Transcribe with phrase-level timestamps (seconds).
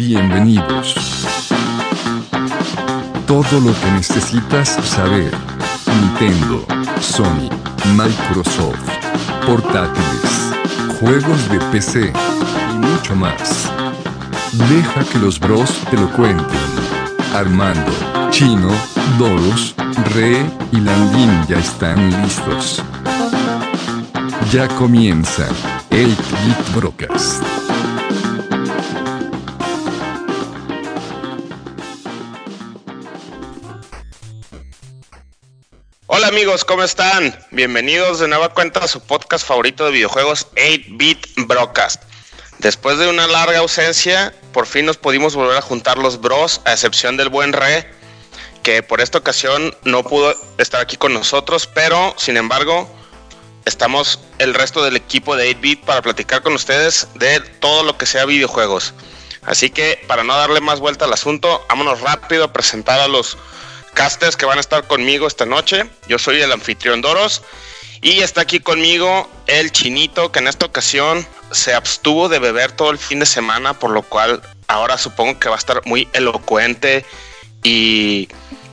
[0.00, 0.94] Bienvenidos.
[3.26, 5.30] Todo lo que necesitas saber.
[5.86, 6.64] Nintendo,
[7.02, 7.50] Sony,
[7.94, 8.80] Microsoft,
[9.46, 10.54] portátiles,
[10.98, 12.12] juegos de PC
[12.72, 13.70] y mucho más.
[14.70, 16.46] Deja que los bros te lo cuenten.
[17.34, 17.92] Armando,
[18.30, 18.70] Chino,
[19.18, 19.74] Doros,
[20.14, 22.82] Re y Landín ya están listos.
[24.50, 25.46] Ya comienza
[25.90, 27.49] el Bit Broadcast.
[36.30, 37.36] Amigos, ¿cómo están?
[37.50, 42.04] Bienvenidos de nueva cuenta a su podcast favorito de videojuegos 8-Bit Broadcast.
[42.60, 46.72] Después de una larga ausencia, por fin nos pudimos volver a juntar los bros, a
[46.72, 47.84] excepción del buen Re,
[48.62, 52.88] que por esta ocasión no pudo estar aquí con nosotros, pero sin embargo,
[53.64, 58.06] estamos el resto del equipo de 8-Bit para platicar con ustedes de todo lo que
[58.06, 58.94] sea videojuegos.
[59.42, 63.36] Así que para no darle más vuelta al asunto, vámonos rápido a presentar a los
[63.94, 65.88] casters que van a estar conmigo esta noche.
[66.08, 67.42] Yo soy el anfitrión Doros
[68.02, 72.90] y está aquí conmigo el chinito que en esta ocasión se abstuvo de beber todo
[72.90, 77.04] el fin de semana, por lo cual ahora supongo que va a estar muy elocuente
[77.62, 78.28] y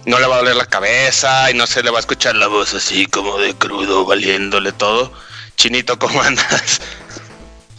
[0.05, 2.47] no le va a doler la cabeza y no se le va a escuchar la
[2.47, 5.11] voz así como de crudo, valiéndole todo.
[5.57, 6.79] Chinito, ¿cómo andas?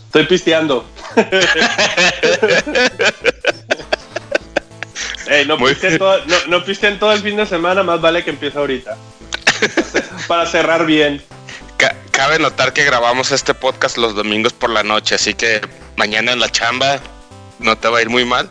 [0.06, 0.84] Estoy pisteando.
[5.28, 5.98] Ey, no, bien.
[5.98, 8.96] todo, no, no pisteen todo el fin de semana, más vale que empiece ahorita.
[10.26, 11.22] Para cerrar bien.
[11.76, 15.60] Ca- cabe notar que grabamos este podcast los domingos por la noche, así que
[15.96, 17.00] mañana en la chamba
[17.58, 18.48] no te va a ir muy mal.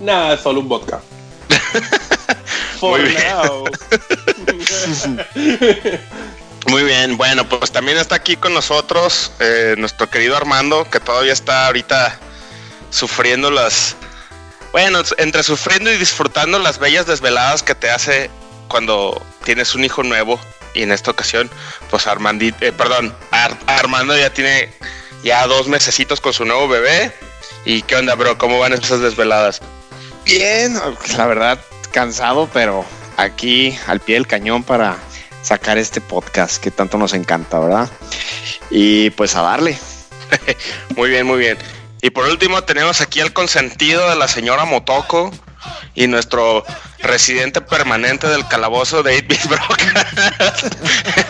[0.00, 1.00] Nada, solo un vodka.
[2.80, 3.18] Muy bien.
[6.66, 11.32] Muy bien, bueno, pues también está aquí con nosotros eh, nuestro querido Armando, que todavía
[11.32, 12.18] está ahorita
[12.90, 13.96] sufriendo las...
[14.72, 18.30] Bueno, entre sufriendo y disfrutando las bellas desveladas que te hace
[18.68, 20.38] cuando tienes un hijo nuevo.
[20.74, 21.50] Y en esta ocasión,
[21.90, 24.72] pues Armandi, eh, perdón, Ar- Armando ya tiene
[25.24, 27.12] ya dos mesecitos con su nuevo bebé.
[27.64, 28.36] ¿Y qué onda, bro?
[28.38, 29.60] ¿Cómo van esas desveladas?
[30.24, 30.78] Bien,
[31.16, 31.58] la verdad,
[31.90, 32.84] cansado, pero
[33.16, 34.96] aquí al pie del cañón para
[35.42, 37.88] sacar este podcast que tanto nos encanta, ¿verdad?
[38.70, 39.78] Y pues a darle.
[40.96, 41.56] Muy bien, muy bien.
[42.00, 45.32] Y por último tenemos aquí al consentido de la señora Motoko
[45.94, 46.64] y nuestro
[47.00, 50.74] residente permanente del calabozo de 8-Bit Broadcast,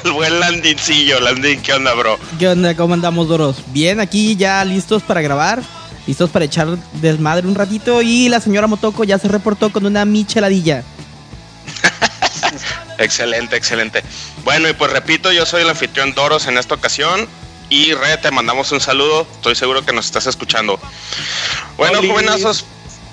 [0.04, 1.20] el buen Landincillo.
[1.20, 2.18] Landin, ¿qué onda, bro?
[2.38, 2.74] ¿Qué onda?
[2.76, 3.56] ¿Cómo andamos, Doros?
[3.68, 5.62] Bien, aquí ya listos para grabar,
[6.06, 10.04] listos para echar desmadre un ratito y la señora Motoko ya se reportó con una
[10.04, 10.84] micheladilla.
[12.98, 14.02] Excelente, excelente.
[14.44, 17.28] Bueno, y pues repito, yo soy el anfitrión Doros en esta ocasión.
[17.70, 19.26] Y Re, te mandamos un saludo.
[19.32, 20.78] Estoy seguro que nos estás escuchando.
[21.76, 22.08] Bueno, Oli.
[22.08, 22.64] jovenazos,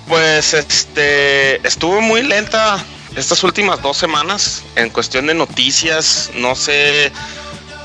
[0.08, 2.84] pues este estuvo muy lenta
[3.16, 6.32] estas últimas dos semanas en cuestión de noticias.
[6.36, 7.12] No sé,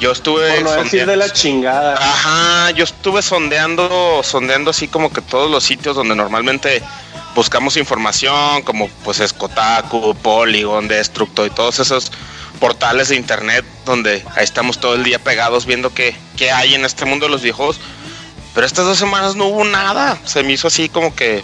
[0.00, 1.94] yo estuve Por no decir de la chingada.
[1.94, 6.82] Ajá, yo estuve sondeando, sondeando así como que todos los sitios donde normalmente
[7.34, 12.10] buscamos información, como pues es Kotaku, Polygon, Destructo y todos esos
[12.58, 16.84] portales de internet donde ahí estamos todo el día pegados viendo qué, qué hay en
[16.84, 17.80] este mundo de los viejos.
[18.54, 21.42] Pero estas dos semanas no hubo nada, se me hizo así como que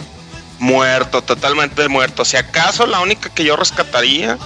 [0.59, 2.25] muerto, totalmente muerto.
[2.25, 4.37] Si acaso la única que yo rescataría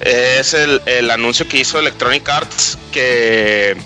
[0.00, 3.76] es el, el anuncio que hizo Electronic Arts que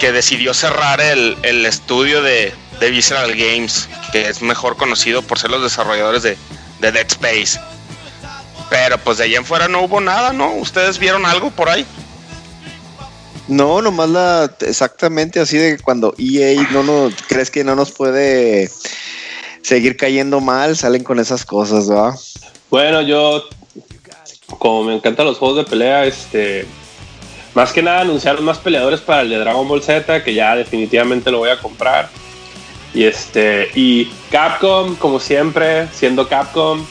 [0.00, 5.38] que decidió cerrar el, el estudio de, de Visceral Games, que es mejor conocido por
[5.38, 6.38] ser los desarrolladores de,
[6.80, 7.60] de Dead Space.
[8.70, 10.54] Pero pues de allá en fuera no hubo nada, ¿no?
[10.54, 11.84] ¿Ustedes vieron algo por ahí?
[13.48, 18.70] No, nomás la exactamente así de cuando EA no nos crees que no nos puede
[19.62, 22.14] seguir cayendo mal, salen con esas cosas, ¿verdad?
[22.70, 23.48] Bueno, yo,
[24.58, 26.64] como me encantan los juegos de pelea, este,
[27.54, 31.32] más que nada anunciaron más peleadores para el de Dragon Ball Z, que ya definitivamente
[31.32, 32.08] lo voy a comprar.
[32.94, 36.84] Y este, y Capcom, como siempre, siendo Capcom,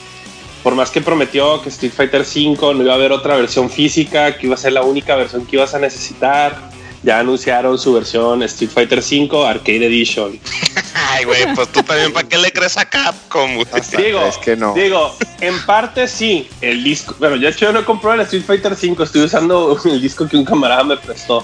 [0.64, 4.38] por más que prometió que Street Fighter V no iba a haber otra versión física,
[4.38, 6.70] que iba a ser la única versión que ibas a necesitar,
[7.04, 10.40] ya anunciaron su versión Street Fighter V Arcade Edition.
[11.12, 13.64] Ay, güey, pues tú también, ¿para qué le crees a Capcom?
[13.98, 14.74] Digo, Es que no.
[14.74, 17.16] Digo, en parte sí, el disco.
[17.20, 20.28] Bueno, yo, de hecho, yo no compré el Street Fighter 5, estoy usando el disco
[20.28, 21.44] que un camarada me prestó.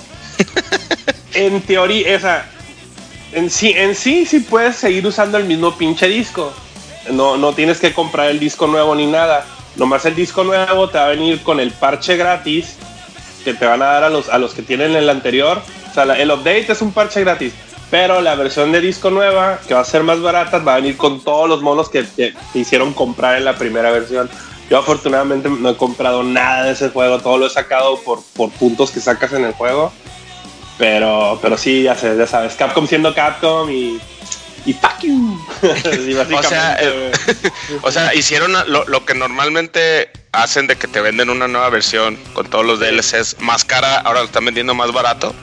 [1.33, 2.45] en teoría, esa.
[3.31, 6.53] En sí, en sí, sí puedes seguir usando el mismo pinche disco.
[7.11, 9.45] No, no tienes que comprar el disco nuevo ni nada.
[9.75, 12.77] Nomás el disco nuevo te va a venir con el parche gratis
[13.43, 15.61] que te van a dar a los, a los que tienen el anterior.
[15.91, 17.53] O sea, el update es un parche gratis.
[17.91, 20.97] Pero la versión de disco nueva, que va a ser más barata, va a venir
[20.97, 24.29] con todos los monos que, que hicieron comprar en la primera versión.
[24.69, 28.49] Yo afortunadamente no he comprado nada de ese juego, todo lo he sacado por, por
[28.49, 29.91] puntos que sacas en el juego.
[30.77, 33.99] Pero, pero sí, ya, sé, ya sabes, Capcom siendo Capcom y,
[34.65, 35.39] y fuck you.
[35.61, 37.11] Sí, O sea, básicamente, eh,
[37.81, 42.17] o sea, hicieron lo, lo que normalmente hacen de que te venden una nueva versión
[42.33, 45.33] con todos los DLCs más cara, ahora lo están vendiendo más barato.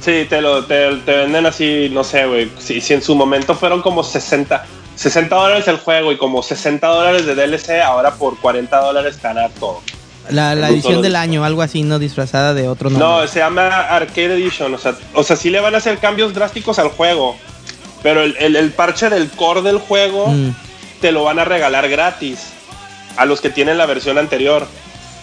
[0.00, 2.50] Sí, te lo te, te venden así, no sé, güey.
[2.58, 4.64] Si, si en su momento fueron como 60,
[4.94, 9.28] 60 dólares el juego y como 60 dólares de DLC, ahora por 40 dólares te
[9.58, 9.82] todo.
[10.30, 11.22] La, edición del disco.
[11.22, 13.06] año, algo así, no disfrazada de otro nombre.
[13.06, 14.74] No, se llama Arcade Edition.
[14.74, 17.36] O sea, o sea, sí le van a hacer cambios drásticos al juego.
[18.06, 20.50] Pero el, el- el parche del core del juego Mm.
[21.00, 22.38] te lo van a regalar gratis
[23.16, 24.64] a los que tienen la versión anterior.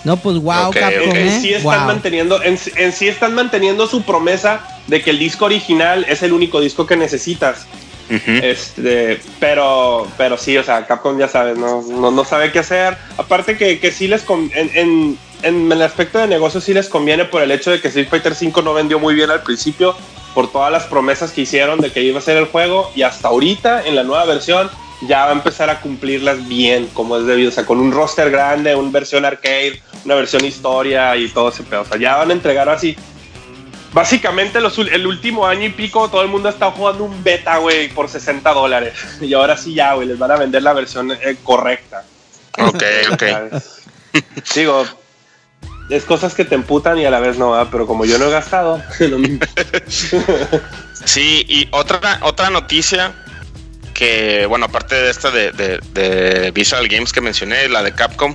[0.04, 1.40] No, pues wow, Capcom, ¿eh?
[1.42, 1.88] sí están Wow.
[1.88, 6.34] manteniendo, en, en sí están manteniendo su promesa de que el disco original es el
[6.34, 7.68] único disco que necesitas.
[8.10, 12.98] Este, pero, pero sí, o sea, Capcom ya sabes, no, no, no sabe qué hacer.
[13.18, 17.24] Aparte que, que sí les en, en, en el aspecto de negocio sí les conviene
[17.24, 19.96] por el hecho de que Street Fighter V no vendió muy bien al principio,
[20.34, 23.28] por todas las promesas que hicieron de que iba a ser el juego, y hasta
[23.28, 24.70] ahorita, en la nueva versión,
[25.08, 28.32] ya va a empezar a cumplirlas bien, como es debido, o sea, con un roster
[28.32, 31.82] grande, una versión arcade, una versión historia y todo ese pedo.
[31.82, 32.96] O sea, ya van a entregar así
[33.94, 37.90] Básicamente los el último año y pico todo el mundo está jugando un beta, güey,
[37.90, 38.94] por 60 dólares.
[39.22, 42.04] Y ahora sí ya, güey, les van a vender la versión eh, correcta.
[42.60, 43.24] Ok, ok.
[44.56, 44.84] Digo,
[45.90, 47.68] es cosas que te emputan y a la vez no, ¿verdad?
[47.72, 49.40] pero como yo no he gastado, no me-
[51.06, 53.12] Sí, y otra, otra noticia
[53.94, 58.34] que, bueno, aparte de esta de, de- de Visual Games que mencioné, la de Capcom,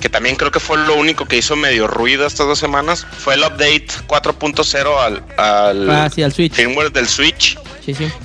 [0.00, 3.34] que también creo que fue lo único que hizo medio ruido estas dos semanas, fue
[3.34, 6.52] el update 4.0 al, al Ah, sí, al Switch.
[6.52, 7.56] firmware del Switch,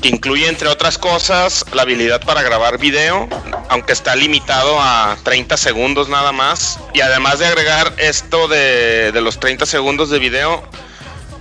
[0.02, 3.28] Que incluye, entre otras cosas, la habilidad para grabar video,
[3.70, 6.80] aunque está limitado a 30 segundos nada más.
[6.94, 10.64] Y además de agregar esto de, de los 30 segundos de video,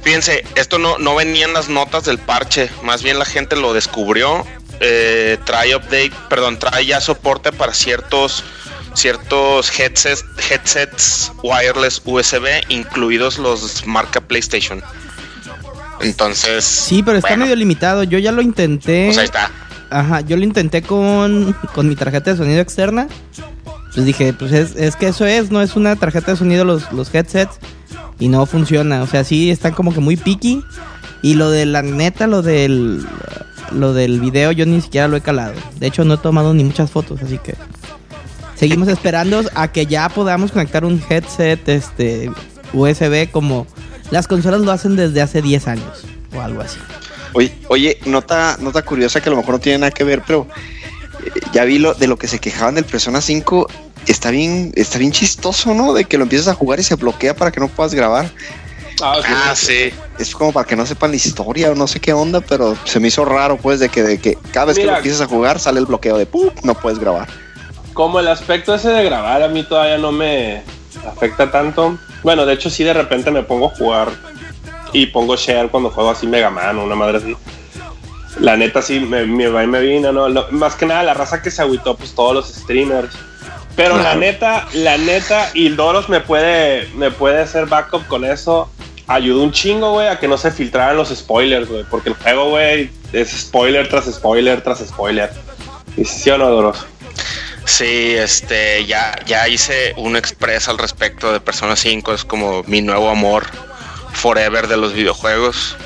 [0.02, 3.72] fíjense, esto no, no venía en las notas del parche, más bien la gente lo
[3.72, 4.46] descubrió.
[4.80, 8.44] Eh, trae update, perdón, trae ya soporte para ciertos
[8.94, 14.82] ciertos headsets, headsets wireless USB, incluidos los marca PlayStation.
[16.04, 18.02] Entonces, Sí, pero está bueno, medio limitado.
[18.02, 19.06] Yo ya lo intenté.
[19.06, 19.50] pues ahí está.
[19.90, 23.08] Ajá, yo lo intenté con, con mi tarjeta de sonido externa.
[23.94, 26.90] Pues dije, pues es, es que eso es, no es una tarjeta de sonido los,
[26.92, 27.58] los headsets.
[28.18, 29.02] Y no funciona.
[29.02, 30.62] O sea, sí están como que muy picky.
[31.22, 33.04] Y lo de la neta, lo del
[33.72, 35.54] lo del video, yo ni siquiera lo he calado.
[35.78, 37.54] De hecho, no he tomado ni muchas fotos, así que
[38.54, 42.30] seguimos esperando a que ya podamos conectar un headset este
[42.72, 43.66] USB como
[44.10, 46.04] las consolas lo hacen desde hace 10 años
[46.34, 46.78] o algo así.
[47.32, 50.46] Oye, oye, nota, nota curiosa que a lo mejor no tiene nada que ver, pero
[51.24, 53.66] eh, ya vi lo de lo que se quejaban del Persona 5.
[54.06, 55.94] Está bien, está bien chistoso, ¿no?
[55.94, 58.30] De que lo empiezas a jugar y se bloquea para que no puedas grabar.
[59.02, 59.90] Ah, sí, Ah, sí.
[60.18, 63.00] Es como para que no sepan la historia o no sé qué onda, pero se
[63.00, 65.58] me hizo raro, pues, de que, de que cada vez que lo empiezas a jugar
[65.58, 66.50] sale el bloqueo de ¡pum!
[66.62, 67.26] no puedes grabar.
[67.94, 70.62] Como el aspecto ese de grabar a mí todavía no me
[71.06, 71.98] afecta tanto.
[72.22, 74.08] Bueno, de hecho sí de repente me pongo a jugar
[74.92, 77.36] y pongo share cuando juego así Mega Man o una madre así.
[78.40, 80.28] La neta sí me, me va y me vino, ¿no?
[80.28, 83.14] Lo- más que nada la raza que se agüitó, pues todos los streamers.
[83.76, 88.70] Pero la neta, la neta, y Doros me puede, me puede hacer backup con eso.
[89.08, 91.84] Ayudó un chingo, güey, a que no se filtraran los spoilers, güey.
[91.90, 95.30] Porque el juego, güey, es spoiler tras spoiler tras spoiler.
[95.96, 96.86] ¿Y sí o no, Doros?
[97.66, 102.82] Sí, este, ya, ya hice un express al respecto de Persona 5, es como mi
[102.82, 103.46] nuevo amor
[104.12, 105.76] forever de los videojuegos.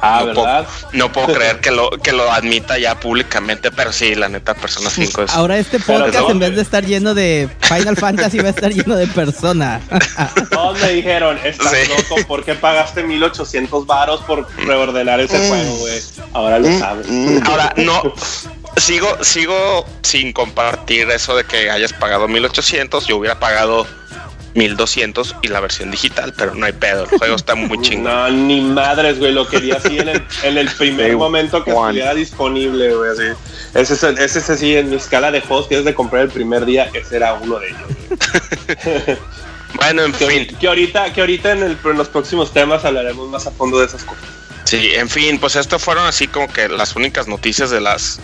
[0.00, 0.66] Ah, no, ¿verdad?
[0.66, 4.54] Puedo, no puedo creer que lo, que lo admita ya públicamente, pero sí, la neta,
[4.54, 5.30] Persona 5 es...
[5.32, 8.72] Ahora este podcast no, en vez de estar lleno de Final Fantasy va a estar
[8.72, 9.80] lleno de persona.
[10.50, 11.88] Todos me dijeron, estás Sí.
[11.88, 15.48] loco, ¿por qué pagaste 1800 varos por reordenar ese Mm.
[15.48, 16.00] juego, güey?
[16.34, 17.06] Ahora lo Mm, sabes.
[17.08, 17.38] mm.
[17.46, 18.02] Ahora, no,
[18.76, 23.86] sigo, sigo sin compartir eso de que hayas pagado 1800, yo hubiera pagado
[24.56, 28.04] 1200 y la versión digital, pero no hay pedo, el juego está muy chingón.
[28.12, 31.90] No, ni madres, güey, lo quería así en el, en el primer momento que one.
[31.90, 33.22] estuviera disponible, güey, así.
[33.74, 36.30] Ese es, ese es así, en mi escala de juegos que es de comprar el
[36.30, 39.18] primer día, ese era uno de ellos.
[39.74, 43.28] Bueno, en Que, fin, que ahorita, que ahorita en, el- en los próximos temas hablaremos
[43.28, 44.24] más a fondo de esas cosas.
[44.64, 48.18] Sí, en fin, pues esto fueron así como que las únicas noticias de las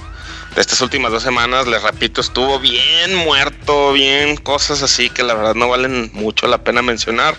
[0.56, 1.66] estas últimas dos semanas.
[1.66, 6.64] Les repito, estuvo bien muerto, bien cosas así que la verdad no valen mucho la
[6.64, 7.36] pena mencionar.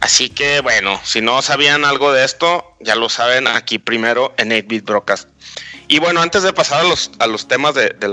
[0.00, 4.50] Así que bueno, si no sabían algo de esto, ya lo saben aquí primero en
[4.50, 5.28] 8-Bit Broadcast.
[5.88, 8.08] Y bueno, antes de pasar a los, a los temas de, de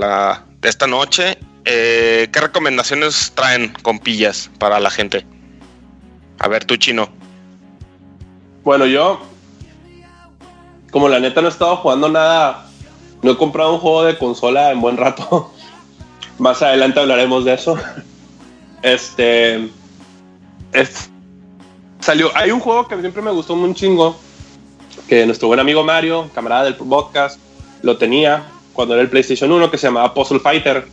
[0.60, 5.24] de esta noche, eh, ¿qué recomendaciones traen compillas para la gente?
[6.38, 7.08] A ver, tú chino.
[8.64, 9.20] Bueno, yo,
[10.90, 12.67] como la neta no he estado jugando nada,
[13.22, 15.50] no he comprado un juego de consola en buen rato.
[16.38, 17.76] Más adelante hablaremos de eso.
[18.82, 19.68] Este.
[20.72, 21.10] es-
[22.00, 22.30] salió.
[22.36, 24.16] Hay un juego que siempre me gustó un chingo.
[25.08, 27.40] Que nuestro buen amigo Mario, camarada del podcast,
[27.82, 28.44] lo tenía
[28.74, 30.86] cuando era el PlayStation 1, que se llamaba Puzzle Fighter.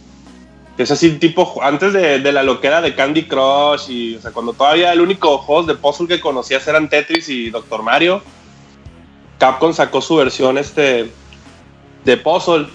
[0.78, 3.90] Que es así, tipo, antes de, de la loquera de Candy Crush.
[3.90, 7.50] Y, o sea, cuando todavía el único juegos de puzzle que conocías eran Tetris y
[7.50, 8.22] Doctor Mario.
[9.38, 11.12] Capcom sacó su versión este
[12.06, 12.68] de puzzle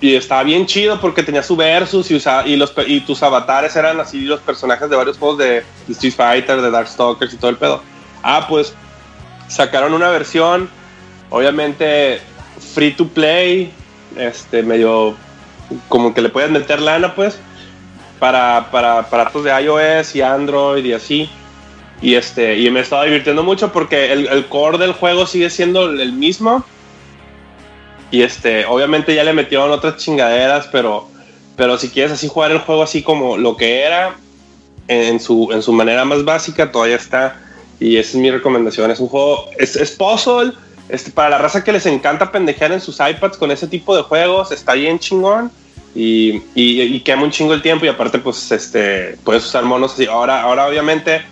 [0.00, 3.76] y estaba bien chido porque tenía su versus y, usa- y, los, y tus avatares
[3.76, 7.56] eran así los personajes de varios juegos de, Street Fighter, de Darkstalkers y todo el
[7.56, 7.82] pedo.
[8.22, 8.72] Ah, pues
[9.48, 10.70] sacaron una versión,
[11.28, 12.20] obviamente
[12.74, 13.72] free to play,
[14.16, 15.16] este medio
[15.88, 17.38] como que le puedes meter lana, pues,
[18.18, 21.30] para, para de iOS y Android y así.
[22.02, 25.50] Y, este, y me he estado divirtiendo mucho porque el, el core del juego sigue
[25.50, 26.64] siendo el mismo.
[28.10, 31.08] Y este, obviamente ya le metieron otras chingaderas, pero,
[31.56, 34.16] pero si quieres así jugar el juego así como lo que era,
[34.88, 37.40] en su, en su manera más básica, todavía está.
[37.78, 38.90] Y esa es mi recomendación.
[38.90, 40.52] Es un juego, es, es puzzle.
[40.88, 44.02] Este, para la raza que les encanta pendejear en sus iPads con ese tipo de
[44.02, 45.52] juegos, está bien chingón.
[45.94, 47.86] Y, y, y quema un chingo el tiempo.
[47.86, 50.06] Y aparte, pues, este, puedes usar monos así.
[50.06, 51.22] Ahora, ahora obviamente,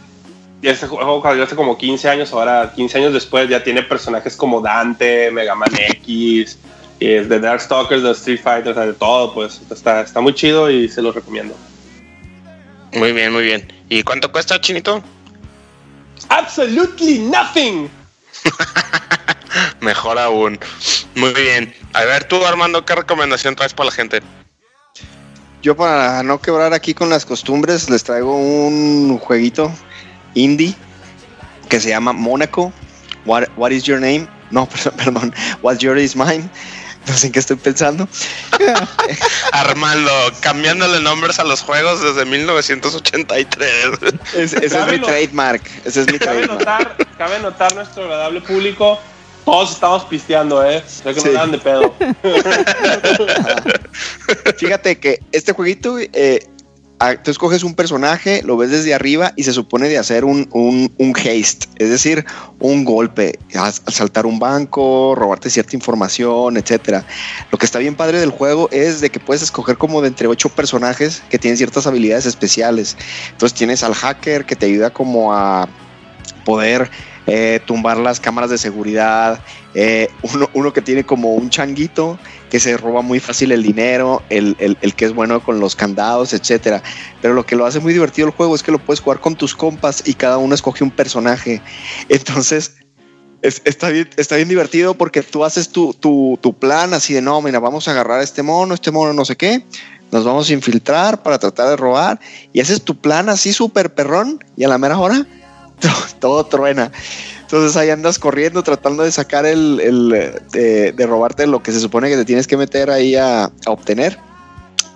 [0.63, 4.61] este juego salió hace como 15 años, ahora 15 años después ya tiene personajes como
[4.61, 5.71] Dante, Mega Man
[6.01, 6.59] X,
[7.01, 10.71] y de Darkstalkers, de Street Fighter, o sea, de todo, pues está, está muy chido
[10.71, 11.57] y se los recomiendo.
[12.93, 13.73] Muy bien, muy bien.
[13.89, 15.03] ¿Y cuánto cuesta, chinito?
[16.29, 17.89] Absolutely nothing.
[19.81, 20.59] Mejor aún.
[21.15, 21.73] Muy bien.
[21.93, 24.21] A ver, tú, Armando, ¿qué recomendación traes para la gente?
[25.63, 29.73] Yo para no quebrar aquí con las costumbres les traigo un jueguito
[30.35, 30.75] indie
[31.69, 32.73] que se llama Monaco.
[33.27, 34.29] What, what is your name?
[34.51, 35.35] No, perdón, perdón.
[35.63, 36.49] What's your is mine?
[37.09, 38.07] No sé en qué estoy pensando.
[39.53, 40.11] Armando,
[40.41, 43.69] cambiándole nombres a los juegos desde 1983.
[44.37, 45.63] Es- ese es mi trademark.
[45.85, 46.59] Ese es mi Cabe trademark.
[46.59, 48.99] notar, cabe notar nuestro agradable público.
[49.45, 50.85] Todos estamos pisteando, ¿eh?
[50.87, 51.29] O sea que Sí.
[51.29, 51.95] no dan de pedo.
[54.59, 56.41] Fíjate que este jueguito, eh,
[57.23, 60.93] tú escoges un personaje, lo ves desde arriba y se supone de hacer un, un,
[60.99, 62.25] un haste, es decir,
[62.59, 67.05] un golpe, as- asaltar un banco, robarte cierta información, etcétera.
[67.53, 70.27] Lo que está bien padre del juego es de que puedes escoger como de entre
[70.27, 72.97] ocho personajes que tienen ciertas habilidades especiales.
[73.31, 75.69] Entonces tienes al hacker que te ayuda como a
[76.45, 76.91] poder
[77.27, 79.41] eh, tumbar las cámaras de seguridad,
[79.75, 82.19] eh, uno, uno que tiene como un changuito
[82.51, 85.77] que se roba muy fácil el dinero, el, el- el que es bueno con los
[85.77, 86.83] candados, etcétera.
[87.21, 89.37] Pero lo que lo hace muy divertido el juego es que lo puedes jugar con
[89.37, 91.63] tus compas y cada uno escoge un personaje.
[92.09, 92.77] Entonces,
[93.43, 97.23] es- está, bien, está bien divertido porque tú haces tu, tu, tu plan así de
[97.23, 99.63] no, mira, vamos a agarrar a este mono, este mono no sé qué,
[100.11, 102.19] nos vamos a infiltrar para tratar de robar
[102.53, 105.27] y haces tu plan así súper perrón y a la mera hora
[106.21, 106.93] todo truena.
[107.43, 109.79] Entonces ahí andas corriendo tratando de sacar el,
[110.53, 113.71] de, de robarte lo que se supone que te tienes que meter ahí a, a
[113.71, 114.19] obtener.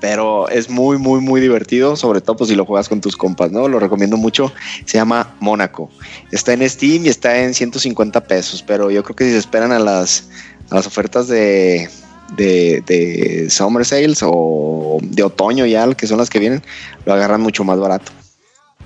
[0.01, 3.53] Pero es muy, muy, muy divertido, sobre todo pues, si lo juegas con tus compas,
[3.53, 3.69] ¿no?
[3.69, 4.53] Lo recomiendo mucho.
[4.85, 5.91] Se llama Mónaco.
[6.33, 9.71] Está en Steam y está en 150 pesos, pero yo creo que si se esperan
[9.71, 10.29] a las,
[10.71, 11.89] a las ofertas de,
[12.37, 16.63] de, de Summer Sales o de otoño ya, que son las que vienen,
[17.07, 18.11] lo agarran mucho más barato.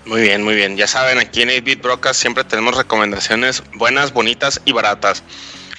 [0.06, 0.76] Muy bien, muy bien.
[0.76, 5.24] Ya saben, aquí en 8-Bit Broadcast siempre tenemos recomendaciones buenas, bonitas y baratas.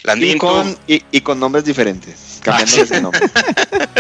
[0.03, 3.22] Y Landín, con, tú, y, y con nombres diferentes, cambiándoles de nombre.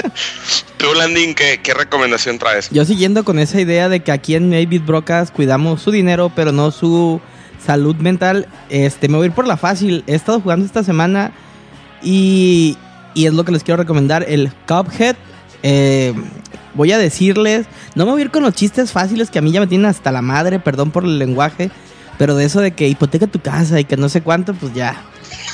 [0.77, 2.69] tú, Landín, ¿qué, ¿qué recomendación traes?
[2.71, 6.51] Yo siguiendo con esa idea de que aquí en 8-Bit Broadcast cuidamos su dinero, pero
[6.51, 7.21] no su
[7.65, 10.03] salud mental, este, me voy a ir por la fácil.
[10.07, 11.31] He estado jugando esta semana
[12.01, 12.77] y,
[13.13, 15.15] y es lo que les quiero recomendar, el Cuphead.
[15.63, 16.13] Eh,
[16.77, 17.65] voy a decirles,
[17.95, 19.87] no me voy a ir con los chistes fáciles que a mí ya me tienen
[19.87, 21.71] hasta la madre, perdón por el lenguaje,
[22.17, 25.03] pero de eso de que hipoteca tu casa y que no sé cuánto, pues ya,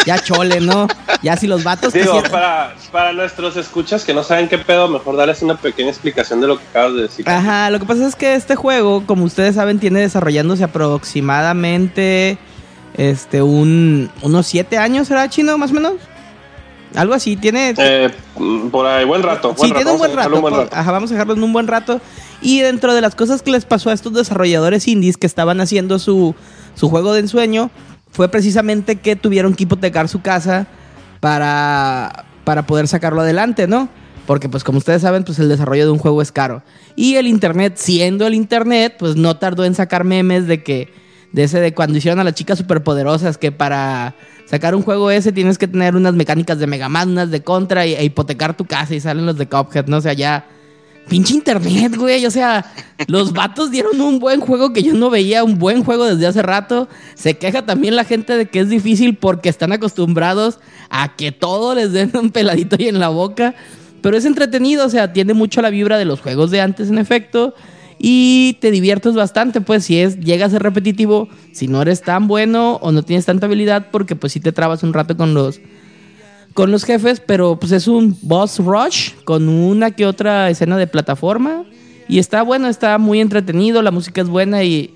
[0.06, 0.88] ya chole, ¿no?
[1.22, 5.16] Ya si los vatos Digo, para, para nuestros escuchas que no saben qué pedo, mejor
[5.16, 7.28] darles una pequeña explicación de lo que acabas de decir.
[7.28, 12.38] Ajá, lo que pasa es que este juego, como ustedes saben, tiene desarrollándose aproximadamente
[12.96, 15.94] este un unos siete años, ¿será chino más o menos?
[16.96, 18.10] Algo así, tiene Eh,
[18.72, 19.56] por ahí, buen rato.
[19.60, 20.76] Sí, tiene un buen rato, dejarlo un buen po- rato.
[20.76, 22.00] Ajá, vamos a dejarlo en un buen rato.
[22.42, 25.98] Y dentro de las cosas que les pasó a estos desarrolladores indies que estaban haciendo
[26.00, 26.36] su,
[26.76, 27.72] su juego de ensueño,
[28.12, 30.68] fue precisamente que tuvieron que hipotecar su casa
[31.20, 33.90] para, para poder sacarlo adelante, ¿no?
[34.28, 36.62] Porque pues como ustedes saben, pues el desarrollo de un juego es caro.
[36.96, 40.94] Y el internet, siendo el internet, pues no tardó en sacar memes de que,
[41.32, 45.32] de ese de cuando hicieron a las chicas superpoderosas, que para sacar un juego ese
[45.32, 48.66] tienes que tener unas mecánicas de Mega Man, unas de Contra y, e hipotecar tu
[48.66, 49.98] casa y salen los de Cuphead, ¿no?
[49.98, 50.48] O sea, ya...
[51.10, 52.26] Pinche internet, güey.
[52.26, 52.66] O sea,
[53.08, 56.42] los vatos dieron un buen juego que yo no veía, un buen juego desde hace
[56.42, 56.88] rato.
[57.14, 60.60] Se queja también la gente de que es difícil porque están acostumbrados
[60.90, 63.54] a que todo les den un peladito y en la boca.
[64.02, 66.98] Pero es entretenido, o sea, tiene mucho la vibra de los juegos de antes, en
[66.98, 67.54] efecto.
[68.06, 72.28] Y te diviertes bastante, pues, si es, llega a ser repetitivo, si no eres tan
[72.28, 75.62] bueno o no tienes tanta habilidad, porque pues sí te trabas un rato con los,
[76.54, 80.86] con los jefes, pero pues es un boss rush con una que otra escena de
[80.86, 81.64] plataforma.
[82.10, 84.94] Y está bueno, está muy entretenido, la música es buena y,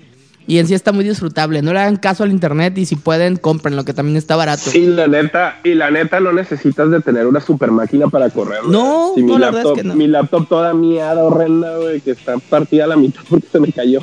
[0.48, 1.60] y en sí está muy disfrutable.
[1.60, 4.70] No le hagan caso al internet y si pueden, compren lo que también está barato.
[4.72, 8.64] Y la neta, y la neta no necesitas de tener una super máquina para correr.
[8.64, 9.94] No, Si mi, la verdad laptop, es que no.
[9.94, 13.70] mi laptop toda miada, horrenda, güey, que está partida a la mitad porque se me
[13.70, 14.00] cayó.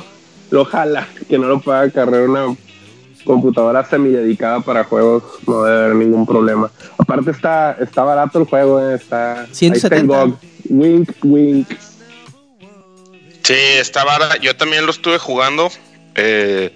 [0.50, 2.54] Lo jala, que no lo pueda cargar una
[3.24, 6.70] computadora semidedicada para juegos, no debe haber ningún problema.
[6.96, 9.40] Aparte está, está barato el juego, eh, está...
[9.40, 10.38] ahí está 170.
[10.68, 11.68] Wink, wink.
[13.42, 14.36] Sí, está vara.
[14.40, 15.70] Yo también lo estuve jugando.
[16.16, 16.74] Eh,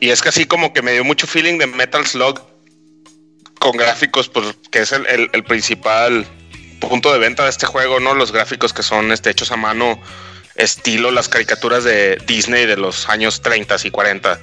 [0.00, 2.40] y es que así como que me dio mucho feeling de Metal Slug
[3.58, 6.24] con gráficos, pues, que es el, el- el principal
[6.80, 8.14] punto de venta de este juego, ¿no?
[8.14, 10.00] Los gráficos que son este, hechos a mano,
[10.54, 14.38] estilo las caricaturas de Disney de los años 30 y 40.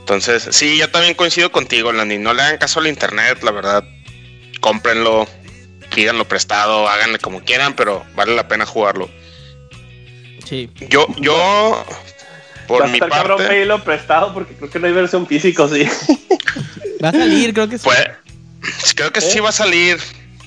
[0.00, 2.18] Entonces, sí, yo también coincido contigo, Landy.
[2.18, 3.84] No le hagan caso al internet, la verdad.
[4.60, 5.26] Cómprenlo,
[5.94, 9.10] pídanlo prestado, háganle como quieran, pero vale la pena jugarlo.
[10.44, 10.70] Sí.
[10.90, 11.84] Yo, yo,
[12.66, 15.26] por Va a mi estar cabrón parte, pedirlo prestado porque creo que no hay versión
[15.26, 15.86] físico, sí.
[17.04, 17.84] Va a salir, creo que sí.
[17.84, 19.98] pues, creo que sí va a salir,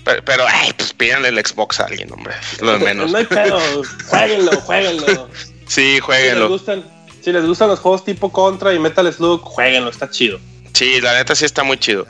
[0.03, 3.11] pero, pero, ay, pues pídanle el Xbox a alguien, hombre, lo de menos.
[3.11, 3.60] No hay pedo,
[4.08, 5.29] jueguenlo, jueguenlo.
[5.67, 6.49] Sí, Si les, jueguenlo.
[6.49, 6.84] gustan,
[7.21, 10.39] si les gustan los juegos tipo Contra y Metal Slug, jueguenlo, está chido.
[10.73, 12.08] Sí, la neta sí está muy chido.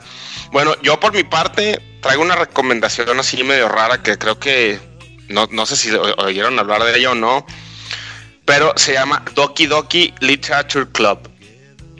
[0.52, 4.78] Bueno, yo por mi parte traigo una recomendación así medio rara que creo que
[5.28, 7.44] no, no sé si oyeron hablar de ella o no,
[8.50, 11.30] pero se llama Doki Doki Literature Club.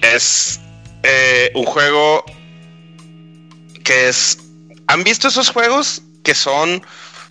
[0.02, 0.58] Es
[1.04, 2.24] eh, un juego
[3.84, 4.36] que es...
[4.88, 6.84] ¿Han visto esos juegos que son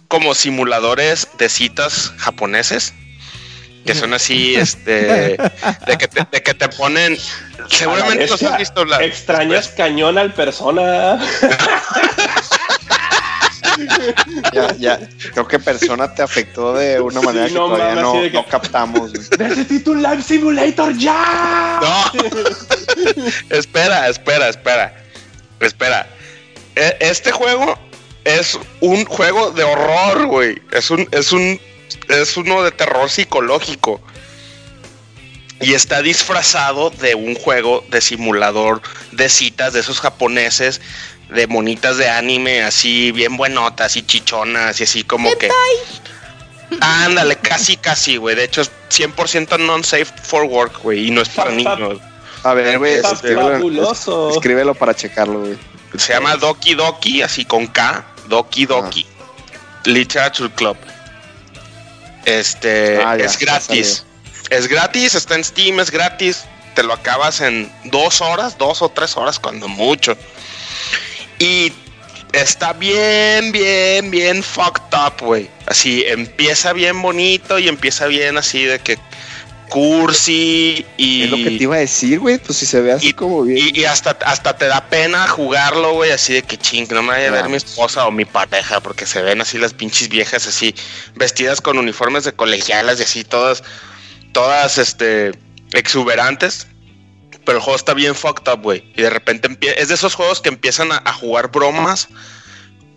[0.08, 2.94] como simuladores de citas japoneses?
[3.86, 7.18] Que son así, este, de que te, de que te ponen...
[7.70, 9.04] Seguramente los has visto hablar.
[9.04, 11.20] Extrañas cañón al persona.
[14.54, 15.00] Ya, ya.
[15.34, 18.50] Creo que persona te afectó de una manera Sí, que no todavía mames, no, que-
[18.50, 19.12] captamos.
[19.40, 21.80] Necesito un Live Simulator ya.
[21.82, 22.12] No.
[23.50, 24.96] espera, espera, espera.
[25.60, 26.08] Espera.
[26.76, 27.78] E- Este juego
[28.24, 30.62] es un juego de horror, güey.
[30.72, 31.60] Es un, es un,
[32.08, 34.02] es uno de terror psicológico.
[35.62, 40.80] Y está disfrazado de un juego de simulador de citas de esos japoneses,
[41.30, 45.50] de monitas de anime, así bien buenotas y chichonas y así como que...
[46.82, 48.36] Ándale, casi, casi, güey.
[48.36, 51.08] De hecho, es 100% non-safe for work, güey.
[51.08, 52.00] Y no es para Pa- pa- niños.
[52.44, 55.58] A ver, güey, escríbelo, escríbelo para checarlo, güey.
[55.98, 59.06] Se llama Doki Doki, así con K, Doki Doki.
[59.86, 60.78] Literature Club.
[62.26, 64.06] Este Ah, ya, es gratis.
[64.50, 66.44] Es gratis, está en Steam, es gratis.
[66.76, 70.16] Te lo acabas en dos horas, dos o tres horas, cuando mucho.
[71.40, 71.72] Y
[72.34, 75.50] está bien, bien, bien fucked up, güey.
[75.66, 78.98] Así empieza bien bonito y empieza bien así de que
[79.70, 81.24] cursi y.
[81.24, 82.38] Es lo que te iba a decir, güey.
[82.40, 83.70] Pues si se ve así Y- como bien.
[83.74, 87.10] Y, y hasta, hasta te da pena jugarlo, güey, así de que ching, no me
[87.10, 90.48] vaya a ver mi esposa o mi pareja, porque se ven así las pinches viejas
[90.48, 90.74] así,
[91.16, 93.64] vestidas con uniformes de colegialas y así, todas,
[94.34, 95.32] todas, este,
[95.74, 96.68] exuberantes.
[97.46, 98.92] Pero el juego está bien fucked up, güey.
[98.96, 99.50] Y de repente
[99.82, 102.08] es de esos juegos que empiezan a, a jugar bromas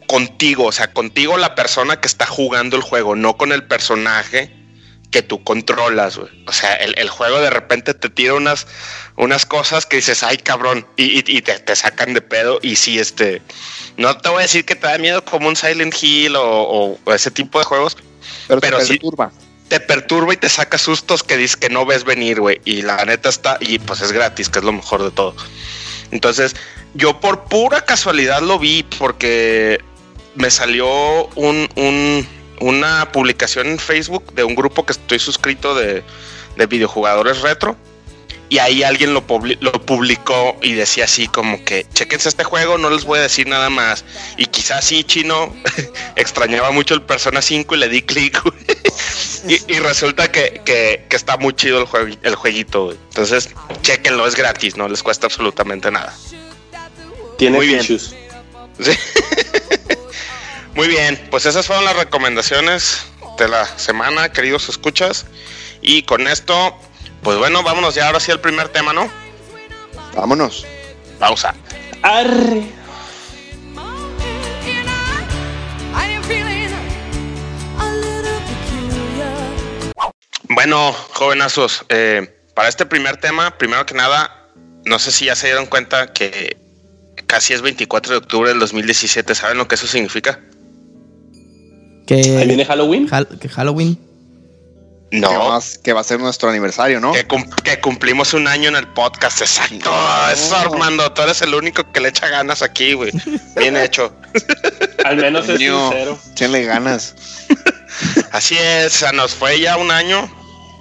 [0.07, 4.55] contigo, o sea, contigo la persona que está jugando el juego, no con el personaje
[5.11, 6.31] que tú controlas, güey.
[6.47, 8.67] O sea, el, el juego de repente te tira unas,
[9.17, 12.59] unas cosas que dices, ay, cabrón, y, y- y te, te sacan de pedo.
[12.63, 13.43] Y sí, este,
[13.99, 16.99] no te voy a decir que te da miedo como un Silent Hill o, o-
[17.05, 17.97] o ese tipo de juegos,
[18.49, 19.31] pero pero te sí- perturba.
[19.73, 22.61] Te perturba y te saca sustos que dices que no ves venir, güey.
[22.67, 25.35] Y la neta está, y pues es gratis, que es lo mejor de todo.
[26.11, 26.55] Entonces,
[26.93, 29.83] yo por pura casualidad lo vi porque
[30.35, 32.29] me salió un, un,
[32.61, 36.03] una publicación en Facebook de un grupo que estoy suscrito de,
[36.57, 37.75] de videojugadores retro.
[38.53, 39.25] Y ahí alguien lo,
[39.61, 43.47] lo publicó y decía así como que, chequense este juego, no les voy a decir
[43.47, 44.05] nada más.
[44.37, 45.57] Y quizás sí, chino,
[46.17, 48.43] extrañaba mucho el Persona 5 y le di clic.
[49.49, 52.85] y, y resulta que, que- que está muy chido el, jue- el jueguito.
[52.85, 52.99] güey.
[53.09, 53.49] Entonces,
[53.81, 56.15] chequenlo, es gratis, no les cuesta absolutamente nada.
[57.39, 57.83] Tiene Muy bien.
[57.83, 57.99] Sí.
[60.75, 62.99] Muy bien, pues esas fueron las recomendaciones
[63.39, 65.25] de la semana, queridos escuchas.
[65.81, 66.77] Y con esto,
[67.23, 69.09] pues bueno, vámonos ya ahora sí al primer tema, ¿no?
[70.15, 70.67] Vámonos.
[71.19, 71.55] Pausa.
[72.03, 72.63] Arre.
[80.49, 84.49] Bueno, jovenazos, eh, para este primer tema, primero que nada,
[84.85, 86.57] no sé si ya se dieron cuenta que
[87.27, 89.35] casi es 24 de octubre del 2017.
[89.35, 90.41] ¿Saben lo que eso significa?
[92.07, 93.09] Que, Ahí viene Halloween.
[93.11, 93.99] Hal- que Halloween.
[95.13, 97.13] Que, No, vas- que va a ser nuestro aniversario, ¿no?
[97.13, 99.93] que, cum- que cumplimos un año en el podcast, exacto.
[100.33, 103.13] Eso, Armando, tú eres el único que le echa ganas aquí, güey.
[103.57, 104.15] Bien hecho.
[105.05, 106.19] Al menos es Coño, sincero.
[106.33, 107.15] Échenle ganas.
[108.33, 110.31] Así es, nos fue ya un año.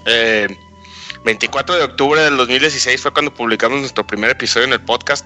[0.05, 0.47] Eh,
[1.25, 5.25] 24 de octubre del 2016 fue cuando publicamos nuestro primer episodio en el podcast.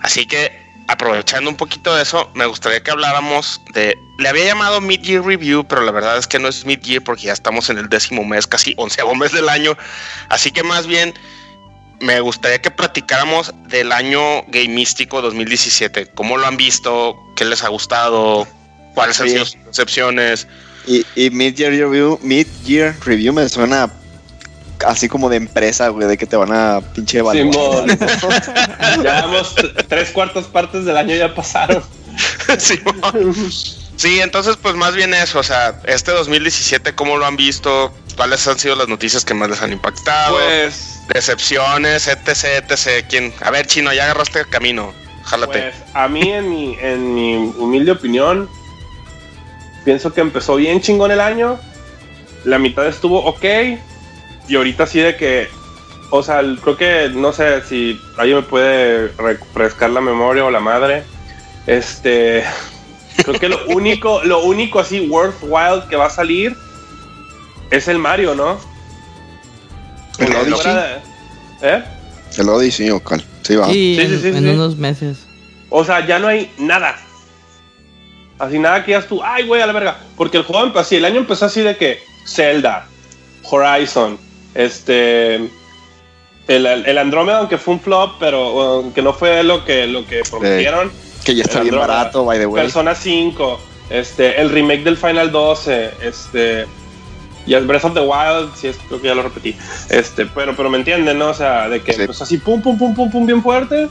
[0.00, 3.98] Así que, aprovechando un poquito de eso, me gustaría que habláramos de.
[4.18, 7.32] Le había llamado Mid-Year Review, pero la verdad es que no es Mid-Year porque ya
[7.32, 9.76] estamos en el décimo mes, casi onceavo mes del año.
[10.28, 11.14] Así que, más bien,
[12.00, 16.08] me gustaría que platicáramos del año gamístico 2017.
[16.14, 17.16] ¿Cómo lo han visto?
[17.36, 18.46] ¿Qué les ha gustado?
[18.94, 20.46] ¿Cuáles han sido sus excepciones?
[20.86, 23.90] Y, y Mid-Year Review, Mid-Year Review me suena
[24.84, 27.52] así como de empresa, güey, de que te van a pinche evaluar.
[27.52, 27.98] Simón.
[29.02, 29.54] ya vamos,
[29.88, 31.82] tres cuartas partes del año ya pasaron.
[32.58, 32.80] sí,
[33.96, 37.92] sí, entonces pues más bien eso, o sea, este 2017, ¿cómo lo han visto?
[38.16, 40.36] ¿Cuáles han sido las noticias que más les han impactado?
[40.36, 43.06] Pues, Decepciones, etc, etc.
[43.08, 43.32] ¿Quién?
[43.40, 44.92] A ver, Chino, ya agarraste el camino.
[45.24, 45.60] Jálate.
[45.60, 48.48] pues a mí, en mi, en mi humilde opinión,
[49.84, 51.58] pienso que empezó bien chingón el año.
[52.44, 53.44] La mitad estuvo ok.
[54.48, 55.48] Y ahorita sí de que,
[56.10, 60.50] o sea, el- creo que, no sé si alguien me puede refrescar la memoria o
[60.50, 61.04] la madre.
[61.66, 62.44] Este,
[63.24, 66.56] creo que lo único, lo único así worthwhile que va a salir
[67.70, 68.58] es el Mario, ¿no?
[70.18, 70.74] ¿El Fuera Odyssey?
[70.74, 71.84] de- ¿Eh?
[72.38, 73.02] El Odyssey o.
[73.42, 73.66] Sí, va.
[73.66, 74.48] Sí, Sí, sí, en, sí, en sí.
[74.50, 75.18] unos meses.
[75.70, 76.96] O sea, ya no hay nada.
[78.38, 79.96] Así nada que digas tú, ay, güey, a la verga.
[80.16, 82.86] Porque el juego empezó así, el año empezó así de que Zelda,
[83.44, 84.18] Horizon,
[84.56, 85.36] este.
[86.48, 90.06] El, el Andrómeda, aunque fue un flop, pero uh, que no fue lo que, lo
[90.06, 90.92] que prometieron.
[91.24, 92.62] Que ya está bien barato, by the way.
[92.62, 93.58] Persona 5,
[93.90, 96.66] este, el remake del Final 12, este.
[97.46, 99.56] Y el Breath of the Wild, sí, es, creo que ya lo repetí.
[99.88, 101.28] Este, pero, pero me entienden, ¿no?
[101.28, 102.02] O sea, de que Sí.
[102.06, 103.88] pues así pum, pum, pum, pum, pum, bien fuerte.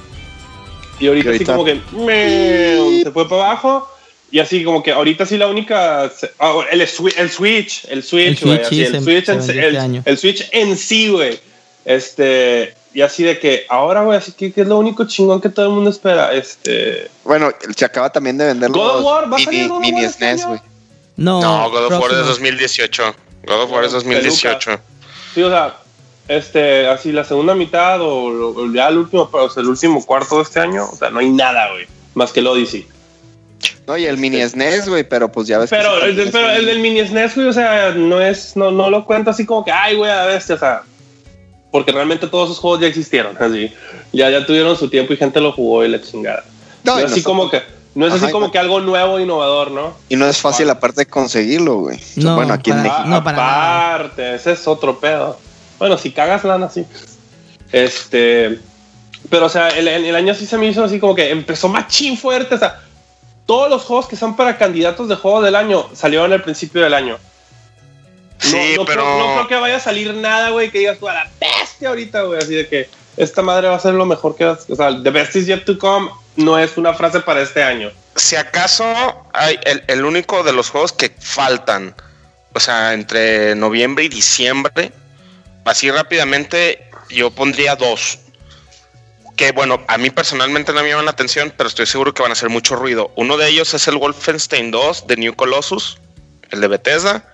[0.99, 3.89] Y ahorita, así como que meh, se fue para abajo.
[4.31, 6.11] Y así como que ahorita sí la única.
[6.39, 8.57] ah, el, swi- el Switch, el Switch, El güey.
[8.57, 11.39] Switch, así, sí, el, Switch en, el- este el Switch en sí, güey.
[11.85, 12.73] Este.
[12.93, 15.65] Y así de que ahora, güey, así que, que es lo único chingón que todo
[15.67, 16.33] el mundo espera.
[16.33, 17.09] Este.
[17.23, 19.75] Bueno, se acaba también de vender God of los War, ¿va a salir mini, God
[19.75, 20.59] of mini War este SNES, güey.
[21.17, 22.27] No, no, God of War es próximo.
[22.29, 23.03] 2018.
[23.45, 24.79] God of War es 2018.
[25.33, 25.77] Sí, o sea,
[26.27, 30.43] este, así la segunda mitad o, ya el último, o sea, el último cuarto de
[30.43, 31.85] este año, o sea, no hay nada, güey,
[32.15, 32.87] más que el Odyssey.
[33.87, 35.69] No, y el mini SNES, güey, pero pues ya ves.
[35.69, 38.55] Pero, el, del- también pero es el del mini SNES, güey, o sea, no es,
[38.55, 40.81] no, no lo cuento así como que, ay, güey, a bestia, o sea,
[41.71, 43.71] porque realmente todos esos juegos ya existieron, así,
[44.11, 46.43] ya, ya tuvieron su tiempo y gente lo jugó y la chingada.
[46.83, 47.61] No, es así no como que,
[47.93, 49.95] no es Ajá, así como que algo nuevo, innovador, ¿no?
[50.09, 51.99] Y no es fácil aparte de conseguirlo, güey.
[52.17, 53.07] No, bueno, aquí en para- México.
[53.09, 53.95] no, para nada.
[53.95, 55.39] aparte, ese es otro pedo.
[55.79, 56.85] Bueno, si cagas lana, sí.
[57.71, 58.59] Este.
[59.29, 61.67] Pero, o sea, el, el- el año sí se me hizo así como que empezó
[61.67, 62.55] machín fuerte.
[62.55, 62.81] O sea,
[63.45, 66.93] todos los juegos que son para candidatos de juego del año salieron al principio del
[66.93, 67.13] año.
[67.17, 67.35] No-
[68.49, 69.03] Sí, no, pero.
[69.03, 71.89] creo, no creo que vaya a salir nada, güey, que digas tú a la bestia
[71.89, 72.39] ahorita, güey.
[72.39, 74.45] Así de que esta madre va a ser lo mejor que.
[74.45, 77.91] O sea, The best is yet to come no es una frase para este año.
[78.15, 78.85] Si acaso
[79.33, 81.95] hay el, el único de los juegos que faltan,
[82.53, 84.91] o sea, entre noviembre y diciembre,
[85.63, 88.19] así rápidamente, yo pondría dos.
[89.35, 92.31] Que bueno, a mí personalmente no me llaman la atención, pero estoy seguro que van
[92.31, 93.11] a hacer mucho ruido.
[93.15, 95.97] Uno de ellos es el Wolfenstein 2 de New Colossus,
[96.51, 97.31] el de Bethesda.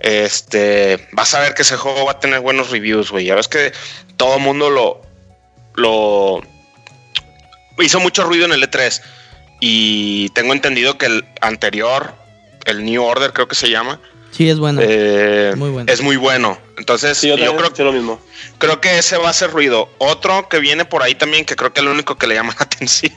[0.00, 3.26] Este, vas a ver que ese juego va a tener buenos reviews, güey.
[3.26, 3.72] Ya ves que
[4.16, 5.02] todo el mundo lo,
[5.74, 6.42] lo
[7.82, 9.00] hizo mucho ruido en el E3
[9.60, 12.14] y tengo entendido que el anterior
[12.64, 14.00] el New Order creo que se llama.
[14.38, 14.80] Sí, es bueno.
[14.84, 15.92] Eh, Muy bueno.
[15.92, 16.56] Es muy bueno.
[16.76, 17.52] Entonces, Sí, yo, creo,
[17.86, 18.20] lo mismo.
[18.58, 19.90] creo que ese va a ser ruido.
[19.98, 22.54] Otro que viene por ahí también, que creo que es el único que le llama
[22.58, 23.12] la atención,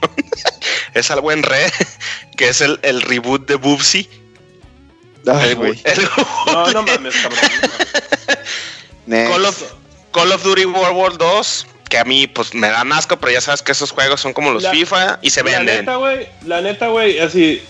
[0.95, 1.71] es al buen Re,
[2.37, 4.09] que es el, el reboot de Bubsy.
[5.27, 5.79] Ay, El- güey.
[5.83, 6.09] el-
[6.47, 7.39] No, no mames, cabrón.
[9.07, 9.63] Call of,
[10.11, 13.41] Call of Duty World War 2, que a mí pues me dan asco, pero ya
[13.41, 15.77] sabes que esos juegos son como los La- FIFA y se La venden.
[15.81, 17.61] neta, güey, la neta, güey, así,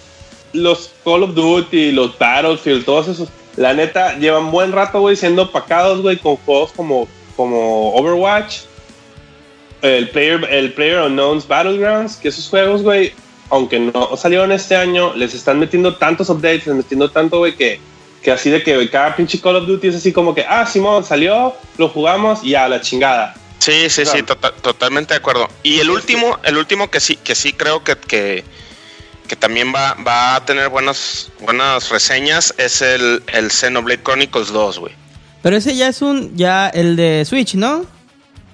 [0.54, 5.44] los Call of Duty, los Battlefield, todos esos, la neta, llevan buen rato, güey, siendo
[5.44, 8.62] opacados, güey, con juegos como, como Overwatch,
[9.82, 13.14] el Player, el Player Unknown's Battlegrounds, que esos juegos, güey,
[13.50, 17.80] aunque no salieron este año, les están metiendo tantos updates, les metiendo tanto, güey, que,
[18.22, 21.04] que así de que cada pinche Call of Duty es así como que, ah, Simón,
[21.04, 23.34] salió, lo jugamos y a la chingada.
[23.60, 25.48] Sí, sí, sí, tota- totalmente de acuerdo.
[25.62, 28.44] Y el último, el último que sí, que sí creo que, que,
[29.32, 34.80] que también va, va a tener buenas, buenas reseñas es el, el Xenoblade Chronicles 2,
[34.80, 34.94] güey.
[35.41, 37.86] Pero ese ya es un, ya el de Switch, ¿no?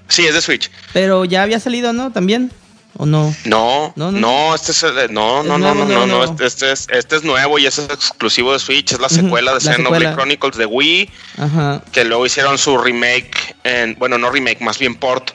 [0.08, 0.70] Sí, es de Switch.
[0.94, 2.12] Pero ya había salido, ¿no?
[2.12, 2.52] También.
[2.96, 3.36] ¿O no?
[3.46, 4.54] No, No, no, no.
[4.56, 7.16] este es el de- no, Es no, no, nuevo, no, no, este, este es, este
[7.16, 10.14] es nuevo y ese es exclusivo de Switch, es la secuela de la Xenoblade.
[10.14, 11.10] Chronicles de Wii,
[11.40, 11.82] Ajá.
[11.92, 15.32] que luego hicieron su remake, en, bueno, no remake, más bien port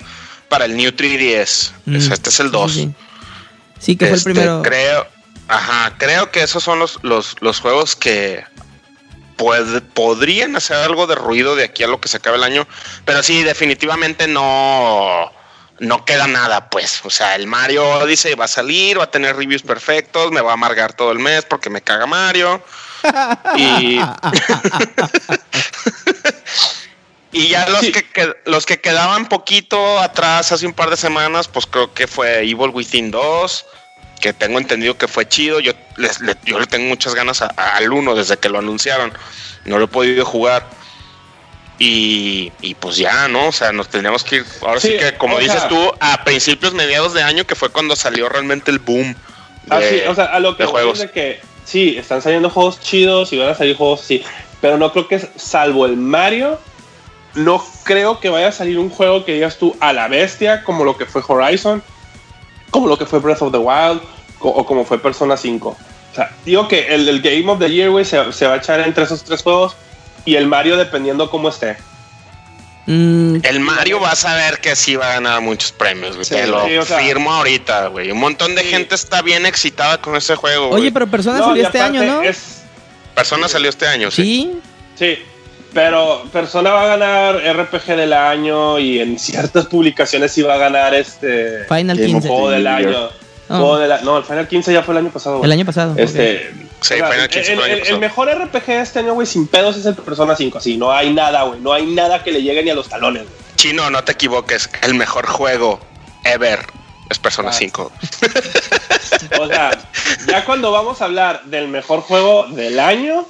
[0.49, 1.73] para el New 3DS.
[1.87, 2.73] Mm, Es- este es el sí, 2.
[2.73, 2.93] Sí, sí.
[3.81, 4.63] Sí, que fue el Este, primero.
[4.63, 5.07] Creo,
[5.49, 8.45] ajá, creo que esos son los, los, los juegos que
[9.37, 12.67] puede- podrían hacer algo de ruido de aquí a lo que se acabe el año.
[13.05, 15.33] Pero sí, definitivamente no,
[15.81, 17.01] no queda nada, pues.
[17.05, 20.51] O sea, el Mario Odyssey va a salir, va a tener reviews perfectos, me va
[20.51, 22.63] a amargar todo el mes porque me caga Mario.
[23.57, 23.99] Y,
[27.49, 31.93] ya los, que- los que quedaban poquito atrás hace un par de semanas, pues creo
[31.95, 33.67] que fue Evil Within 2,
[34.23, 35.59] que tengo entendido que fue chido.
[35.61, 38.59] Yo, les- le, yo le tengo muchas ganas a- a- al 1 desde que lo
[38.61, 39.13] anunciaron.
[39.67, 40.65] No lo he podido jugar.
[41.79, 43.49] Y, y pues ya, ¿no?
[43.49, 46.23] O sea, nos tendríamos que ir, ahora sí, Sí, que como dices sea- tú, a
[46.25, 49.15] principios, mediados de año, que fue cuando salió realmente el boom.
[49.67, 51.01] de- Así, o sea, a lo que de juegos.
[51.01, 54.23] es de que sí, están saliendo juegos chidos y van a salir juegos así,
[54.61, 56.61] pero no creo que, salvo el Mario,
[57.35, 60.85] no creo que vaya a salir un juego que digas tú a la bestia, como
[60.85, 61.83] lo que fue Horizon,
[62.73, 64.01] como lo que fue Breath of the Wild,
[64.41, 65.69] o como fue Persona 5.
[65.69, 68.57] O sea, digo que el, el Game of the Year, güey, se, se va a
[68.57, 69.77] echar entre esos tres juegos
[70.25, 71.77] y el Mario dependiendo cómo esté.
[72.87, 76.25] Mm, El Mario vas a ver que sí va a ganar muchos premios, güey.
[76.25, 78.11] Sí, Te lo sí, o sea- firmo ahorita, güey.
[78.11, 78.69] Un montón de Sí.
[78.71, 80.67] gente está bien excitada con ese juego.
[80.71, 80.91] Oye, güey.
[80.91, 82.23] pero Persona No, salió este año, ¿no?
[82.23, 82.63] es-
[83.15, 84.23] Persona salió este año, sí.
[84.25, 84.61] Sí.
[84.99, 85.23] Sí,
[85.73, 90.59] pero Persona va a ganar RPG del año y en ciertas publicaciones sí va a
[90.59, 92.29] ganar este Final Game of 15.
[92.29, 93.09] juego del año.
[93.49, 95.39] Juego de la- no, el Final 15 ya fue el año pasado.
[95.39, 95.47] güey.
[95.49, 95.95] El año pasado.
[95.97, 98.01] Este, Sí, o sea, Final 15 el, fue el año el- el pasado.
[98.01, 100.59] mejor RPG de este año, güey, sin pedos es el Persona 5.
[100.59, 101.61] Así, no hay nada, güey.
[101.61, 103.35] No hay nada que le llegue ni a los talones, güey.
[103.57, 104.71] Chino, no te equivoques.
[104.83, 105.81] El mejor juego
[106.25, 106.61] ever
[107.11, 107.53] es Persona Ah.
[107.53, 107.93] 5.
[109.41, 109.71] O sea,
[110.29, 113.27] ya cuando vamos a hablar del mejor juego del año,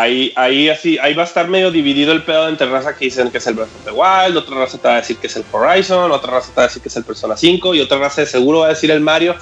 [0.00, 3.30] ahí, ahí así, ahí va a estar medio dividido el pedo entre raza que dicen
[3.30, 5.36] que es el Breath of the Wild, otra raza te va a decir que es
[5.36, 7.98] el Horizon, otra raza te va a decir que es el Persona 5 y otra
[7.98, 9.34] raza de seguro va a decir el Mario.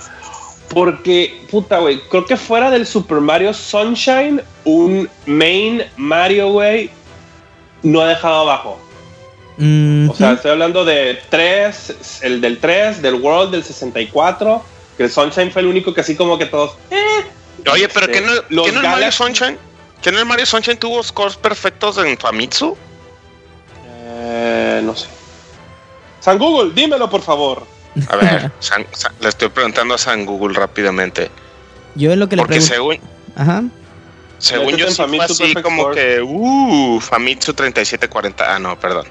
[0.68, 6.88] Porque, puta, güey, creo que fuera del Super Mario Sunshine, un main Mario, güey,
[7.82, 8.80] no ha dejado abajo.
[9.58, 14.64] Mm, O sea, estoy hablando de 3, el del 3, del World del 64,
[14.96, 16.76] que el Sunshine fue el único que así como que todos...
[16.90, 16.96] eh,
[17.70, 19.58] Oye, pero Este, ¿qué no, los ¿qué no el Mario Galaxy- Sunshine?
[20.02, 22.76] ¿Qué no el Mario Sunshine tuvo scores perfectos en Famitsu?
[23.86, 25.06] eh, no sé.
[26.20, 27.64] San Google, dímelo por favor.
[28.08, 31.30] A ver, San- San- le estoy preguntando a San Google rápidamente.
[31.94, 32.74] Yo en lo que le Porque pregunto.
[32.74, 32.98] según,
[33.36, 33.62] Ajá.
[34.38, 35.94] según yo sí fue así como Score.
[35.94, 38.54] que, uh, Famitsu 3740.
[38.54, 39.06] Ah, no, perdón.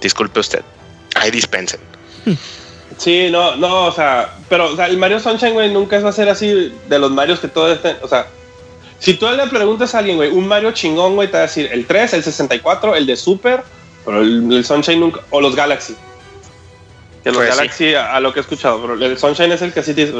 [0.00, 0.62] Disculpe usted.
[1.14, 1.80] Ahí dispensen.
[2.98, 6.12] Sí, no, no, o sea, pero o sea, el Mario Sunshine, güey, nunca va a
[6.12, 8.26] ser así de los Marios que todos estén, o sea,
[8.98, 11.68] si tú le preguntas a alguien, güey, un Mario chingón, güey, te va a decir
[11.70, 13.62] el 3, el 64, el de Super,
[14.04, 15.94] pero el, el Sunshine nunca, o los Galaxy.
[17.22, 17.56] Que los Pues sí.
[17.56, 20.10] Galaxy, a, a lo que he escuchado, pero el Sunshine es el que sí te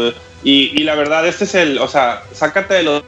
[0.42, 3.02] y, y la verdad, este es el, o sea, sácate de los,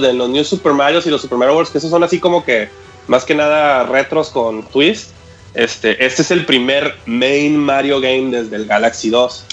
[0.00, 2.44] de los New Super Marios y los Super Mario World, que esos son así como
[2.44, 2.68] que,
[3.06, 5.10] más que nada, retros con twist.
[5.54, 9.44] Este, este es el primer main Mario game desde el Galaxy 2.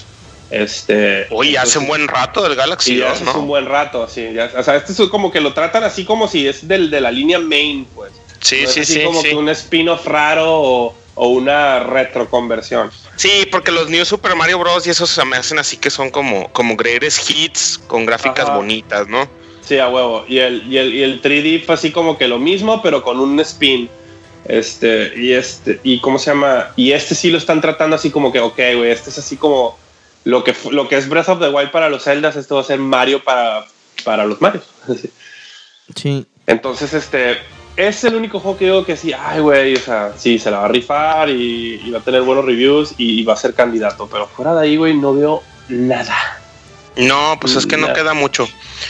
[0.53, 3.41] Este, Uy, hace un buen rato del Galaxy sí, 2, hace un ¿no?
[3.41, 4.29] buen rato, sí.
[4.35, 7.01] ya- o sea, este es como que lo tratan así como si es del, de
[7.01, 8.11] la línea main, pues.
[8.39, 9.29] Sí, No es sí, así sí, como sí.
[9.29, 12.91] que un spin-off raro o, o una retroconversión.
[13.15, 14.85] Sí, porque los New Super Mario Bros.
[14.85, 18.57] y esos se me hacen así que son como, como greatest hits con gráficas Ajá.
[18.57, 19.27] bonitas, ¿no?
[19.61, 20.23] Sí, a huevo.
[20.27, 23.19] Y el, y el, y el 3D fue así como que lo mismo, pero con
[23.19, 23.89] un spin.
[24.45, 28.31] Este, y este, y cómo se llama, y este sí lo están tratando así como
[28.31, 29.79] que, ok, güey, este es así como
[30.25, 32.65] lo que, lo que es Breath of the Wild para los Zeldas, esto va a
[32.65, 33.65] ser Mario para,
[34.03, 34.65] para los Marios.
[35.95, 36.25] Sí.
[36.47, 37.37] Entonces, este,
[37.75, 40.59] es el único juego que digo que sí, ay, güey, o sea, sí, se la
[40.59, 43.53] va a rifar y, y va a tener buenos reviews y, y va a ser
[43.53, 46.39] candidato, pero fuera de ahí, güey, no veo nada.
[46.95, 48.47] No, pues es que no queda mucho.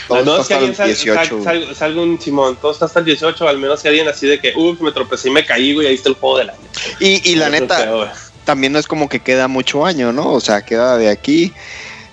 [0.08, 1.42] Todo Al menos está que hasta alguien el sal- 18.
[1.42, 4.26] sal- sal- salga un Simón, todo está hasta el 18, al menos que alguien así
[4.26, 6.58] de que, uff, me tropecé y me caí, güey, ahí está el juego del año.
[7.00, 8.12] Y, y la neta.
[8.44, 10.32] También no es como que queda mucho año, ¿no?
[10.32, 11.52] O sea, queda de aquí.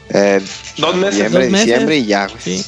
[0.09, 0.41] eh,
[0.77, 1.31] Dos meses.
[1.31, 1.65] Dos meses.
[1.65, 2.27] diciembre y ya.
[2.39, 2.63] Sí.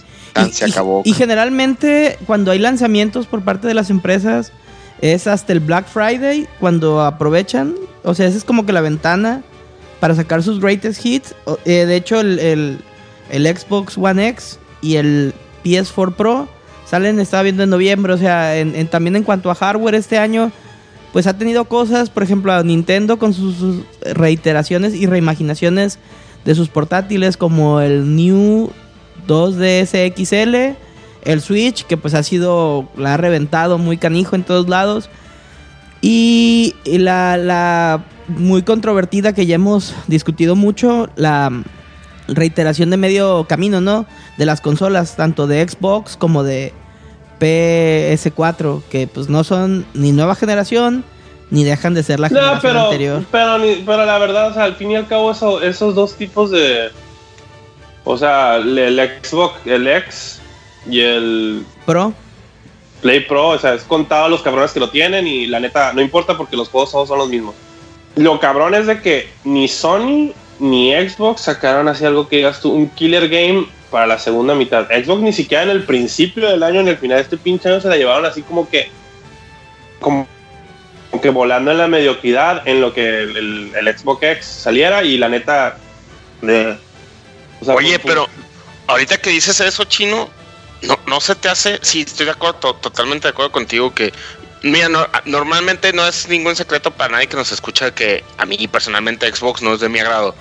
[0.48, 1.02] Y- se acabó.
[1.06, 4.52] Y, generalmente cuando hay lanzamientos por parte de las empresas
[5.02, 7.76] es hasta el Black Friday cuando aprovechan.
[8.04, 9.44] O sea, esa es como que la ventana
[10.00, 11.36] para sacar sus greatest hits.
[11.66, 12.78] Eh, de hecho, el, el-
[13.30, 16.50] el Xbox One X y el PS4 Pro
[16.90, 18.14] salen, estaba viendo en noviembre.
[18.14, 20.52] O sea, en- en- también en cuanto a hardware este año,
[21.14, 26.00] pues ha tenido cosas, por ejemplo, a Nintendo con sus, reiteraciones y reimaginaciones
[26.44, 28.72] de sus portátiles como el New
[29.28, 30.76] 2DS XL,
[31.24, 35.10] el Switch, que pues ha sido, la ha reventado muy canijo en todos lados.
[36.02, 41.64] Y y la, la muy controvertida que ya hemos discutido mucho, la
[42.28, 44.06] reiteración de medio camino, ¿no?
[44.38, 46.74] De las consolas, tanto de Xbox como de
[47.44, 51.04] PS4, que pues no son ni nueva generación,
[51.50, 53.24] ni dejan de ser la No, generación pero, anterior.
[53.86, 56.90] pero, la verdad, o sea, al fin y al cabo, eso- esos dos tipos de.
[58.06, 60.42] O sea, el, el Xbox, el X
[60.90, 62.14] y el Pro,
[63.02, 65.94] Play Pro, o sea, es contado a los cabrones que lo tienen y la neta,
[65.94, 67.56] no importa porque los juegos todos son los mismos.
[68.16, 72.72] Lo cabrón es de que ni Sony ni Xbox sacaron así algo que digas tú,
[72.72, 74.88] un killer game para la segunda mitad.
[74.88, 77.80] Xbox ni siquiera en el principio del año, en el final de este pinche año,
[77.80, 78.90] se la llevaron así como que.
[80.02, 80.28] Como,
[81.12, 85.04] como que volando en la mediocridad en lo que el, el- el Xbox X saliera
[85.04, 85.78] y la neta.
[86.42, 86.76] De,
[87.62, 88.28] o sea, Oye, pues, pero
[88.88, 90.28] ahorita que dices eso, chino,
[90.82, 91.78] no, no se te hace.
[91.84, 94.12] Sí, estoy de acuerdo, to- totalmente de acuerdo contigo que.
[94.64, 98.68] Mira, no- normalmente no es ningún secreto para nadie que nos escucha que a mí
[98.68, 100.34] personalmente Xbox no es de mi agrado.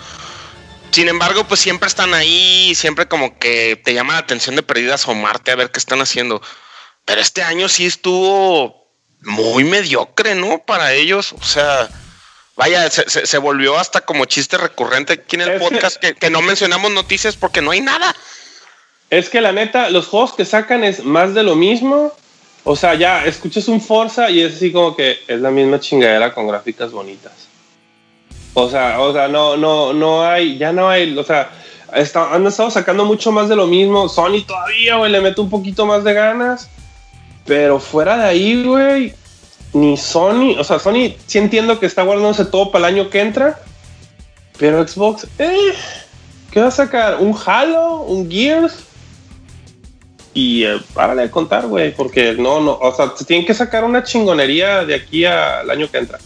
[0.93, 4.95] Sin embargo, pues siempre están ahí, siempre como que te llama la atención de perdida
[4.95, 6.41] asomarte a ver qué están haciendo.
[7.05, 8.87] Pero este año sí estuvo
[9.23, 10.59] muy mediocre, ¿no?
[10.65, 11.89] Para ellos, o sea,
[12.57, 15.97] vaya, se, se- se volvió hasta como chiste recurrente aquí en el Es que- podcast
[15.97, 18.15] que, que no mencionamos noticias porque no hay nada.
[19.11, 22.13] Es que la neta, los juegos que sacan es más de lo mismo.
[22.65, 26.33] O sea, ya escuchas un Forza y es así como que es la misma chingadera
[26.35, 27.33] con gráficas bonitas.
[28.55, 31.51] O sea, o sea, no, no, no hay, ya no hay, o sea,
[31.95, 34.09] está- han estado sacando mucho más de lo mismo.
[34.09, 36.69] Sony todavía, güey, le mete un poquito más de ganas.
[37.45, 39.15] Pero fuera de ahí, güey,
[39.73, 43.21] ni Sony, o sea, Sony sí entiendo que está guardándose todo para el año que
[43.21, 43.59] entra.
[44.59, 45.73] Pero Xbox, eh,
[46.53, 47.17] ¿qué va a sacar?
[47.21, 48.03] ¿Un Halo?
[48.03, 48.85] ¿Un Gears?
[50.35, 53.85] Y eh, párale de contar, güey, porque no, no, o sea, se tienen que sacar
[53.85, 56.19] una chingonería de aquí al año que entra.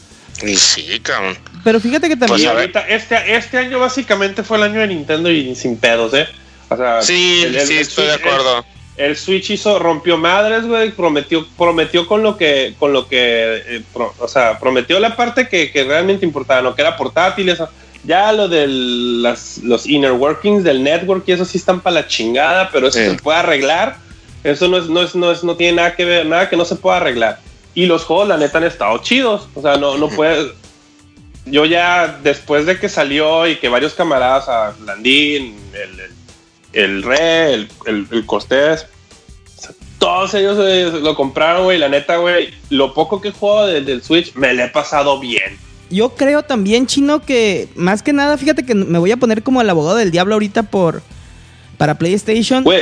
[0.45, 1.37] Y sí, cabrón.
[1.67, 2.49] Pero fíjate que Pues, también...
[2.51, 2.59] ver.
[2.61, 6.29] ahorita, este, este año básicamente fue el año de Nintendo y sin pedos, ¿eh?
[6.69, 8.65] O sea, Sí, el- el- sí, el estoy de Switch- acuerdo.
[8.97, 13.63] El, el Switch hizo, rompió madres, güey, prometió, prometió con lo que, con lo que,
[13.67, 17.49] eh, pro- o sea, prometió la parte que, que realmente importaba, no que era portátil,
[17.49, 17.69] eso.
[18.05, 22.07] Ya lo de las, los inner workings del network y eso sí están para la
[22.07, 23.07] chingada, pero eso Sí.
[23.11, 23.97] se puede arreglar.
[24.45, 26.65] Eso no es, no es, no es, no tiene nada que ver, nada que no
[26.65, 27.41] se pueda arreglar.
[27.75, 29.49] Y los juegos, la neta, han estado chidos.
[29.57, 30.53] O sea, no, no puedes.
[31.47, 36.11] Yo ya, después de que salió y que varios camaradas, a Landín, el, el,
[36.73, 38.87] el Re, el, el, el Cortés,
[39.99, 41.79] todos ellos eh, lo compraron, güey.
[41.79, 45.59] La neta, güey, lo poco que juego del, del Switch me lo he pasado bien.
[45.89, 49.61] Yo creo también, Chino, que más que nada, fíjate que me voy a poner como
[49.61, 51.03] el abogado del diablo ahorita por
[51.79, 52.65] para PlayStation.
[52.65, 52.81] Güey,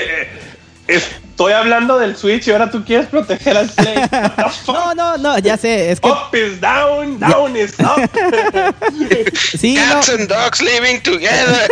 [0.87, 3.95] estoy hablando del Switch y ahora tú quieres proteger al Play.
[4.67, 8.11] No, no, no, ya sé, es que Up is down, down is up.
[9.59, 11.69] sí, no, Cats and dogs living together.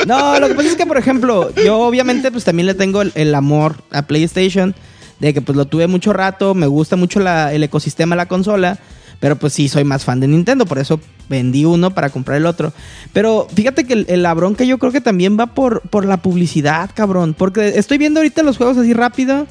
[0.06, 3.12] no, lo que pasa es que por ejemplo, yo obviamente pues también le tengo el,
[3.14, 4.74] el amor a PlayStation
[5.18, 8.26] de que pues lo tuve mucho rato, me gusta mucho la- el ecosistema de la
[8.28, 8.78] consola,
[9.20, 10.98] pero pues sí soy más fan de Nintendo, por eso
[11.28, 12.72] vendí uno para comprar el otro.
[13.12, 16.16] Pero fíjate que el, el la bronca yo creo que también va por, por la
[16.16, 19.46] publicidad, cabrón, porque estoy viendo ahorita los juegos así rápido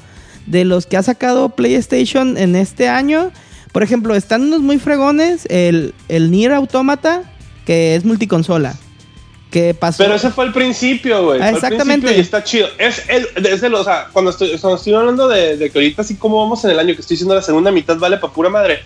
[0.46, 3.30] de los que ha sacado PlayStation en este año.
[3.72, 7.22] Por ejemplo, están unos muy fregones, el, el Nier Automata,
[7.64, 8.74] que es multiconsola.
[9.52, 10.02] que pasó.
[10.02, 11.40] Pero ese fue el principio, güey.
[11.40, 12.06] Ah, exactamente.
[12.06, 12.68] principio Y está chido.
[12.78, 16.02] Es el, es el- o sea, cuando estoy, cuando estoy hablando de, de que ahorita
[16.02, 18.48] así como vamos en el año, que estoy diciendo la segunda mitad vale para pura
[18.48, 18.80] madre.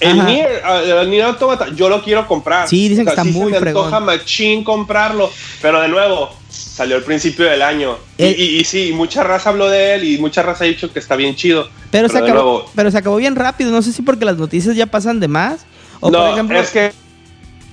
[0.00, 0.28] El Ajá.
[0.28, 0.62] Nier,
[1.00, 2.68] el Nier Automata, yo lo quiero comprar.
[2.68, 4.04] Sí, dicen que está sí muy se me antoja fregón.
[4.04, 5.30] machín comprarlo.
[5.62, 7.96] Pero de nuevo, salió al principio del año.
[8.18, 10.92] Y- El- y, y sí, mucha raza habló de él y mucha raza ha dicho
[10.92, 11.68] que está bien chido.
[11.90, 13.70] pero, se de acabó, nuevo, pero se acabó bien rápido.
[13.70, 15.64] No sé si porque las noticias ya pasan de más.
[16.00, 16.60] O no, por ejemplo.
[16.60, 16.92] es que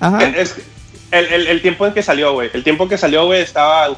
[0.00, 0.24] Ajá.
[0.24, 0.56] Es
[1.10, 2.48] el, el, el tiempo en que salió, güey.
[2.54, 3.88] El tiempo en que salió, güey, estaba.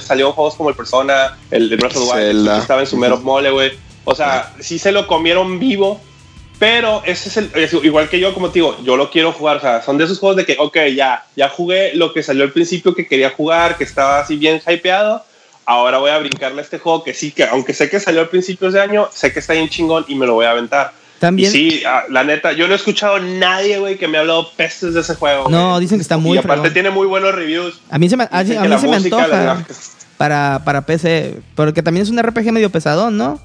[0.00, 3.18] Salió juegos como el Persona, el de Breath of the Wild, estaba en su mero
[3.18, 3.70] mole, güey.
[4.04, 6.00] O sea, sí se lo comieron vivo,
[6.60, 7.50] pero ese es el.
[7.54, 9.56] es igual que yo, como te digo, yo lo quiero jugar.
[9.56, 12.44] O sea, son de esos juegos de que, ok, ya, ya jugué lo que salió
[12.44, 15.24] al principio que quería jugar, que estaba así bien hypeado.
[15.64, 18.28] Ahora voy a brincarle a este juego que sí, que aunque sé que salió al
[18.28, 20.92] principio de año, sé que está bien chingón y me lo voy a aventar.
[21.18, 21.50] También.
[21.50, 24.50] Sí, ah, la neta, yo no he escuchado a nadie, güey, que me ha hablado
[24.52, 25.48] pestes de ese juego.
[25.48, 26.74] No, dicen que está muy Y aparte fregón.
[26.74, 27.80] tiene muy buenos reviews.
[27.88, 29.64] A mí se me, a, a mí se me música, antoja
[30.18, 31.40] para, para PC.
[31.54, 33.40] Porque también es un RPG medio pesadón, ¿no?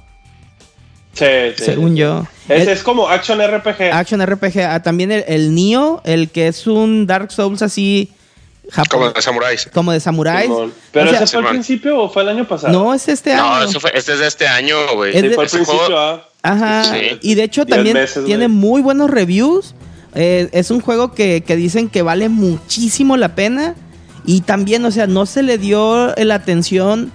[1.15, 1.25] Sí,
[1.57, 1.63] sí.
[1.63, 2.25] Según yo.
[2.49, 3.91] Es, es como Action RPG.
[3.93, 4.59] Action RPG.
[4.67, 8.11] Ah, también el, el Nioh, el que es un Dark Souls así.
[8.73, 9.69] Como Japón, de samuráis.
[9.73, 10.45] como de samuráis.
[10.47, 10.73] Simón.
[10.91, 12.73] ¿Pero O sea, ese fue al principio o fue el año pasado?
[12.73, 13.69] No, es este No, año.
[13.69, 15.15] eso fue, este es de este año, güey.
[15.15, 16.29] Es Sí, de- fue al principio, juego- ah.
[16.41, 16.83] Ajá.
[16.83, 17.19] Sí.
[17.21, 18.57] Y de hecho también meses, tiene güey.
[18.57, 19.73] muy buenos reviews.
[20.15, 23.75] Eh, es un juego que, que dicen que vale muchísimo la pena.
[24.25, 27.11] Y también, o sea, no se le dio la atención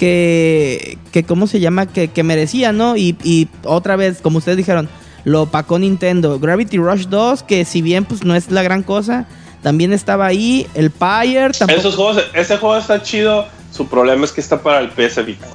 [0.00, 1.84] que, que ¿cómo se llama?
[1.84, 2.96] Que, que merecía, ¿no?
[2.96, 4.88] Y, y otra vez, como ustedes dijeron,
[5.24, 6.40] lo opacó Nintendo.
[6.40, 9.26] Gravity Rush 2, que si bien pues no es la gran cosa,
[9.62, 10.66] también estaba ahí.
[10.72, 11.50] El Pyre.
[11.68, 13.46] Esos juegos, ese juego está chido.
[13.70, 15.46] Su problema es que está para el PS Vita.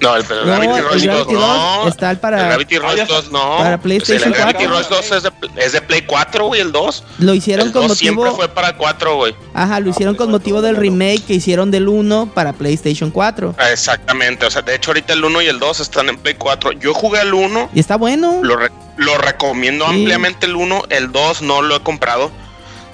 [0.00, 1.88] No, el, pero el No, Gravity el Rush 2 Gravity no.
[1.88, 3.56] Está para- El Gravity Ah, Rush ya 2 no.
[3.58, 4.78] para PlayStation el Gravity 4.
[4.78, 7.04] Rush 2 es de, es de Play 4, güey, el 2.
[7.18, 8.22] Lo hicieron El con 2 motivo.
[8.22, 9.34] siempre fue para 4, güey.
[9.54, 13.54] Ajá, lo hicieron pues, con motivo del remake que hicieron del 1 para PlayStation 4.
[13.58, 16.34] Ah, Exactamente, o sea, de hecho ahorita el 1 y el 2 están en Play
[16.34, 16.72] 4.
[16.72, 18.40] Yo jugué el 1, Y está bueno.
[18.42, 19.92] lo, re- lo recomiendo Sí.
[20.00, 22.30] ampliamente el 1, el 2 no lo he comprado.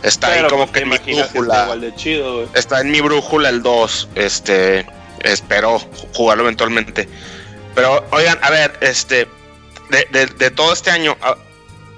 [0.04, 1.62] Está ahí Pero, como pues, que en mi imaginas que está brújula.
[1.64, 2.44] igual de chido.
[2.54, 4.08] Está en mi brújula el 2.
[4.16, 4.84] Este,
[5.24, 5.78] espero
[6.14, 7.08] jugarlo eventualmente.
[7.74, 9.26] Pero, oigan, a ver, este,
[9.90, 11.16] de, de- de todo este año,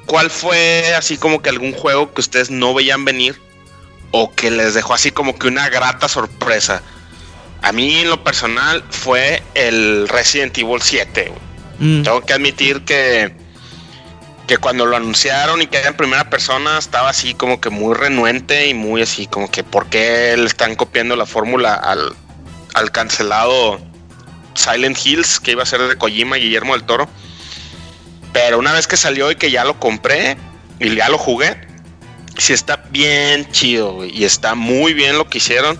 [0.06, 3.40] ¿cuál fue así como que algún juego que ustedes no veían venir?
[4.12, 6.82] O que les dejó así como que una grata sorpresa.
[7.62, 11.30] A mí, en lo personal, fue el Resident Evil 7.
[11.30, 11.40] güey.
[11.78, 12.02] Mm.
[12.04, 13.34] Tengo que admitir que,
[14.46, 17.94] que cuando lo anunciaron y que era en primera persona, estaba así como que muy
[17.94, 22.14] renuente y muy así como que por qué le están copiando la fórmula al,
[22.74, 23.80] al cancelado
[24.54, 27.08] Silent Hills, que iba a ser de Kojima y Guillermo del Toro.
[28.32, 30.36] Pero una vez que salió y que ya lo compré
[30.80, 31.56] y ya lo jugué,
[32.36, 35.78] sí está bien chido, Y está muy bien lo que hicieron.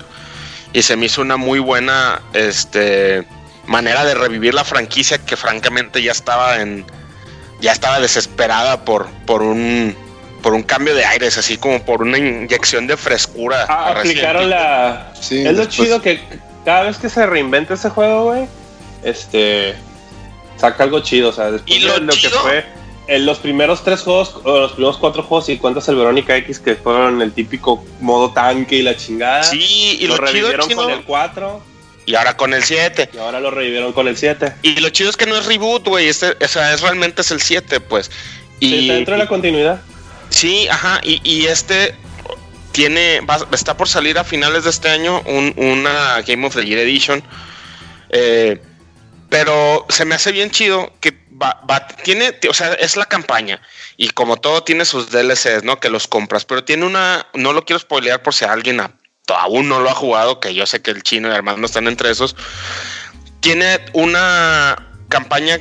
[0.73, 3.25] Y se me hizo una muy buena este,
[3.67, 6.85] manera de revivir la franquicia que francamente ya estaba en.
[7.61, 9.97] Ya estaba desesperada por, por un
[10.43, 13.65] por un cambio de aires, así como por una inyección de frescura.
[13.69, 15.13] Ah, aplicaron la.
[15.19, 16.21] Sí, es lo después- chido que
[16.65, 18.47] cada vez que se reinventa ese juego, güey,
[19.03, 19.75] este.
[20.57, 22.65] Saca algo chido, o sea, después Y lo de lo que fue.
[23.07, 26.59] En los primeros tres juegos, o los primeros cuatro juegos, y cuentas el Verónica X,
[26.59, 29.43] que fueron el típico modo tanque y la chingada.
[29.43, 31.63] Sí, y lo, lo, chido, revivieron chido- con el 4
[32.07, 33.11] Y ahora con el 7.
[33.13, 34.55] y ahora lo revivieron con el 7.
[34.63, 36.09] Y lo chido es que no es reboot, güey.
[36.09, 38.11] Este, o sea, es realmente es el 7, pues.
[38.61, 39.83] Sí, está dentro de la continuidad.
[40.31, 41.95] Sí, ajá, y, y este
[42.75, 43.21] tiene,
[43.53, 47.23] está por salir a finales de este año un- una Game of the Year Edition.
[48.11, 48.61] Eh,
[49.31, 51.17] pero se me hace bien chido que
[52.03, 53.63] tiene, o sea, es la campaña.
[53.97, 55.79] Y como todo tiene sus DLCs, ¿no?
[55.79, 56.45] Que los compras.
[56.45, 58.81] Pero tiene una, no lo quiero spoilear por si alguien
[59.29, 62.11] aún no lo ha jugado, que yo sé que el chino y hermano están entre
[62.11, 62.35] esos.
[63.41, 64.77] Tiene una
[65.09, 65.59] campaña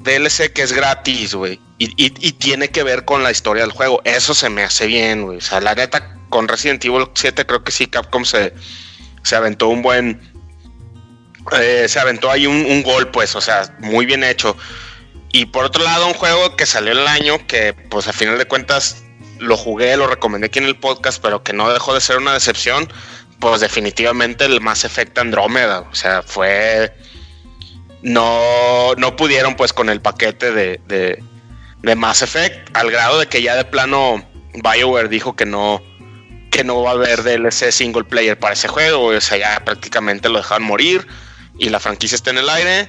[0.00, 1.58] DLC que es gratis, güey.
[1.78, 4.02] Y, y- y tiene que ver con la historia del juego.
[4.04, 5.38] Eso se me hace bien, güey.
[5.38, 8.54] O sea, la neta, con Resident Evil 7 creo que sí, Capcom se,
[9.22, 10.20] se aventó un buen...
[11.60, 14.56] eh, se aventó ahí un, gol, pues, o sea, muy bien hecho.
[15.32, 18.46] Y por otro lado, un juego que salió el año, que pues a final de
[18.46, 19.02] cuentas
[19.38, 22.32] lo jugué, lo recomendé aquí en el podcast, pero que no dejó de ser una
[22.32, 22.90] decepción,
[23.38, 25.80] pues definitivamente el Mass Effect Andrómeda.
[25.90, 26.92] O sea, fue
[28.02, 31.22] no, no pudieron pues con el paquete de, de,
[31.82, 34.24] de Mass Effect, al grado de que ya de plano
[34.54, 35.82] BioWare dijo que no,
[36.50, 40.28] que no va a haber DLC single player para ese juego, o sea, ya prácticamente
[40.28, 41.06] lo dejaron morir
[41.58, 42.88] y la franquicia está en el aire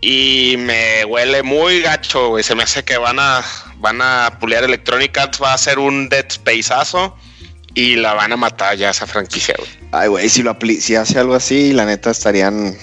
[0.00, 3.42] y me huele muy gacho, güey, se me hace que van a
[3.78, 7.16] van a pulear Electronic Arts, va a ser un Dead Spaceazo
[7.74, 9.70] y la van a matar ya esa franquicia, güey.
[9.92, 12.74] Ay, güey, si lo si hace algo así, la neta estarían.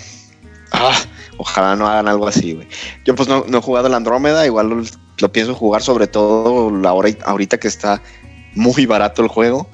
[0.71, 0.99] Ah,
[1.37, 2.67] ojalá no hagan algo así, güey.
[3.03, 4.83] Yo pues no, no he jugado el Andrómeda, igual lo,
[5.17, 8.01] lo pienso jugar, sobre todo la hora, ahorita que está
[8.53, 9.69] muy barato el juego.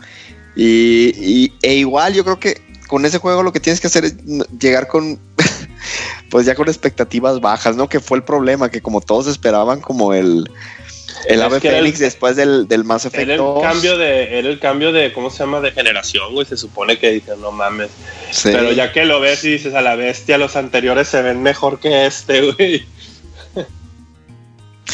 [0.62, 4.04] Y, y- e igual yo creo que con ese juego lo que tienes que hacer
[4.04, 4.16] es
[4.60, 5.18] llegar con.
[6.30, 7.88] pues ya con expectativas bajas, ¿no?
[7.88, 10.50] Que fue el problema, que como todos esperaban, como el.
[11.28, 13.62] El Es ave el- Fénix después del, del Mass Effect Era el 2.
[13.62, 15.60] cambio de, era el cambio de, ¿cómo se llama?
[15.62, 16.46] De generación, güey.
[16.46, 17.90] Se supone que dicen, no mames.
[18.32, 18.50] Sí.
[18.52, 21.80] Pero ya que lo ves y dices a la bestia, los anteriores se ven mejor
[21.80, 22.86] que este, güey.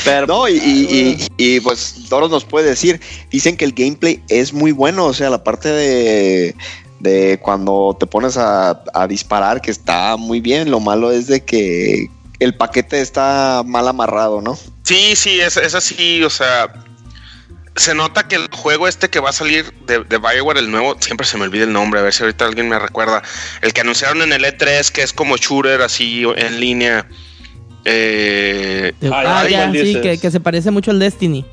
[0.06, 3.02] Pero no, y, y- y- y, pues Doros nos puede decir,
[3.32, 6.56] dicen que el gameplay es muy bueno, o sea, la parte de,
[7.00, 11.44] de cuando te pones a, a disparar, que está muy bien, lo malo es de
[11.44, 12.08] que
[12.40, 14.58] el paquete está mal amarrado, ¿no?
[14.84, 16.72] Sí, sí, es, es así, o sea,
[17.76, 20.96] se nota que el juego este que va a salir de, de Bioware, el nuevo,
[21.00, 23.24] siempre se me olvida el nombre, a ver si ahorita alguien me recuerda,
[23.62, 27.08] el que anunciaron en el E3, que es como shooter así en línea.
[27.86, 31.46] Eh, ah, ay, ya, ¿cuál sí, que, que se parece mucho al Destiny.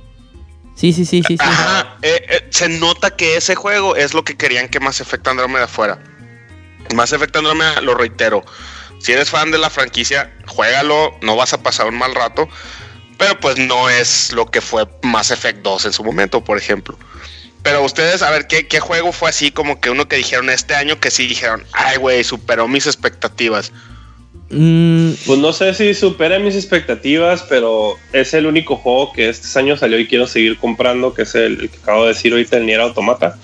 [0.74, 1.38] Sí, sí, sí, sí, sí.
[1.38, 5.28] Ajá, eh, eh, se nota que ese juego es lo que querían que Mass Effect
[5.28, 6.02] Andromeda fuera.
[6.94, 8.42] Mass Effect Andromeda, lo reitero,
[8.98, 12.48] si eres fan de la franquicia, juégalo, no vas a pasar un mal rato,
[13.18, 16.98] pero pues no es lo que fue Mass Effect 2 en su momento, por ejemplo.
[17.62, 20.74] Pero ustedes, a ver, ¿qué, qué juego fue así como que uno que dijeron este
[20.74, 23.72] año que sí dijeron, ay, güey, superó mis expectativas?
[24.54, 29.58] Mm, Pues no sé si supera mis expectativas, pero es el único juego que este
[29.58, 32.58] año salió y quiero seguir comprando, que es el, el que acabo de decir ahorita,
[32.58, 33.38] el Nier Automata.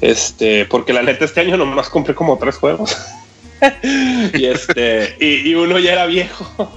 [0.00, 2.96] Este, porque la neta este año nomás compré como tres juegos.
[4.34, 6.72] y este, y, y uno ya era viejo.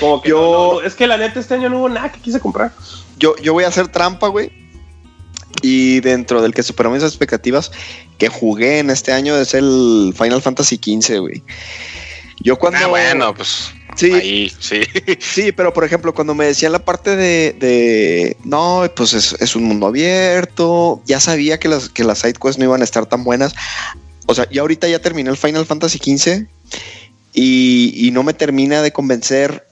[0.00, 2.20] Como que Yo- no, no, es que la neta este año no hubo nada que
[2.20, 2.72] quise comprar.
[3.18, 4.50] Yo, yo voy a hacer trampa, güey.
[5.62, 7.70] Y dentro del que superó mis expectativas,
[8.18, 11.42] que jugué en este año es el Final Fantasy XV, güey.
[12.42, 12.78] Yo cuando...
[12.78, 14.12] Ah, bueno, pues Sí.
[14.12, 14.80] ahí, sí.
[15.20, 19.54] Sí, pero por ejemplo, cuando me decían la parte de, de no, pues es, es
[19.54, 23.06] un mundo abierto, ya sabía que las, que las side quests no iban a estar
[23.06, 23.54] tan buenas.
[24.26, 26.46] O sea, ya ahorita ya terminé el Final Fantasy XV
[27.34, 29.66] y, y no me termina de convencer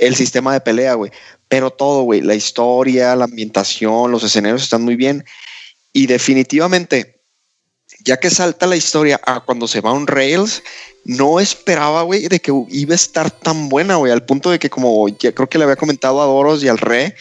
[0.00, 1.10] el sistema de pelea, güey.
[1.48, 5.24] Pero todo, güey, la historia, la ambientación, los escenarios están muy bien.
[5.92, 7.20] Y definitivamente,
[8.04, 10.62] ya que salta la historia a cuando se va un Rails,
[11.06, 14.68] no esperaba, güey, de que iba a estar tan buena, güey, al punto de que
[14.68, 17.14] como ya creo que le había comentado a Doros y al Re,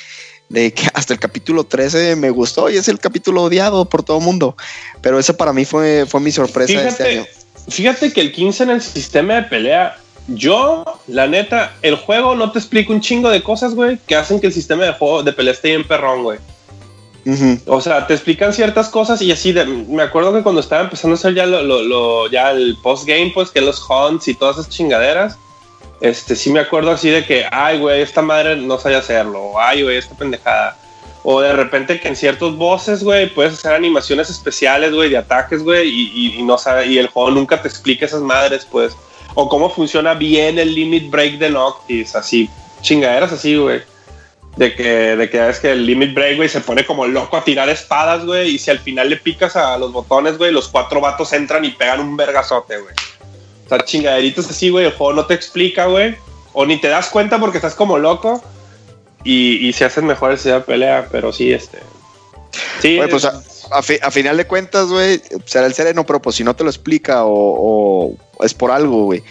[0.50, 4.18] de que hasta el capítulo 13 me gustó y es el capítulo odiado por todo
[4.18, 4.58] el mundo.
[5.02, 7.26] Pero ese para mí fue, fue mi sorpresa de este año.
[7.26, 12.36] Fíjate, fíjate que el 15 en el sistema de pelea, yo, la neta, el juego
[12.36, 15.22] no te explica un chingo de cosas, güey, que hacen que el sistema de juego
[15.22, 16.40] de pelea esté bien perrón, güey.
[17.66, 21.16] O sea, te explican ciertas cosas y así, de- me acuerdo que cuando estaba empezando
[21.16, 24.58] a hacer ya, lo, lo- lo- ya el post-game, pues, que los hunts y todas
[24.60, 25.38] esas chingaderas,
[26.02, 29.60] este, sí me acuerdo así de que, ay, güey, esta madre no sabe hacerlo, o
[29.60, 30.78] ay, güey, esta pendejada.
[31.24, 35.64] O de repente que en ciertos bosses, güey, puedes hacer animaciones especiales, güey, de ataques,
[35.64, 38.96] güey, y- y no sabe, y el juego nunca te explica esas madres, pues.
[39.34, 42.48] O cómo funciona bien el limit break de Noctis, así,
[42.82, 43.82] chingaderas así, güey.
[44.58, 47.44] De que, de que es que el limit break, güey, se pone como loco a
[47.44, 51.02] tirar espadas, güey, y si al final le picas a los botones, güey, los cuatro
[51.02, 52.94] vatos entran y pegan un vergazote, güey.
[53.66, 56.16] O sea, chingaderitos así, güey, el juego no te explica, güey.
[56.54, 58.42] O ni te das cuenta porque estás como loco.
[59.26, 61.80] Y, y se hacen mejor el sistema de pelea, pero sí, este.
[62.80, 63.42] Sí, Güey, pues a,
[63.72, 66.64] a fi- a final de cuentas, güey, será el sereno, pero pues si no te
[66.64, 69.22] lo explica o, o es por algo, güey.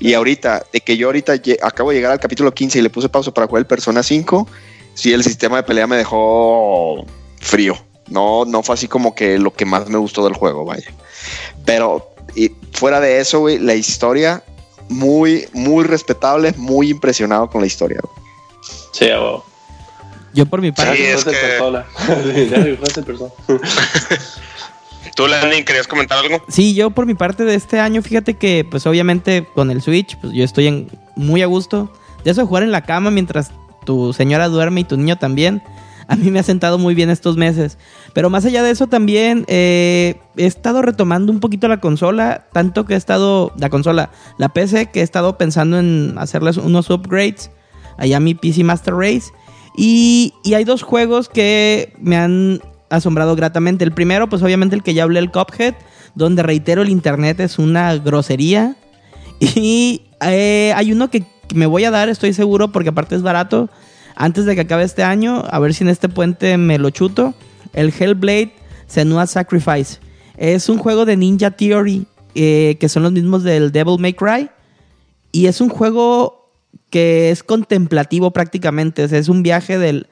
[0.00, 3.08] Y ahorita, de que yo ahorita acabo de llegar al capítulo 15 y le puse
[3.08, 4.48] pausa para jugar el Persona 5,
[4.94, 7.04] sí, el sistema de pelea me dejó
[7.40, 7.76] frío.
[8.08, 10.92] No, no fue así como que lo que más me gustó del juego, vaya.
[11.64, 14.42] Pero y fuera de eso, güey, la historia
[14.88, 18.00] muy, muy respetable, muy impresionado con la historia.
[18.02, 18.14] güey.
[18.92, 19.44] sí, huevo.
[20.34, 21.86] yo por mi parte, Sí, es que- persona.
[25.14, 26.42] ¿Tú, Landing, querías comentar algo?
[26.48, 30.16] Sí, yo por mi parte de este año, fíjate que pues obviamente con el Switch,
[30.18, 31.92] pues yo estoy en, muy a gusto.
[32.24, 33.50] De eso de jugar en la cama mientras
[33.84, 35.62] tu señora duerme y tu niño también.
[36.08, 37.78] A mí me ha sentado muy bien estos meses.
[38.12, 42.46] Pero más allá de eso también eh, he estado retomando un poquito la consola.
[42.52, 46.90] Tanto que he estado, la consola, la PC, que he estado pensando en hacerles unos
[46.90, 47.50] upgrades.
[47.98, 49.32] Allá mi PC Master Race.
[49.76, 52.60] Y, y hay dos juegos que me han
[52.90, 53.84] asombrado gratamente.
[53.84, 55.74] El primero, pues obviamente el que ya hablé, el Cuphead,
[56.14, 58.76] donde reitero, el internet es una grosería.
[59.56, 63.22] Y eh, hay uno que que me voy a dar, estoy seguro, porque aparte es
[63.22, 63.70] barato,
[64.14, 67.34] antes de que acabe este año, a ver si en este puente me lo chuto.
[67.72, 68.52] El Hellblade
[68.86, 69.98] Senua Sacrifice.
[70.36, 74.50] Es un juego de Ninja Theory, eh, que son los mismos del Devil May Cry.
[75.30, 76.50] Y es un juego
[76.90, 79.02] que es contemplativo prácticamente.
[79.02, 80.08] O es un viaje del,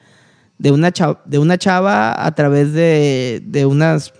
[0.57, 4.13] de, una chava, de una chava a través de, de unas,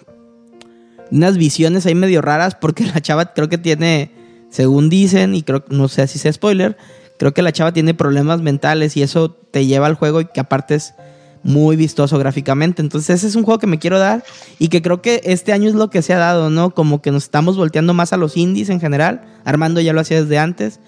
[1.09, 2.55] unas visiones ahí medio raras.
[2.55, 4.11] Porque la chava creo que tiene,
[4.51, 6.77] según dicen, y creo no sé si sea spoiler,
[7.21, 10.39] creo que la chava tiene problemas mentales y eso te lleva al juego y que
[10.39, 10.95] aparte es
[11.43, 12.81] muy vistoso gráficamente.
[12.81, 14.23] Entonces ese es un juego que me quiero dar
[14.57, 16.71] y que creo que este año es lo que se ha dado, ¿no?
[16.71, 19.21] Como que nos estamos volteando más a los indies en general.
[19.45, 20.79] Armando ya lo hacía desde antes,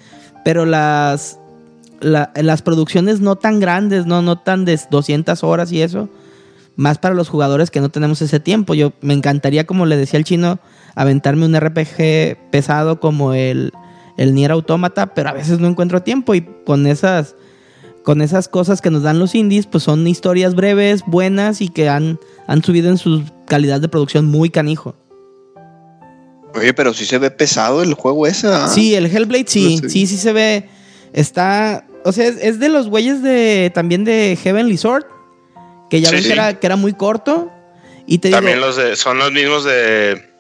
[0.44, 1.38] pero las,
[2.02, 4.24] la- las producciones no tan grandes, ¿no?
[4.24, 6.10] No tan de 200 horas y eso.
[6.78, 8.74] Más para los jugadores que no tenemos ese tiempo.
[8.74, 10.58] Yo me encantaría, como le decía el chino,
[10.96, 13.72] aventarme un RPG pesado como el,
[14.18, 17.36] el Nier Automata, pero a veces no encuentro tiempo y con esas
[18.04, 21.88] con esas cosas que nos dan los indies, pues son historias breves, buenas y que
[21.88, 24.94] han, han subido en su calidad de producción muy canijo.
[26.54, 28.48] Oye, pero sí se ve pesado el juego ese.
[28.48, 28.68] ¿ah?
[28.68, 29.90] Sí, el Hellblade sí, No sé.
[29.90, 30.68] sí, sí se ve.
[31.14, 31.88] Está.
[32.04, 33.72] O sea, es, es de los güeyes de.
[33.74, 35.06] también de Heavenly Sword.
[35.90, 36.28] Que ya Sí, ven sí.
[36.28, 37.52] que era, que era muy corto.
[38.06, 38.68] Y te También digo.
[38.68, 40.33] los de, son los mismos de.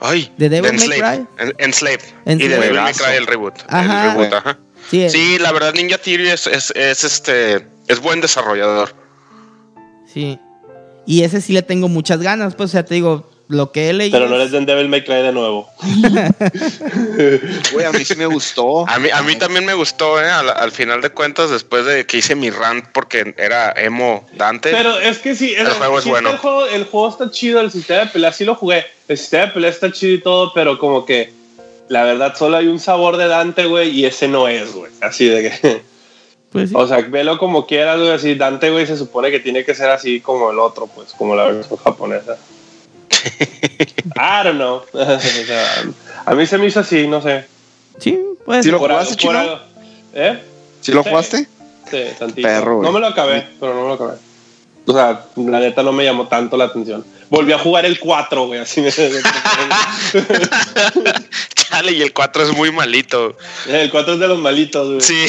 [0.00, 1.26] Ay, ¿De Devil May Enslaved.
[1.36, 1.44] Cry?
[1.46, 2.02] En- Enslaved.
[2.26, 2.92] Y de Devil May.
[2.92, 3.54] Cry el reboot.
[3.68, 4.04] Ajá.
[4.04, 4.58] El reboot, ajá.
[4.90, 7.66] Sí, Sí, la verdad, Ninja Theory es, es, es, este.
[7.88, 8.94] Es buen desarrollador.
[10.12, 10.38] sí.
[11.06, 12.54] Y ese sí le tengo muchas ganas.
[12.54, 14.18] Pues, o sea, te digo, lo que he leído.
[14.18, 15.70] Pero no eres de Devil May Cry de nuevo.
[17.72, 18.88] Güey, a mí sí me gustó.
[18.88, 20.28] A mí, a mí también me gustó, ¿eh?
[20.28, 24.70] Al, al final de cuentas, después de que hice mi rant porque era emo Dante.
[24.70, 26.30] Pero es que sí, El juego es sí, bueno.
[26.30, 28.84] El juego, el juego está chido, el sistema de pelea sí lo jugué.
[29.08, 31.32] El sistema de pelea está chido y todo, pero como que
[31.88, 34.92] la verdad solo hay un sabor de Dante, güey, y ese no es, güey.
[35.00, 35.82] Así de que,
[36.52, 36.74] Pues sí.
[36.76, 38.10] o sea, velo como quieras, güey.
[38.10, 41.34] Así Dante, güey, se supone que tiene que ser así como el otro, pues, como
[41.34, 42.36] la versión japonesa.
[44.16, 44.82] I don't know.
[44.92, 45.84] O sea,
[46.26, 47.44] a mí se me hizo así, no sé.
[47.98, 48.64] Sí, pues.
[48.64, 49.38] Sí lo Por jugaste, chino?
[49.38, 49.60] algo-
[50.14, 50.38] ¿Eh?
[50.80, 51.08] ¿Sí lo Sí.
[51.10, 51.46] jugaste?
[51.90, 52.46] Sí, tantito.
[52.46, 54.14] Perro, no me lo acabé, pero no me lo acabé.
[54.86, 57.04] O sea, la neta no me llamó tanto la atención.
[57.30, 58.90] Volví a jugar el 4, güey, así me...
[61.54, 63.36] Chale, y el 4 es muy malito.
[63.66, 65.00] El 4 es de los malitos, güey.
[65.00, 65.26] Sí.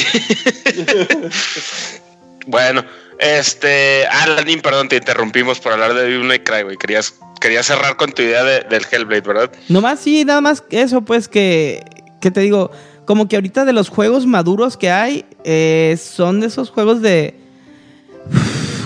[2.46, 2.84] bueno,
[3.18, 4.06] este.
[4.06, 6.76] Aladdin, perdón, te interrumpimos por hablar de Devil May Cry, güey.
[6.78, 9.50] Querías, querías cerrar con tu idea de- del Hellblade, ¿verdad?
[9.68, 11.82] Nomás sí, nada más eso, pues que,
[12.20, 12.70] que te digo,
[13.06, 17.34] como que ahorita de los juegos maduros que hay, eh, son de esos juegos de...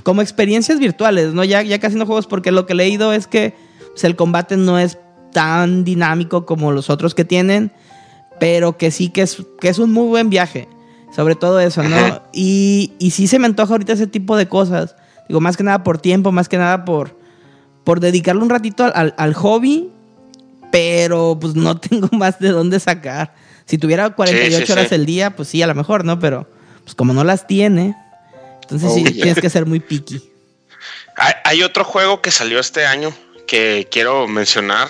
[0.03, 1.45] como experiencias virtuales, ¿no?
[1.45, 3.55] Ya, ya casi no juegos porque lo que he leído es que
[3.93, 4.99] pues, el combate no es
[5.33, 7.73] tan dinámico como los otros que tienen,
[8.39, 10.69] pero que sí que es, que es un muy buen viaje.
[11.15, 12.23] Sobre todo eso, ¿no?
[12.33, 14.97] Y, y sí se me antoja ahorita ese tipo de cosas.
[15.29, 17.17] Digo, más que nada por tiempo, más que nada por,
[17.85, 19.91] por dedicarle un ratito al, al- al hobby,
[20.73, 23.35] pero pues no tengo más de dónde sacar.
[23.67, 24.95] Si tuviera 48 Sí, sí, horas sí.
[24.95, 26.19] el día, pues sí, a lo mejor, ¿no?
[26.19, 26.49] Pero
[26.83, 27.95] pues como no las tiene,
[28.63, 29.13] entonces Oh, sí, yeah.
[29.13, 30.31] tienes que ser muy picky.
[31.17, 33.15] Hay, hay otro juego que salió este año
[33.47, 34.89] que quiero mencionar.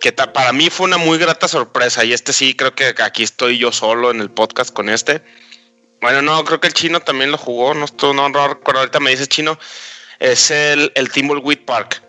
[0.00, 2.04] Que ta- para mí fue una muy grata sorpresa.
[2.04, 5.22] Y este sí, creo que aquí estoy yo solo en el podcast con este.
[6.00, 7.72] Bueno, no, creo que el chino también lo jugó.
[7.74, 8.80] No, estoy- no, no recuerdo.
[8.80, 9.58] Ahorita me dices chino.
[10.18, 12.02] Es el, el Thimbleweed Park.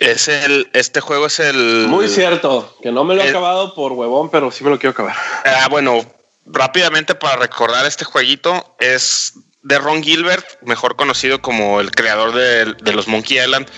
[0.00, 0.70] Es el.
[0.72, 1.86] Este juego es el.
[1.88, 4.78] Muy cierto, que no me lo he El- acabado por huevón, pero sí me lo
[4.78, 5.14] quiero acabar.
[5.44, 6.04] Ah, bueno,
[6.46, 12.74] rápidamente para recordar este jueguito, es de Ron Gilbert, mejor conocido como el creador de,
[12.82, 13.68] de los Monkey Island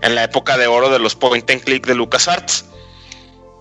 [0.00, 2.64] en la época de oro de los point and click de LucasArts.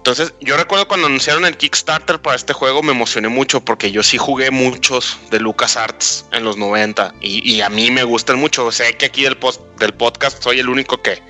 [0.08, 4.03] Entonces, yo recuerdo cuando anunciaron el Kickstarter para este juego, me emocioné mucho porque yo
[4.03, 8.72] sí jugué muchos de LucasArts en los 90 y, y a mí me gustan mucho.
[8.72, 11.22] Sé que aquí del, post, del podcast soy el único que,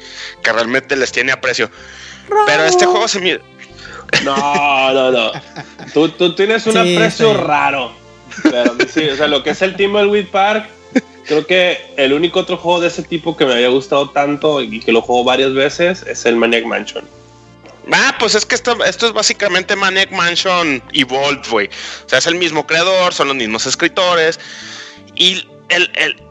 [0.43, 1.71] que realmente les tiene aprecio.
[2.45, 3.39] Pero este juego se me,
[4.23, 5.31] No, no, no.
[5.91, 7.37] Tú, tú tienes un Sí, aprecio sí.
[7.37, 7.93] raro.
[8.43, 10.69] Pero sí, o sea, lo que es el Thimbleweed Park,
[11.25, 14.81] creo que el único otro juego de ese tipo que me había gustado tanto y
[14.81, 17.03] que lo juego varias veces es el Maniac Mansion.
[17.91, 21.67] Ah, pues es que esto, esto es básicamente Maniac Mansion Evolved, güey.
[22.05, 24.39] O sea, es el mismo creador, son los mismos escritores.
[25.15, 26.21] Y el, el-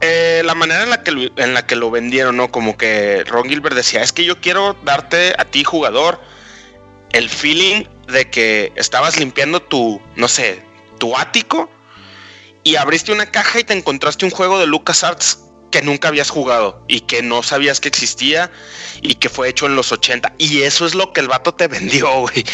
[0.00, 2.50] eh, la manera en la, que en la que lo vendieron, ¿no?
[2.50, 6.20] Como que Ron Gilbert decía, es que yo quiero darte a ti, jugador,
[7.12, 10.62] el feeling de que estabas limpiando tu, no sé,
[10.98, 11.70] tu ático
[12.64, 15.43] y abriste una caja y te encontraste un juego de LucasArts
[15.74, 18.52] que nunca habías jugado y que no sabías que existía
[19.02, 20.34] y que fue hecho en los 80.
[20.38, 22.44] Y eso es lo que el vato te vendió, güey.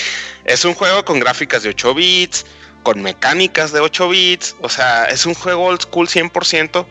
[0.47, 2.47] Es un juego con gráficas de 8 bits,
[2.83, 4.57] con mecánicas de 8 bits.
[4.63, 6.87] O sea, es un juego old school 100%,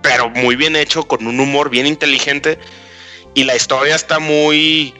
[0.00, 2.60] pero muy bien hecho, con un humor bien inteligente.
[3.34, 4.94] y la historia está muy...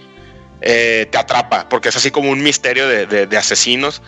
[0.60, 4.02] eh, te atrapa, porque es así como un misterio de, de- asesinos.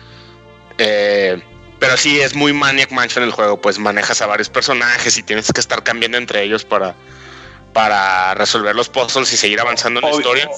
[0.77, 1.41] Eh,
[1.79, 5.51] pero sí, es muy Maniac Mansion el juego, pues manejas a varios personajes y tienes
[5.51, 6.95] que estar cambiando entre ellos para,
[7.73, 10.49] para resolver los puzzles y seguir avanzando en la historia.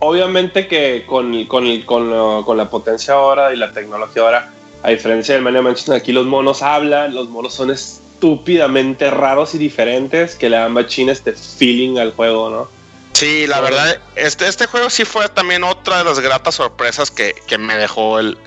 [0.00, 4.52] Obviamente que con, con, con, lo- con la potencia ahora y la tecnología ahora,
[4.82, 9.58] a diferencia del Mania Mansion, aquí los monos hablan, los monos son estúpidamente raros y
[9.58, 12.68] diferentes que le dan machín este feeling al juego, ¿no?
[13.12, 17.34] Sí, la verdad, este, este juego sí fue también otra de las gratas sorpresas que,
[17.46, 18.38] que me dejó el,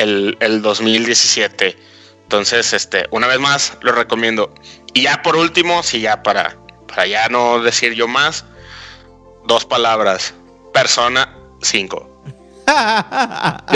[0.00, 1.76] el, el 2017.
[2.22, 4.54] Entonces, este, una vez más, lo recomiendo.
[4.94, 8.44] Y ya por último, sí, ya para, para ya no decir yo más,
[9.46, 10.34] dos palabras.
[10.72, 12.06] Persona 5.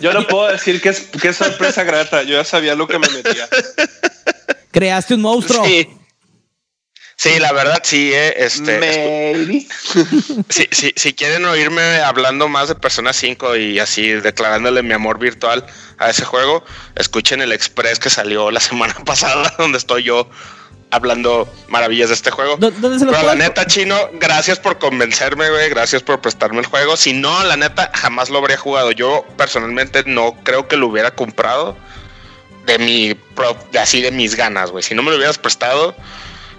[0.00, 2.98] Yo no puedo decir que es, que es sorpresa grata, yo ya sabía lo que
[2.98, 3.48] me metía.
[4.70, 5.64] Creaste un monstruo.
[5.64, 5.88] Sí.
[7.16, 9.66] Sí, la verdad, sí, eh, este, Maybe.
[10.48, 15.18] si, si, si quieren oírme hablando más de Persona 5 y así declarándole mi amor
[15.18, 15.64] virtual
[15.98, 16.64] a ese juego,
[16.96, 20.28] escuchen el Express que salió la semana pasada, donde estoy yo
[20.90, 22.56] hablando maravillas de este juego.
[22.56, 25.68] ¿Dó- ¿Dónde se lo Pero la neta, Chino, gracias por convencerme, güey.
[25.70, 26.96] Gracias por prestarme el juego.
[26.96, 28.90] Si no, la neta, jamás lo habría jugado.
[28.92, 31.76] Yo personalmente no creo que lo hubiera comprado
[32.66, 34.82] de mi pro- de así de mis ganas, güey.
[34.84, 35.96] Si no me lo hubieras prestado,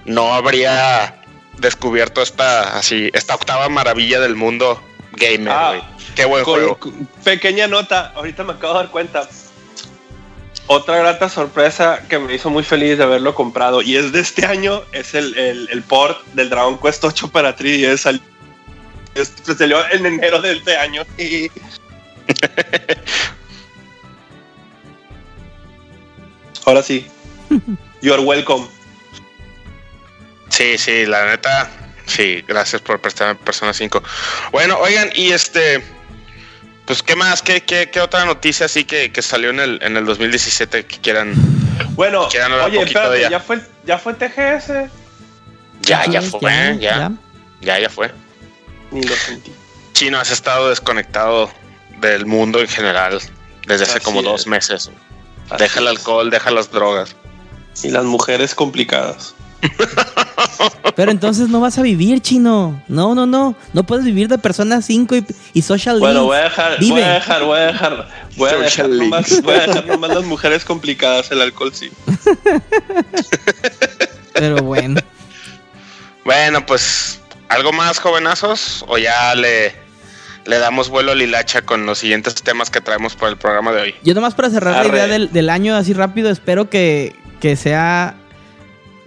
[0.05, 1.21] no habría
[1.57, 4.81] descubierto esta así esta octava maravilla del mundo
[5.13, 5.81] gamer, Ah, güey.
[6.15, 6.79] Qué buen Con- juego.
[7.23, 9.29] pequeña nota, ahorita me acabo de dar cuenta.
[10.67, 14.45] Otra grata sorpresa que me hizo muy feliz de haberlo comprado y es de este
[14.45, 17.97] año, es el, el, el port del Dragon Quest 8 para 3DS.
[17.97, 18.21] Sal-
[19.13, 21.03] este salió en enero de este año.
[21.17, 21.49] Y...
[26.65, 27.05] Ahora sí.
[28.01, 28.67] You're welcome.
[30.55, 31.69] Sí, sí, la neta.
[32.05, 34.01] Sí, gracias por prestarme Persona 5.
[34.51, 35.83] Bueno, oigan, y este.
[36.85, 37.41] Pues, ¿qué más?
[37.41, 40.97] ¿Qué, qué, qué otra noticia así que, que salió en el, en el 2017 que
[40.99, 41.33] quieran?
[41.95, 43.29] Bueno, Quedan ahora oye, poquito espérate, de ya.
[43.31, 44.91] ya fue, ya fue TGS.
[45.81, 47.11] Ya, ya fue, ya,
[47.59, 48.11] ya, ya fue.
[48.91, 49.51] Ni lo sentí.
[49.91, 51.51] Chino, has estado desconectado
[51.99, 53.19] del mundo en general
[53.67, 54.25] desde hace Así como es.
[54.25, 54.89] dos meses.
[55.49, 57.15] Así Deja el alcohol, deja las drogas.
[57.83, 59.35] Y las mujeres complicadas.
[60.95, 62.81] Pero entonces no vas a vivir, chino.
[62.87, 63.55] No, no, no.
[63.73, 66.25] No puedes vivir de Persona 5 y, y Social Bueno, Links.
[66.27, 66.91] voy a dejar, Vive.
[66.93, 69.43] voy a dejar, voy a dejar, voy a dejar nomás, links.
[69.43, 71.89] voy a dejar nomás las mujeres complicadas, el alcohol sí.
[74.33, 75.01] Pero bueno.
[76.23, 78.85] Bueno, pues, ¿algo más, jovenazos?
[78.87, 79.75] ¿O ya le,
[80.45, 83.81] le damos vuelo a Lilacha con los siguientes temas que traemos para el programa de
[83.81, 83.95] hoy?
[84.03, 84.89] Yo nomás para cerrar Arre.
[84.89, 88.15] la idea del, del año así rápido, espero que, que sea...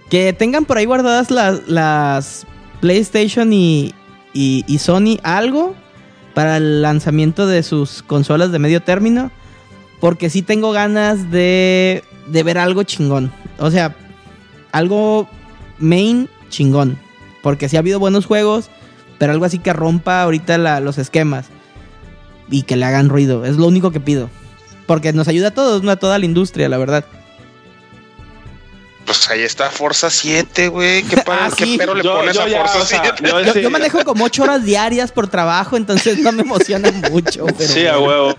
[0.09, 2.47] Que tengan por ahí guardadas las, las
[2.81, 3.93] PlayStation y,
[4.33, 5.75] y, Sony algo
[6.33, 9.31] para el lanzamiento de sus consolas de medio término.
[9.99, 13.31] Porque sí tengo ganas de, de ver algo chingón.
[13.59, 13.95] O sea,
[14.71, 15.29] algo
[15.77, 16.97] main chingón.
[17.43, 18.69] Porque sí ha habido buenos juegos,
[19.17, 21.47] pero algo así que rompa ahorita los esquemas.
[22.49, 23.45] Y que le hagan ruido.
[23.45, 24.29] Es lo único que pido.
[24.87, 27.05] Porque nos ayuda a todos, no a toda la industria, la verdad.
[29.09, 31.01] Pues ahí está Forza 7, güey.
[31.01, 31.75] ¿Qué, Ah, qué sí.
[31.79, 33.23] pero le Yo- pones yo a ya, Forza o sea, 7?
[33.27, 33.61] yo- Yo, sí.
[33.63, 37.47] yo manejo como ocho horas diarias por trabajo, entonces no me emociona mucho.
[37.57, 38.35] Pero sí, a huevo.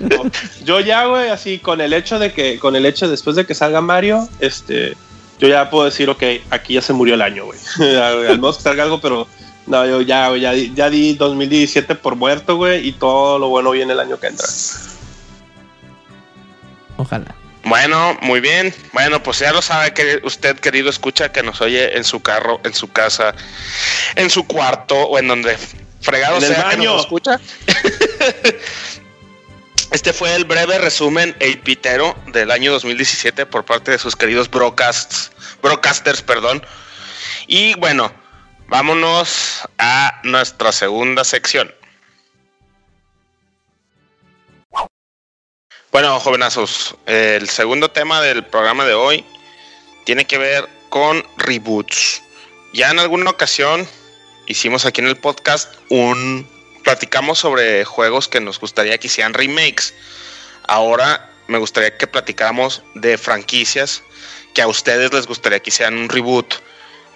[0.00, 0.30] No,
[0.64, 3.54] Yo ya, güey, así con el hecho de que, con el hecho después de que
[3.54, 4.96] salga Mario, este,
[5.38, 7.58] yo ya puedo decir, ok, aquí ya se murió el año, güey.
[7.96, 9.28] Al menos que salga algo, pero
[9.68, 13.48] no, yo ya, güey, ya, di- ya di 2017 por muerto, güey, y todo lo
[13.48, 14.48] bueno viene el año que entra.
[16.96, 17.34] Ojalá.
[17.64, 18.74] Bueno, muy bien.
[18.92, 22.60] Bueno, pues ya lo sabe que usted, querido escucha, que nos oye en su carro,
[22.64, 23.34] en su casa,
[24.16, 25.56] en su cuarto o en donde
[26.00, 27.40] fregado En el sea que nos escucha.
[29.90, 35.30] Este fue el breve resumen 8-bitero del año 2017 por parte de sus queridos broadcasts,
[35.62, 36.66] broadcasters, perdón.
[37.46, 38.12] Y bueno,
[38.66, 41.72] vámonos a nuestra segunda sección.
[45.94, 49.24] Bueno, jovenazos, el segundo tema del programa de hoy
[50.02, 52.20] tiene que ver con reboots.
[52.72, 53.86] Ya en alguna ocasión
[54.46, 56.48] hicimos aquí en el podcast un
[56.82, 59.94] platicamos sobre juegos que nos gustaría que hicieran remakes.
[60.66, 64.02] Ahora me gustaría que platicáramos de franquicias
[64.52, 66.54] que a ustedes les gustaría que hicieran un reboot.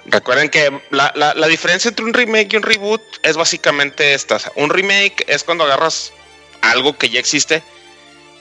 [0.07, 4.39] Recuerden que la, la- diferencia entre un remake y un reboot es básicamente esta.
[4.55, 6.12] Un remake es cuando agarras
[6.61, 7.64] algo que ya existe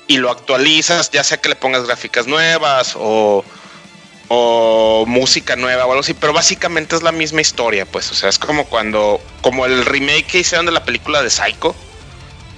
[0.07, 3.43] y lo actualizas, ya sea que le pongas gráficas nuevas o,
[4.29, 8.29] o música nueva o algo así, pero básicamente es la misma historia, pues, o sea,
[8.29, 11.75] es como cuando, como el remake que hicieron de la película de Psycho,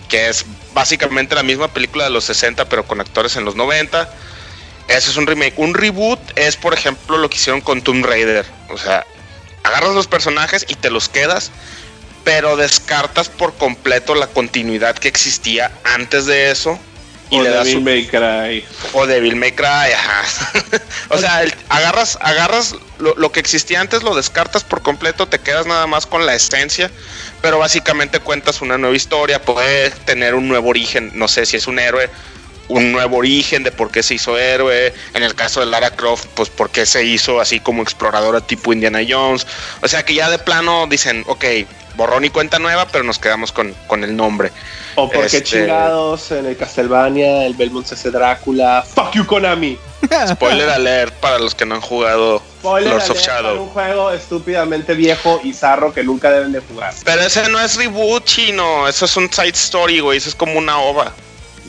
[0.10, 4.10] que es básicamente la misma película de los 60, pero con actores en los 90.
[4.88, 5.54] Ese es un remake.
[5.58, 8.46] Un reboot es, por ejemplo, lo que hicieron con Tomb Raider.
[8.70, 9.06] O sea,
[9.64, 11.52] agarras los personajes y te los quedas,
[12.24, 16.80] pero descartas por completo la continuidad que existía antes de eso.
[17.32, 18.66] Y o le Devil May Cry.
[18.94, 20.24] o Devil May Cry, ajá.
[21.10, 25.40] o sea, el- agarras, agarras lo, lo que existía antes, lo descartas por completo, te
[25.40, 26.90] quedas nada más con la esencia,
[27.42, 31.68] pero básicamente cuentas una nueva historia, puede tener un nuevo origen, no sé si es
[31.68, 32.10] un héroe,
[32.68, 36.26] un nuevo origen de por qué se hizo héroe, en el caso de Lara Croft,
[36.36, 39.46] pues por qué se hizo así como exploradora tipo Indiana Jones,
[39.82, 41.46] o sea que ya de plano dicen, ok,
[41.96, 44.52] borrón y cuenta nueva, pero nos quedamos con, con el nombre.
[44.96, 48.84] O porque Este- chingados en el Castlevania, el Belmont CC Drácula.
[48.96, 49.78] Fuck you, Konami.
[50.30, 53.62] Spoiler alert para los que no han jugado Spoiler Lords of Shadow.
[53.64, 56.94] un juego estúpidamente viejo y zarro que nunca deben de jugar.
[57.04, 58.88] Pero ese no es reboot, chino.
[58.88, 60.18] Eso es un side story, güey.
[60.18, 61.14] Eso es como una ova.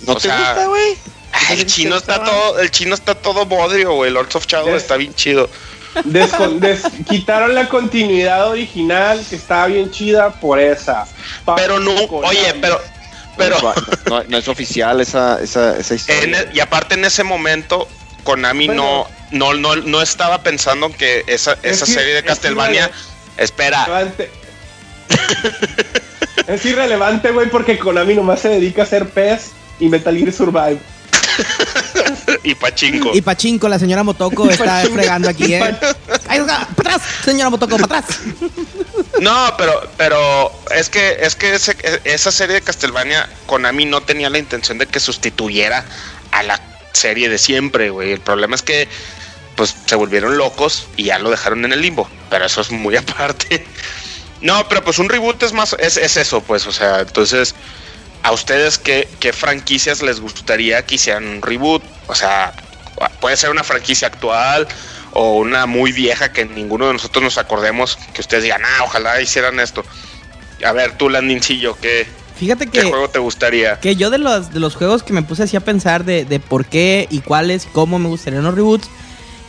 [0.07, 0.97] ¿No O te sea, gusta, güey?
[1.51, 4.11] El chino está todo, el chino está todo bodrio, güey.
[4.11, 5.49] Lords of Shadow Des- está bien chido.
[6.05, 11.05] Des- quitaron la continuidad original que estaba bien chida por esa.
[11.45, 12.81] Fuck Pero no, oye, pero,
[13.41, 13.59] pero,
[14.07, 16.23] No, no- no es oficial esa, esa, esa historia.
[16.23, 17.89] en e- y aparte en ese momento,
[18.25, 19.07] Konami Bueno.
[19.33, 23.45] no, no, no, no estaba pensando que esa, Es esa serie de es Castlevania, vale.
[23.45, 24.31] espera, Irrelevante.
[26.47, 30.79] es irrelevante, güey, porque Konami nomás se dedica a hacer PES y Metal Gear Survive.
[32.43, 33.11] y Pachinko.
[33.15, 35.77] Y Pachinko, la señora Motoko, está fregando aquí, ¿eh?
[36.29, 37.03] ¡Ay, ¡Para atrás!
[37.25, 38.19] Señora Motoko, para atrás.
[39.21, 44.31] No, pero, pero es que, es que ese- esa serie de Castlevania, Konami no tenía
[44.31, 45.85] la intención de que sustituyera
[46.33, 46.61] a la
[46.93, 48.13] serie de siempre, güey.
[48.13, 48.89] El problema es que,
[49.57, 52.09] pues, se volvieron locos y ya lo dejaron en el limbo.
[52.31, 53.67] Pero eso es muy aparte.
[54.41, 57.55] No, pero pues un reboot es más, es, es eso, pues, o sea, entonces,
[58.23, 61.83] ¿a ustedes qué, qué franquicias les gustaría que hicieran un reboot?
[62.07, 62.53] O sea,
[63.21, 64.67] puede ser una franquicia actual
[65.13, 69.21] o una muy vieja que ninguno de nosotros nos acordemos, que ustedes digan, ah, ojalá
[69.21, 69.85] hicieran esto.
[70.65, 72.07] A ver, tú, Landincillo, ¿qué,
[72.41, 73.79] Fíjate qué juego te gustaría?
[73.81, 76.41] que yo de los, de los juegos que me puse así a pensar de, de
[76.41, 78.89] por qué y cuáles y cómo me gustarían los reboots,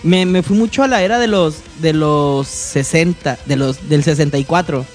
[0.03, 4.03] me, me fui mucho a la era de los de los 60, de los del
[4.03, 4.85] 64.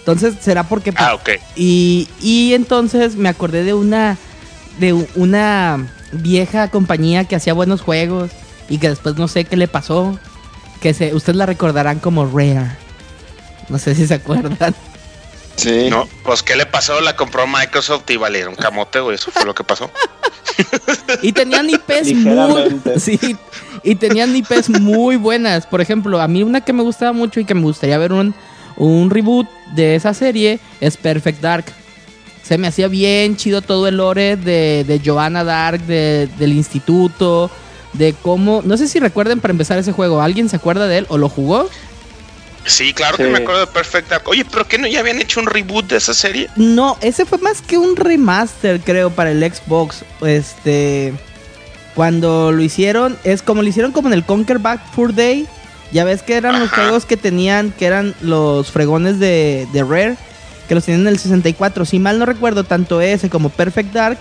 [0.00, 1.30] Entonces, será porque Ah, ok.
[1.56, 4.16] Y, y entonces me acordé de una
[4.78, 8.30] de una vieja compañía que hacía buenos juegos
[8.68, 10.18] y que después no sé qué le pasó.
[10.80, 12.70] Que se, ustedes la recordarán como Rare.
[13.68, 14.74] No sé si se acuerdan.
[15.56, 15.88] Sí.
[15.90, 17.00] No, pues, ¿qué le pasó?
[17.02, 19.16] La compró Microsoft y valieron camote, güey.
[19.16, 19.90] Eso fue lo que pasó.
[21.22, 22.80] Y tenían IPs muy.
[22.98, 23.18] Sí.
[23.82, 25.66] Y tenían IPs muy buenas.
[25.66, 28.34] Por ejemplo, a mí una que me gustaba mucho y que me gustaría ver un,
[28.84, 31.64] un reboot de esa serie es Perfect Dark.
[32.42, 37.50] Se me hacía bien chido todo el lore de, de Joanna Dark, de- del instituto,
[37.92, 38.62] de cómo...
[38.64, 40.20] No sé si recuerden para empezar ese juego.
[40.20, 41.68] ¿Alguien se acuerda de él o lo jugó?
[42.64, 44.28] Sí, claro que me acuerdo de Perfect Dark.
[44.28, 46.48] Oye, ¿pero qué no ya habían hecho un reboot de esa serie?
[46.56, 50.04] No, ese fue más que un remaster, creo, para el Xbox.
[50.22, 51.14] Este.
[51.94, 55.46] Cuando lo hicieron, es como lo hicieron como en el Conquer Back Fur Day.
[55.92, 60.16] Ya ves que eran los juegos que tenían, que eran los fregones de, de Rare,
[60.68, 61.84] que los tenían en el 64.
[61.84, 64.18] Si mal no recuerdo, tanto ese como Perfect Dark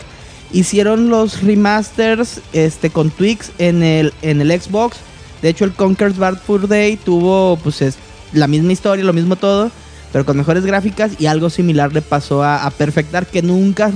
[0.52, 4.98] hicieron los remasters este, con tweaks en el, en el Xbox.
[5.42, 7.98] De hecho, el Conquer's Bad Fur Day tuvo pues es,
[8.34, 9.72] la misma historia, lo mismo todo,
[10.12, 13.92] pero con mejores gráficas y algo similar le pasó a, a Perfect Dark, que nunca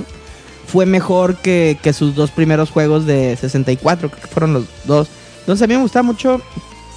[0.68, 5.08] fue mejor que, que sus dos primeros juegos de 64, creo que fueron los dos.
[5.40, 6.42] Entonces a mí me gustaba mucho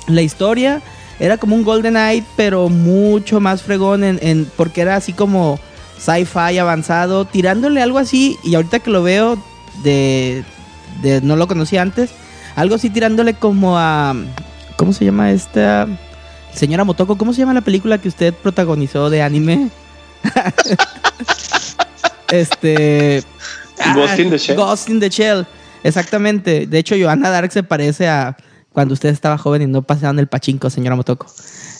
[0.06, 0.80] la historia,
[1.18, 5.58] era como un Golden Eye, pero mucho más fregón, en, en- porque era así como
[5.98, 9.42] sci-fi avanzado, tirándole algo así, y ahorita que lo veo,
[9.82, 10.44] de,
[11.02, 12.10] de no lo conocía antes,
[12.54, 14.14] algo así tirándole como a...
[14.76, 15.88] ¿Cómo se llama esta?
[16.52, 19.70] Señora Motoko, ¿cómo se llama la película que usted protagonizó de anime?
[22.30, 23.22] este...
[23.94, 24.56] Ghost in the Shell.
[24.56, 25.46] Ghost in the Shell,
[25.84, 26.66] exactamente.
[26.66, 28.36] De hecho, Johanna Dark se parece a
[28.76, 31.24] cuando usted estaba joven y no pasaban el pachinko, señora Motoko.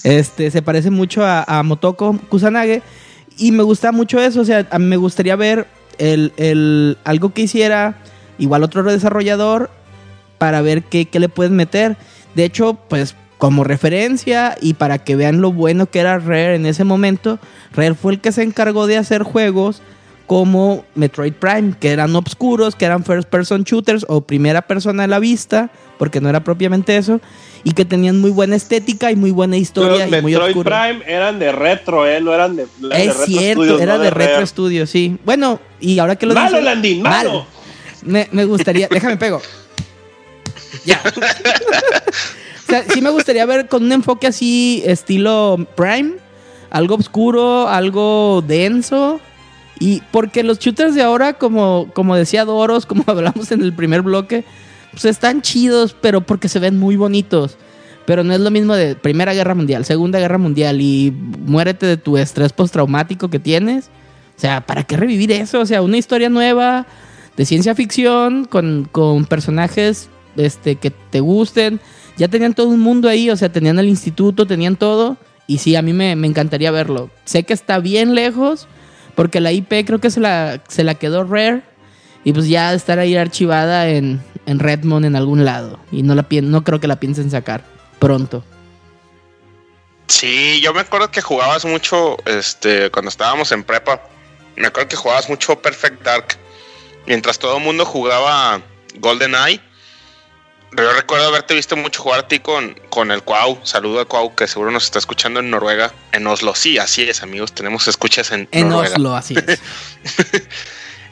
[0.03, 2.81] Este, se parece mucho a, Motoko Kusanage
[3.37, 4.41] y me gusta mucho eso.
[4.41, 5.67] O sea, a mí me gustaría ver
[5.99, 7.99] el, el- algo que hiciera
[8.39, 9.69] igual otro desarrollador
[10.39, 11.99] para ver qué, qué le puedes meter.
[12.35, 16.65] De hecho, pues como referencia y para que vean lo bueno que era Rare en
[16.65, 17.39] ese momento,
[17.75, 19.83] Rare fue el que se encargó de hacer juegos
[20.27, 25.07] como Metroid Prime, que eran obscuros, que eran first person shooters o primera persona a
[25.07, 27.21] la vista, porque no era propiamente eso,
[27.65, 30.71] y que tenían muy buena estética y muy buena historia y muy Metroid oscuro.
[30.71, 32.21] Prime eran de retro, ¿eh?
[32.21, 32.67] No eran de.
[32.79, 34.47] eran de Es Retro cierto, Studios, era no de Retro Rare.
[34.47, 35.17] Studio, sí.
[35.25, 37.47] Bueno, y ahora que lo Malo, Landín, malo.
[38.03, 39.41] Me, me gustaría, déjame pego.
[40.85, 41.01] Ya.
[42.67, 46.15] o sea, sí me gustaría ver con un enfoque así, estilo Prime,
[46.71, 49.21] algo oscuro, algo denso.
[49.79, 54.03] Y porque los shooters de ahora, como, como decía Doros, como hablamos en el primer
[54.03, 54.45] bloque,
[54.93, 57.59] pues están chidos, pero porque se ven muy bonitos.
[58.07, 61.97] Pero no es lo mismo de Primera Guerra Mundial, Segunda Guerra Mundial y muérete de
[61.97, 63.91] tu estrés postraumático que tienes.
[64.37, 65.61] O sea, ¿para qué revivir eso?
[65.61, 66.87] O sea, una historia nueva
[67.37, 71.81] de ciencia ficción con, con personajes este, que te gusten.
[72.17, 75.17] Ya tenían todo un mundo ahí, o sea, tenían el instituto, tenían todo.
[75.47, 77.11] Y sí, a mí me, me encantaría verlo.
[77.25, 78.69] Sé que está bien lejos,
[79.17, 81.63] porque la IP creo que se la, se la quedó Rare.
[82.23, 85.79] Y pues ya estar ahí archivada en, en Redmond en algún lado.
[85.93, 87.65] Y no, la, no creo que la piensen sacar
[87.99, 88.45] pronto.
[90.09, 94.03] Sí, yo me acuerdo que jugabas mucho, este, cuando estábamos en prepa,
[94.57, 96.37] me acuerdo que jugabas mucho Perfect Dark,
[97.07, 98.61] mientras todo el mundo jugaba
[98.99, 99.61] GoldenEye.
[100.77, 103.59] Yo recuerdo haberte visto mucho jugar a ti con, con el Cuau.
[103.63, 106.55] Saludo a Cuau, que seguro nos está escuchando en Noruega, en Oslo.
[106.55, 108.97] Sí, así es, amigos, tenemos escuchas en, En Noruega.
[108.97, 109.61] Oslo, así es.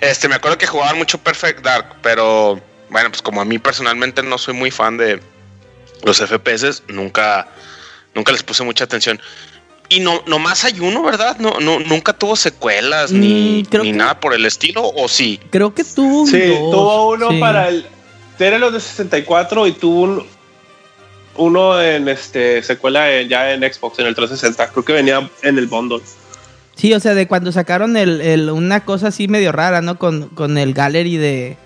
[0.00, 4.22] Este, me acuerdo que jugaban mucho Perfect Dark, pero bueno, pues como a mí personalmente
[4.22, 5.18] no soy muy fan de
[6.02, 7.48] los FPS, nunca,
[8.14, 9.18] nunca les puse mucha atención.
[9.88, 11.38] Y no, nomás hay uno, ¿verdad?
[11.38, 15.40] No, no, nunca tuvo secuelas ni, Mm, ni que- nada por el estilo, o sí.
[15.50, 17.40] Creo que tuvo Sí, dos, tuvo uno sí.
[17.40, 17.86] para el.
[18.38, 20.26] Era los de 64 y tuvo un,
[21.36, 24.68] uno en este secuela en- ya en Xbox, en el 360.
[24.72, 26.00] Creo que venía en el bundle.
[26.76, 29.98] Sí, o sea, de cuando sacaron el, el- una cosa así medio rara, ¿no?
[29.98, 31.56] Con, con el gallery de,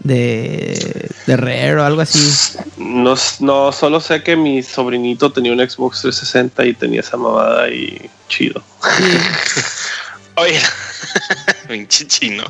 [0.00, 2.58] de, de Rare o algo así.
[2.76, 7.68] No, no, solo sé que mi sobrinito tenía un Xbox 360 y tenía esa mamada
[7.70, 8.60] y chido.
[8.96, 9.04] Sí.
[10.36, 10.60] Oye,
[11.68, 12.42] pinche chino.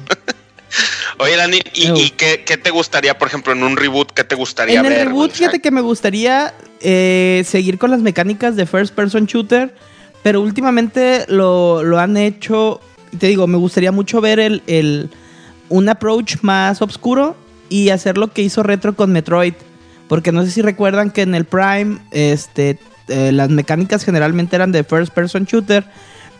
[1.18, 4.10] Oye, Dani, ¿y, qué, qué te gustaría, por ejemplo, en un reboot?
[4.12, 5.06] ¿Qué te gustaría En el ver?
[5.08, 9.74] reboot, fíjate que me gustaría eh, seguir con las mecánicas de First Person Shooter,
[10.22, 12.80] pero últimamente lo, lo han hecho,
[13.12, 15.10] y te digo, me gustaría mucho ver el, el-
[15.68, 17.36] un approach más oscuro
[17.68, 19.54] y hacer lo que hizo Retro con Metroid,
[20.08, 24.72] porque no sé si recuerdan que en el Prime este, eh, las mecánicas generalmente eran
[24.72, 25.84] de First Person Shooter,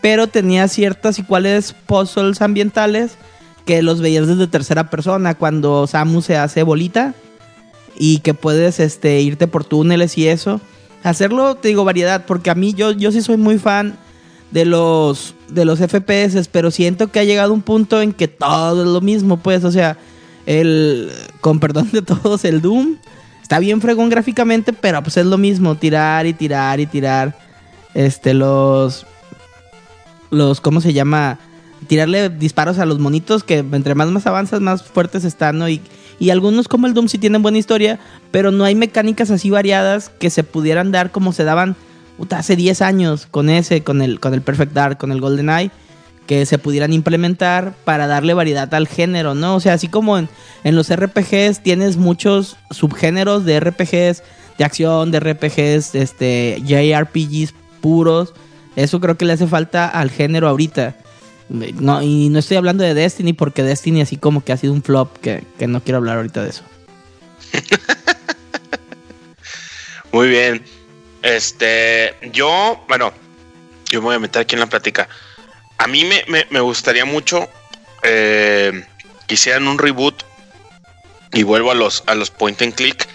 [0.03, 3.13] pero tenía ciertas y cuales puzzles ambientales
[3.65, 7.15] que los veías desde tercera persona cuando Samus se hace bolita
[7.97, 10.61] y que puedes este, irte por túneles y eso.
[11.03, 13.99] Hacerlo, te digo, variedad, porque a mí yo, yo sí soy muy fan
[14.51, 18.83] de los, de los FPS, pero siento que ha llegado un punto en que todo
[18.83, 19.99] es lo mismo, pues, o sea,
[20.47, 21.11] el,
[21.41, 22.97] con perdón de todos, el Doom
[23.43, 27.37] está bien fregón gráficamente, pero pues es lo mismo, tirar y tirar y tirar,
[27.95, 29.07] este, los,
[30.31, 31.39] los, ¿cómo se llama?
[31.87, 35.69] Tirarle disparos a los monitos que entre más más avanzas, más fuertes están, ¿no?
[35.69, 35.81] Y,
[36.19, 37.99] y algunos como el Doom sí tienen buena historia,
[38.31, 41.77] pero no hay mecánicas así variadas que se pudieran dar como se daban
[42.31, 45.71] hace 10 años con ese, con el, con el Perfect Dark, con el GoldenEye,
[46.27, 49.57] que se pudieran implementar para darle variedad al género, ¿no?
[49.57, 50.29] O sea, así como en,
[50.63, 54.23] en los RPGs tienes muchos subgéneros de RPGs,
[54.57, 58.33] de acción, de RPGs, este, JRPGs puros,
[58.77, 60.97] eso creo que le hace falta al género ahorita.
[61.49, 64.83] No, y no estoy hablando de Destiny porque Destiny así como que ha sido un
[64.83, 66.63] flop que, que no quiero hablar ahorita de eso.
[70.13, 70.65] Muy bien.
[71.23, 73.13] Este, yo, bueno,
[73.91, 75.09] yo me voy a meter aquí en la plática.
[75.79, 77.49] A mí me, me- gustaría mucho
[78.03, 78.85] eh,
[79.27, 80.23] que hicieran un reboot
[81.33, 83.09] y vuelvo a los, a los point and click,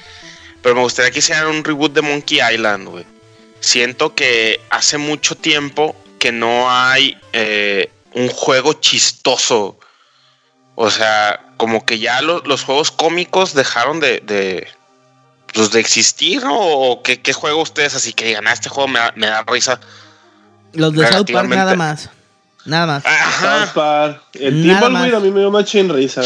[0.61, 3.05] pero me gustaría que hicieran un reboot de Monkey Island.
[3.61, 9.77] Siento que hace mucho tiempo que no hay eh, un juego chistoso.
[10.75, 14.67] O sea, como que ya lo- los juegos cómicos dejaron de, de,
[15.53, 16.57] pues de existir, ¿no?
[16.57, 19.43] ¿O qué, qué juego ustedes así que digan, ah, este juego me da, me da
[19.43, 19.79] risa?
[20.73, 22.09] Los de South Park nada más.
[22.65, 23.03] Nada más.
[23.03, 23.73] South.
[23.73, 24.21] Park.
[24.33, 24.83] El más.
[25.13, 26.21] a mí me dio machín risa.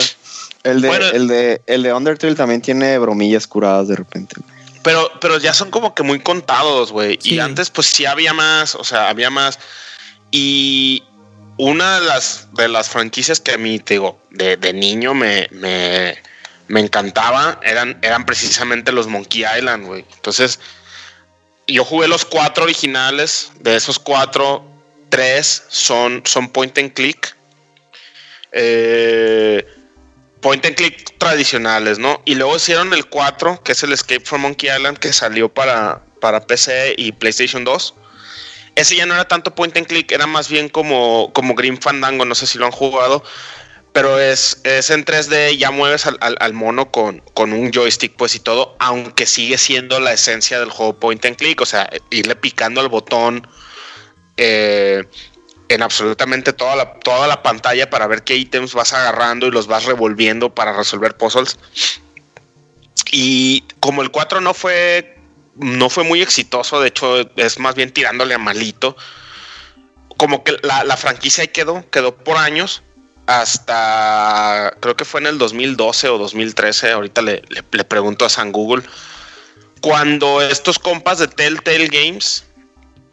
[0.64, 1.06] El de, Bueno.
[1.08, 4.36] el de, el de Undertale también tiene bromillas curadas de repente.
[4.84, 7.18] Pero, pero ya son como que muy contados, güey.
[7.22, 7.36] Sí.
[7.36, 9.58] Y antes, pues sí había más, o sea, había más.
[10.32, 11.04] Y
[11.58, 15.48] una de las, de las franquicias que a mí, te digo, de, de niño me,
[15.52, 16.18] me,
[16.68, 20.06] me encantaba eran, eran precisamente los Monkey Island, güey.
[20.16, 20.60] Entonces,
[21.68, 23.52] yo jugué los cuatro originales.
[23.60, 24.66] De esos cuatro,
[25.10, 27.36] tres son, son point and click.
[28.52, 29.66] eh,
[30.42, 32.22] point and click tradicionales, ¿no?
[32.26, 36.04] Y luego hicieron el 4, que es el Escape from Monkey Island, que salió para,
[36.20, 37.96] para PC y PlayStation 2.
[38.76, 42.26] Ese ya no era tanto point and click, era más bien como, como Grim Fandango,
[42.26, 43.24] no sé si lo han jugado,
[43.92, 48.16] pero es, es en 3D, ya mueves al, al- al mono con, con un joystick
[48.16, 51.88] pues y todo, aunque sigue siendo la esencia del juego point and click, o sea,
[52.10, 53.48] irle picando al botón
[54.38, 55.04] eh,
[55.70, 59.68] en absolutamente toda la, toda la pantalla para ver qué ítems vas agarrando y los
[59.68, 61.60] vas revolviendo para resolver puzzles.
[63.12, 65.20] Y como el 4 no fue,
[65.56, 68.96] no fue muy exitoso, de hecho es más bien tirándole a malito,
[70.18, 72.84] como que la, franquicia ahí quedó, quedó por años,
[73.26, 78.30] hasta creo que fue en el 2012 o 2013, ahorita le, le- le pregunto a
[78.30, 78.84] San Google,
[79.82, 82.46] cuando estos compas de Telltale Games,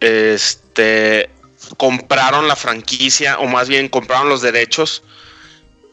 [0.01, 1.28] este,
[1.76, 5.03] compraron la franquicia, o más bien compraron los derechos,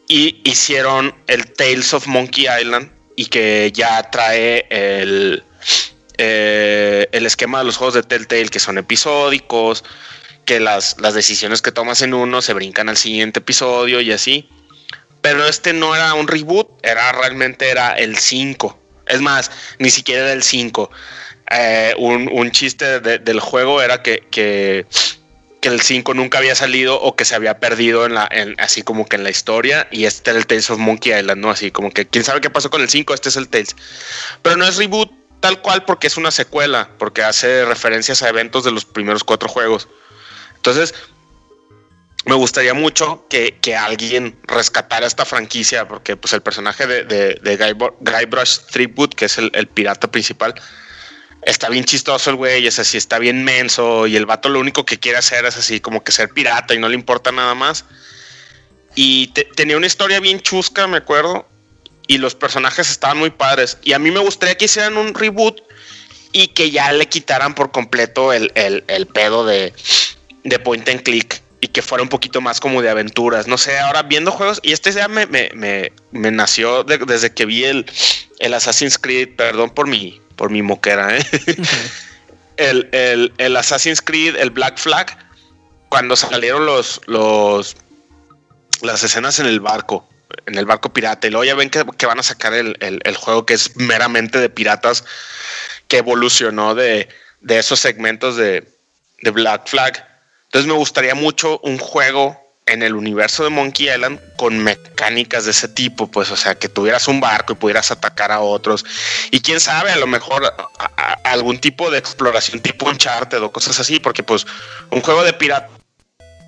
[0.08, 5.44] y hicieron el Tales of Monkey Island, y que ya trae el,
[6.18, 9.84] eh, el esquema de los juegos de Telltale, que son episódicos,
[10.46, 14.50] que las, las decisiones que tomas en uno se brincan al siguiente episodio y así.
[15.22, 18.80] Pero este no era un reboot, era realmente era el 5.
[19.08, 20.90] Es más, ni siquiera era el 5.
[21.52, 24.86] Eh, un, chiste de- del juego era que, que,
[25.62, 28.84] que el 5 nunca había salido o que se había perdido en la, en- así
[28.84, 29.88] como que en la historia.
[29.92, 31.50] Y este era el Tales of Monkey Island, ¿no?
[31.50, 33.76] Así como que quién sabe qué pasó con el 5, este es el Tales.
[34.42, 35.12] Pero no es reboot
[35.48, 39.48] tal cual porque es una secuela, porque hace referencias a eventos de los primeros cuatro
[39.48, 39.88] juegos.
[40.58, 40.94] Entonces,
[42.26, 47.76] me gustaría mucho que, que alguien rescatara esta franquicia, porque pues el personaje de, de,
[48.02, 50.54] Guybrush Threepwood, que es el, pirata principal,
[51.44, 54.86] está bien chistoso el güey, es así, está bien menso, y el vato lo único
[54.86, 57.86] que quiere hacer es así, como que ser pirata y no le importa nada más.
[58.96, 61.48] Y te- tenía una historia bien chusca, me acuerdo,
[62.08, 63.78] y los personajes estaban muy padres.
[63.84, 65.62] Y a mí me gustaría que hicieran un reboot
[66.32, 69.74] y que ya le quitaran por completo el, el- el pedo de,
[70.44, 73.48] de point and click y que fuera un poquito más como de aventuras.
[73.48, 77.34] No sé, ahora viendo juegos, y este ya me, me, me- me nació de- desde
[77.34, 77.86] que vi el,
[78.40, 81.26] el Assassin's Creed, perdón por mi, por mi moquera, ¿eh?
[82.58, 85.18] el, el- el Assassin's Creed, el Black Flag,
[85.90, 87.76] cuando salieron los, los
[88.82, 90.08] las escenas en el barco,
[90.46, 93.46] en el barco pirata, y luego ya ven que, van a sacar el, el- juego
[93.46, 95.04] que es meramente de piratas,
[95.88, 97.08] que evolucionó de,
[97.42, 98.68] de esos segmentos de,
[99.22, 100.06] de Black Flag.
[100.46, 105.52] Entonces me gustaría mucho un juego en el universo de Monkey Island con mecánicas de
[105.52, 108.84] ese tipo, pues, o sea, que tuvieras un barco y pudieras atacar a otros.
[109.32, 110.54] Y quién sabe, a lo mejor
[111.24, 114.46] algún tipo de exploración tipo Uncharted o cosas así, porque pues
[114.92, 115.70] un juego de pirata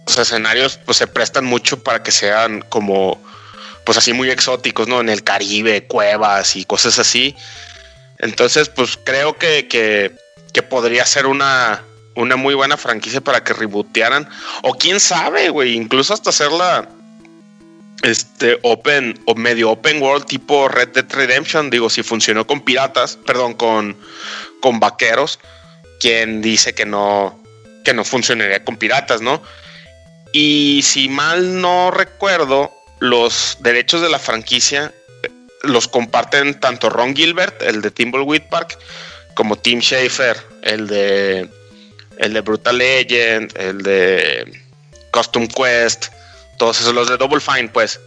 [0.07, 3.21] los escenarios pues se prestan mucho para que sean como
[3.89, 5.01] pues así muy exóticos, ¿no?
[5.01, 7.35] En el Caribe, cuevas y cosas así.
[8.19, 11.81] Entonces, pues creo que, que, podría ser una,
[12.13, 14.29] una muy buena franquicia para que rebootearan.
[14.61, 16.87] O quién sabe, güey, incluso hasta hacerla
[18.03, 21.71] este open o medio open world tipo Red Dead Redemption.
[21.71, 23.97] Digo, si funcionó con piratas, perdón, con,
[24.61, 25.39] con vaqueros,
[25.99, 27.43] quien dice que no,
[27.83, 29.41] que no funcionaría con piratas, ¿no?
[30.31, 34.93] Y si mal no recuerdo, los derechos de la franquicia
[35.23, 35.29] eh,
[35.63, 38.77] los comparten tanto Ron Gilbert, el de Timbleweed Park,
[39.33, 41.49] como Tim Schafer, el de
[42.19, 44.61] el de Brutal Legend, el de
[45.11, 46.07] Custom Quest,
[46.57, 47.99] todos esos, los de Double Fine, pues.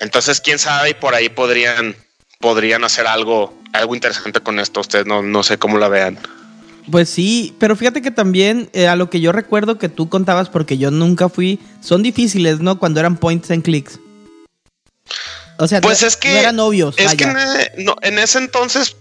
[0.00, 1.94] Entonces, quién sabe, y por ahí podrían,
[2.40, 4.80] podrían hacer algo, algo interesante con esto.
[4.80, 6.18] Ustedes no, no sé cómo la vean.
[6.90, 10.48] Pues sí, pero fíjate que también eh, a lo que yo recuerdo que tú contabas,
[10.48, 12.78] porque yo nunca fui, son difíciles, ¿no?
[12.78, 14.00] Cuando eran points and clicks.
[15.58, 16.32] O sea, Pues no, es que.
[16.32, 16.94] no eran obvios.
[16.98, 18.96] Es que en, e- no, en ese entonces.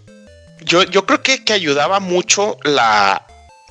[0.62, 3.26] Yo, yo creo que, que ayudaba mucho la,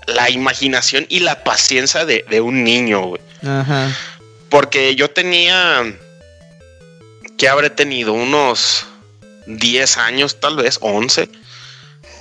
[0.06, 3.22] la imaginación y la paciencia de, de un niño, güey.
[3.46, 3.96] Ajá.
[4.50, 5.82] Porque yo tenía.
[7.38, 8.12] que habré tenido?
[8.12, 8.86] Unos
[9.46, 11.28] 10 años, tal vez, 11.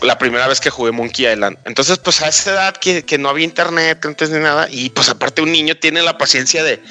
[0.04, 1.58] La primera vez que jugué Monkey Island.
[1.66, 4.68] Entonces, pues a esa edad que, que no había internet antes ni nada.
[4.72, 6.82] Y pues aparte, un niño tiene la paciencia de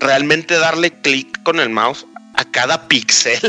[0.00, 2.06] realmente darle clic con el mouse
[2.38, 3.40] a cada píxel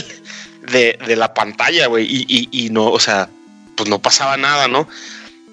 [0.71, 2.05] de, de la pantalla, güey.
[2.09, 3.29] Y, y- no, o sea,
[3.75, 4.87] pues no pasaba nada, ¿no?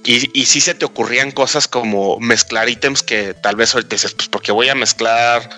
[0.04, 4.14] Y, y sí se te ocurrían cosas como mezclar ítems que tal vez ahorita dices,
[4.14, 5.50] pues porque voy a mezclar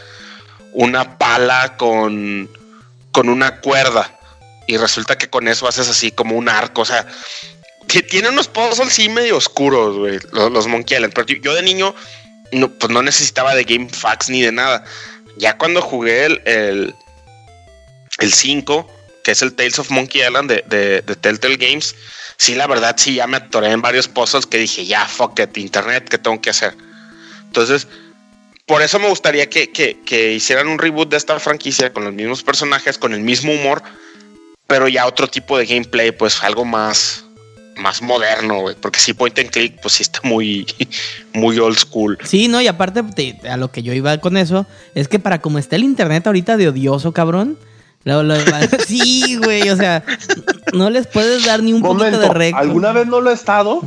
[0.72, 2.50] una pala con,
[3.12, 4.18] con una cuerda.
[4.66, 6.82] Y resulta que con eso haces así como un arco.
[6.82, 7.06] O sea,
[7.86, 11.14] que tiene unos puzzles sí medio oscuros, güey, los, los Monkey Island.
[11.14, 11.94] Pero yo, yo de niño,
[12.52, 14.84] no, pues no necesitaba de Game Facts ni de nada.
[15.36, 16.94] Ya cuando jugué el, el,
[18.18, 18.88] el 5,
[19.24, 21.94] que es el Tales of Monkey Island de, de, Telltale Games,
[22.36, 25.56] sí, la verdad, sí, ya me atoré en varios pozos que dije, ya, fuck it,
[25.58, 26.74] internet, ¿qué tengo que hacer?
[27.44, 27.88] Entonces,
[28.68, 32.42] por eso me gustaría que, que, hicieran un reboot de esta franquicia con los mismos
[32.42, 33.82] personajes, con el mismo humor,
[34.66, 37.24] pero ya otro tipo de gameplay, pues algo más,
[37.76, 38.76] más moderno, güey.
[38.78, 40.66] Porque si point and click, pues sí está muy,
[41.32, 42.18] muy old school.
[42.24, 45.40] Sí, no, y aparte te- a lo que yo iba con eso, es que para
[45.40, 47.58] como está el internet ahorita de odioso, cabrón.
[48.04, 48.34] Lo- lo-
[48.86, 50.02] sí, güey, o sea,
[50.72, 52.56] no les puedes dar ni un poquito de Momento, recto.
[52.58, 53.82] ¿alguna vez no lo he estado?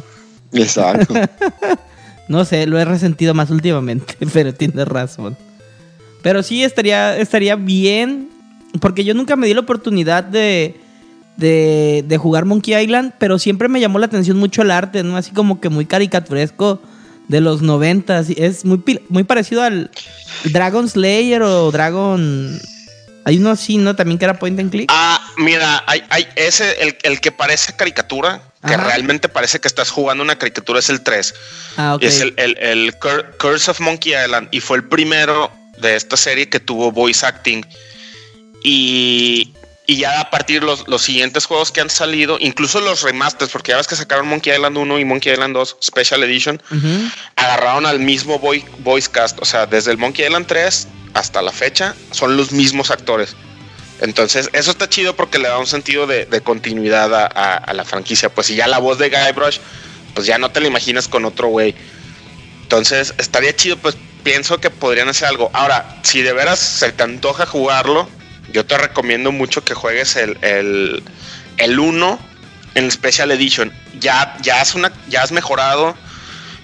[0.54, 1.14] Exacto.
[2.28, 5.36] No sé, lo he resentido más últimamente, pero tienes razón.
[6.22, 8.30] Pero sí estaría, estaría bien,
[8.80, 10.80] porque yo nunca me di la oportunidad de,
[11.36, 15.18] de, de jugar Monkey Island, pero siempre me llamó la atención mucho el arte, ¿no?
[15.18, 16.80] Así como que muy caricaturesco
[17.28, 18.30] de los noventas.
[18.30, 19.92] Es muy, muy parecido al
[20.54, 22.58] Dragon Slayer o Dragon...
[23.26, 23.96] Hay uno así, ¿no?
[23.96, 24.90] También que era point and click.
[24.92, 29.90] Ah, mira, hay, hay ese, el, el que parece caricatura, que realmente parece que estás
[29.90, 31.34] jugando una caricatura, es el 3.
[31.78, 32.04] Ah, ok.
[32.04, 36.18] Es el, el- el Cur- Curse of Monkey Island y fue el primero de esta
[36.18, 37.64] serie que tuvo voice acting.
[38.64, 39.54] Y,
[39.92, 43.72] y ya a partir los, los siguientes juegos que han salido, incluso los remasters, porque
[43.72, 46.62] ya ves que sacaron Monkey Island 1 y Monkey Island 2 Special Edition,
[47.36, 49.40] agarraron al mismo voi- voice cast.
[49.42, 53.36] O sea, desde el Monkey Island 3 hasta la fecha, son los mismos actores.
[54.00, 57.74] Entonces, eso está chido porque le da un sentido de, de continuidad a, a- a
[57.74, 58.30] la franquicia.
[58.34, 59.58] Pues si ya la voz de Guybrush,
[60.16, 61.76] pues ya no te la imaginas con otro güey.
[62.64, 65.50] Entonces, estaría chido, pues pienso que podrían hacer algo.
[65.54, 68.08] Ahora, si de veras se te antoja jugarlo,
[68.52, 71.04] yo te recomiendo mucho que juegues el, el,
[71.58, 72.20] el 1
[72.76, 73.72] en el Special Edition.
[74.00, 75.96] Ya, ya, es una, ya has mejorado,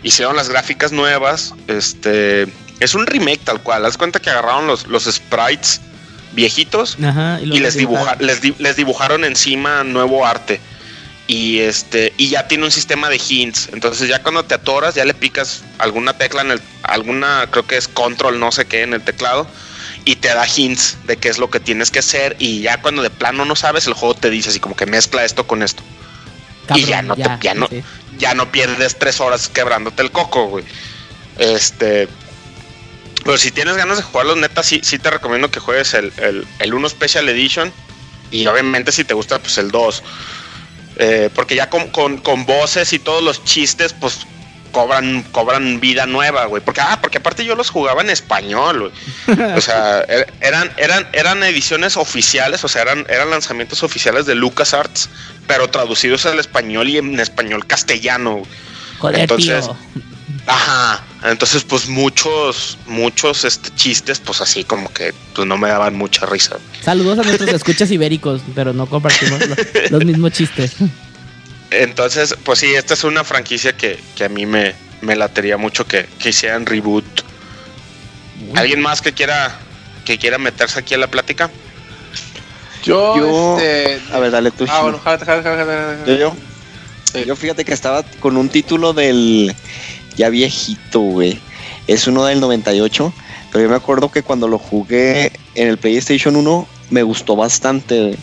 [0.04, 1.54] hicieron las gráficas nuevas.
[1.68, 2.48] Este
[2.80, 3.86] es un remake tal cual.
[3.86, 5.82] Haz cuenta que agarraron los, los sprites
[6.34, 10.60] viejitos Ajá, y les, dibuja, les, di- les dibujaron encima nuevo arte.
[11.30, 13.70] Y este, y ya tiene un sistema de hints.
[13.74, 17.76] Entonces ya cuando te atoras, ya le picas alguna tecla en el, alguna, creo que
[17.76, 19.46] es control, no sé qué, en el teclado,
[20.08, 22.36] y te da hints de qué es lo que tienes que hacer.
[22.40, 25.26] Y ya cuando de plano no sabes, el juego te dice así como que mezcla
[25.26, 25.84] esto con esto.
[26.76, 27.84] y ya no te- ya no- sí.
[28.18, 30.66] Ya no pierdes tres horas quebrándote el coco, güey.
[31.38, 32.08] Este.
[33.24, 36.48] Pero si tienes ganas de jugarlo, neta, sí, sí te recomiendo que juegues el, el,
[36.60, 37.72] el 1 Special Edition.
[38.32, 40.04] Y obviamente si te gusta, pues el 2.
[41.00, 44.20] Eh, porque ya con, con, con voces y todos los chistes, pues
[44.72, 46.62] cobran, cobran vida nueva, güey.
[46.64, 48.92] Porque, ah, porque aparte yo los jugaba en español,
[49.28, 49.54] güey.
[49.58, 54.36] O sea, er- eran, eran, eran ediciones oficiales, o sea, eran, eran lanzamientos oficiales de
[54.36, 55.10] LucasArts,
[55.48, 58.44] pero traducidos al español y en español castellano.
[59.00, 59.78] Joder, Entonces, tío.
[60.48, 61.04] Ajá.
[61.24, 66.26] Entonces, pues muchos, muchos este, chistes, pues así como que pues, no me daban mucha
[66.26, 66.58] risa.
[66.82, 69.56] Saludos a nuestros escuchas ibéricos, pero no compartimos lo-
[69.90, 70.74] los mismos chistes.
[71.72, 75.86] Entonces, pues sí, esta es una franquicia que, que a mí me, me latería mucho
[75.86, 77.06] que, que hicieran reboot.
[78.56, 79.60] ¿Alguien más que quiera
[80.06, 81.50] que quiera meterse aquí a la plática?
[82.84, 84.00] Yo, Yo- este.
[84.14, 84.66] A ver, dale tú.
[84.70, 86.12] Ah, bueno, jálate, jálate, jálate, jálate.
[86.12, 86.36] Yo, yo.
[87.12, 87.24] Sí.
[87.26, 89.54] Yo fíjate que estaba con un título del
[90.16, 91.40] ya viejito, güey.
[91.88, 93.14] Es uno del 98.
[93.52, 98.00] Pero yo me acuerdo que cuando lo jugué en el PlayStation 1 me gustó bastante.
[98.02, 98.18] güey.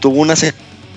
[0.00, 0.34] Tuvo una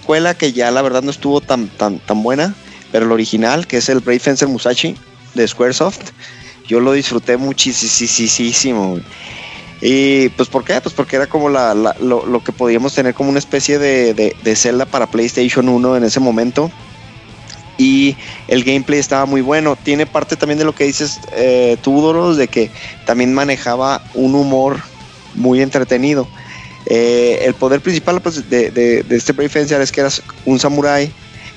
[0.04, 2.54] secuela que ya la verdad no estuvo tan, tan, tan buena.
[2.92, 4.96] Pero el original, que es el Brave Fencer Musashi
[5.34, 6.12] de Squaresoft,
[6.68, 9.00] yo lo disfruté muchísimo.
[9.82, 10.80] Y pues ¿por qué?
[10.82, 14.56] Pues porque era como la, lo, que podíamos tener como una especie de, de, de
[14.56, 16.70] Zelda para PlayStation 1 en ese momento.
[17.78, 18.16] Y
[18.50, 19.78] el gameplay estaba muy bueno.
[19.82, 22.70] Tiene parte también de lo que dices eh, tú, Doros, de que
[23.06, 24.82] también manejaba un humor
[25.34, 26.28] muy entretenido.
[26.86, 31.12] Eh, el poder principal pues, de, este Brave Fencer es que eras un samurái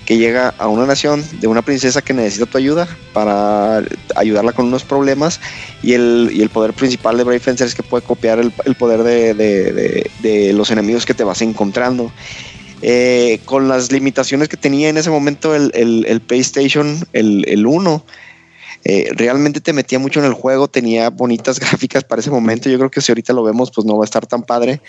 [0.05, 3.82] que llega a una nación de una princesa que necesita tu ayuda para
[4.15, 5.40] ayudarla con unos problemas
[5.82, 9.03] y el, y el poder principal de Brave Fencer es que puede copiar el, poder
[9.03, 12.12] de, de- los enemigos que te vas encontrando.
[12.82, 17.66] Eh, con las limitaciones que tenía en ese momento el, el- el PlayStation, el, el
[17.66, 18.05] 1,
[18.85, 22.69] eh, realmente te metía mucho en el juego, tenía bonitas gráficas para ese momento.
[22.69, 24.81] Yo creo que si ahorita lo vemos, pues no va a estar tan padre,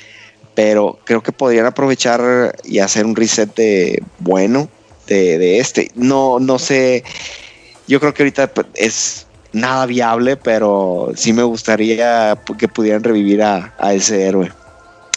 [0.57, 4.67] pero creo que podrían aprovechar y hacer un reset de bueno
[5.05, 5.91] de, de este.
[5.93, 7.03] No, no sé,
[7.87, 13.75] yo creo que ahorita es nada viable, pero sí me gustaría que pudieran revivir a,
[13.77, 14.51] a ese héroe.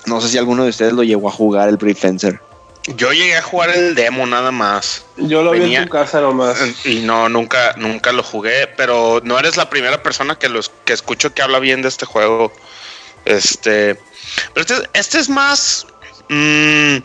[0.05, 2.39] No sé si alguno de ustedes lo llegó a jugar, el Brave Fencer.
[2.97, 5.07] Yo llegué a jugar el demo nada más.
[5.17, 6.59] Yo lo vi en tu casa nomás.
[6.85, 10.93] Y no, nunca, nunca lo jugué, pero no eres la primera persona que los que
[10.93, 12.53] escucho que habla bien de este juego.
[13.25, 13.99] Este,
[14.55, 15.87] pero este, este es más,
[16.31, 16.99] Mm,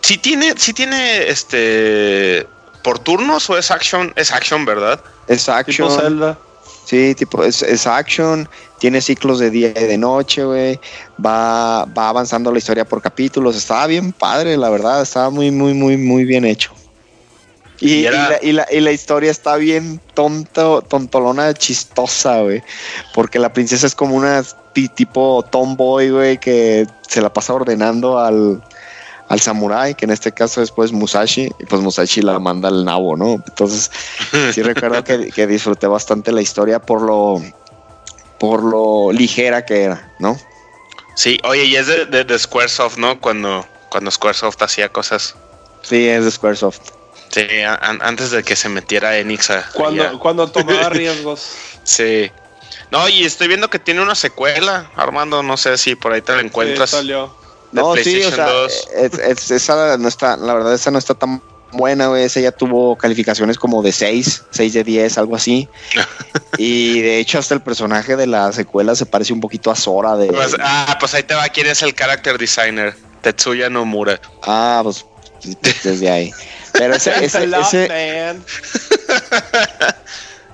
[0.00, 2.44] sí tiene, sí tiene este
[2.82, 5.00] por turnos o es action, es action, ¿verdad?
[5.28, 5.90] Es Tipo action.
[5.90, 6.38] Zelda.
[6.84, 8.48] Sí, tipo, es, es action,
[8.80, 10.80] tiene ciclos de día y de noche, güey.
[11.24, 13.54] Va, va avanzando la historia por capítulos.
[13.54, 15.00] Estaba bien padre, la verdad.
[15.00, 16.72] Estaba muy, muy, muy, muy bien hecho.
[17.82, 22.40] Y, Y y era- la, y la- y la historia está bien tonto, tontolona, chistosa,
[22.42, 22.62] güey.
[23.12, 24.42] Porque la princesa es como una
[24.72, 28.62] ti- tipo tomboy, güey, que se la pasa ordenando al,
[29.28, 32.84] al samurái, que en este caso es pues Musashi, y pues Musashi la manda al
[32.84, 33.32] nabo, ¿no?
[33.46, 33.90] Entonces,
[34.54, 37.42] sí recuerdo que, que disfruté bastante la historia por lo
[38.38, 40.36] por lo ligera que era, ¿no?
[41.14, 43.20] Sí, oye, y es de, de, de Squaresoft, ¿no?
[43.20, 45.34] Cuando, cuando Squaresoft hacía cosas.
[45.82, 46.80] Sí, es de Squaresoft.
[47.32, 47.46] Sí,
[48.00, 49.66] antes de que se metiera Enix a.
[49.72, 51.46] Cuando, cuando tomaba riesgos.
[51.82, 52.30] Sí.
[52.90, 55.42] No, y estoy viendo que tiene una secuela, Armando.
[55.42, 56.90] No sé si por ahí te la Sí, encuentras.
[56.90, 57.34] salió.
[57.72, 58.88] No, sí, o sea, 2.
[58.96, 61.42] es- es- esa no está, la verdad, esa no está tan
[61.72, 62.24] buena, güey.
[62.24, 65.70] Esa ya tuvo calificaciones como de 6, 6 de 10, algo así.
[66.58, 70.16] y de hecho, hasta el personaje de la secuela se parece un poquito a Sora
[70.16, 70.26] de.
[70.26, 71.48] Pues, ah, pues ahí te va.
[71.48, 72.94] ¿Quién es el character designer?
[73.22, 74.20] Tetsuya Nomura.
[74.42, 75.06] Ah, pues
[75.82, 76.30] desde ahí.
[76.72, 78.44] Pero ese, ese, lot, ese, man.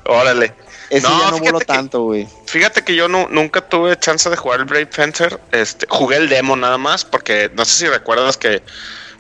[0.05, 0.53] Órale.
[0.91, 2.27] ese No, ya no voló que- tanto, güey.
[2.47, 5.39] Fíjate que yo no, nunca tuve chance de jugar el Brave Fencer.
[5.53, 8.63] Este, jugué el demo nada más, porque no sé si recuerdas que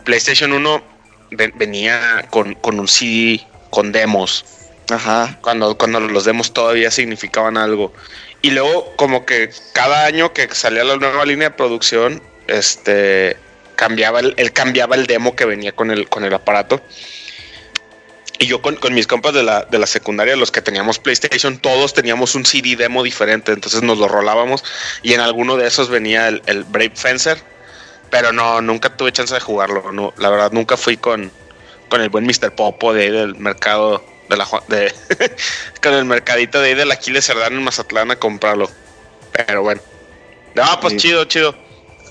[0.04, 0.82] PlayStation 1
[1.32, 4.44] ven- venía con, con un CD con demos.
[4.90, 5.38] Ajá.
[5.42, 7.92] Cuando, cuando los demos todavía significaban algo.
[8.40, 13.36] Y luego, como que cada año que salía la nueva línea de producción, este
[13.78, 16.80] cambiaba el, él cambiaba el demo que venía con el, con el aparato.
[18.40, 21.58] Y yo con, con mis compas de la, de la secundaria, los que teníamos PlayStation,
[21.58, 23.52] todos teníamos un CD demo diferente.
[23.52, 24.64] Entonces nos lo rolábamos.
[25.04, 27.40] Y en alguno de esos venía el, el Brave Fencer.
[28.10, 29.92] Pero no, nunca tuve chance de jugarlo.
[29.92, 31.30] No, la verdad, nunca fui con,
[31.88, 32.52] con el buen Mr.
[32.56, 34.92] Popo de ahí del mercado de la de
[35.82, 38.68] con el mercadito de ahí del Aquiles Cerdán en Mazatlán a comprarlo.
[39.32, 39.80] Pero bueno.
[40.56, 40.98] No, pues Sí.
[40.98, 41.54] chido, chido.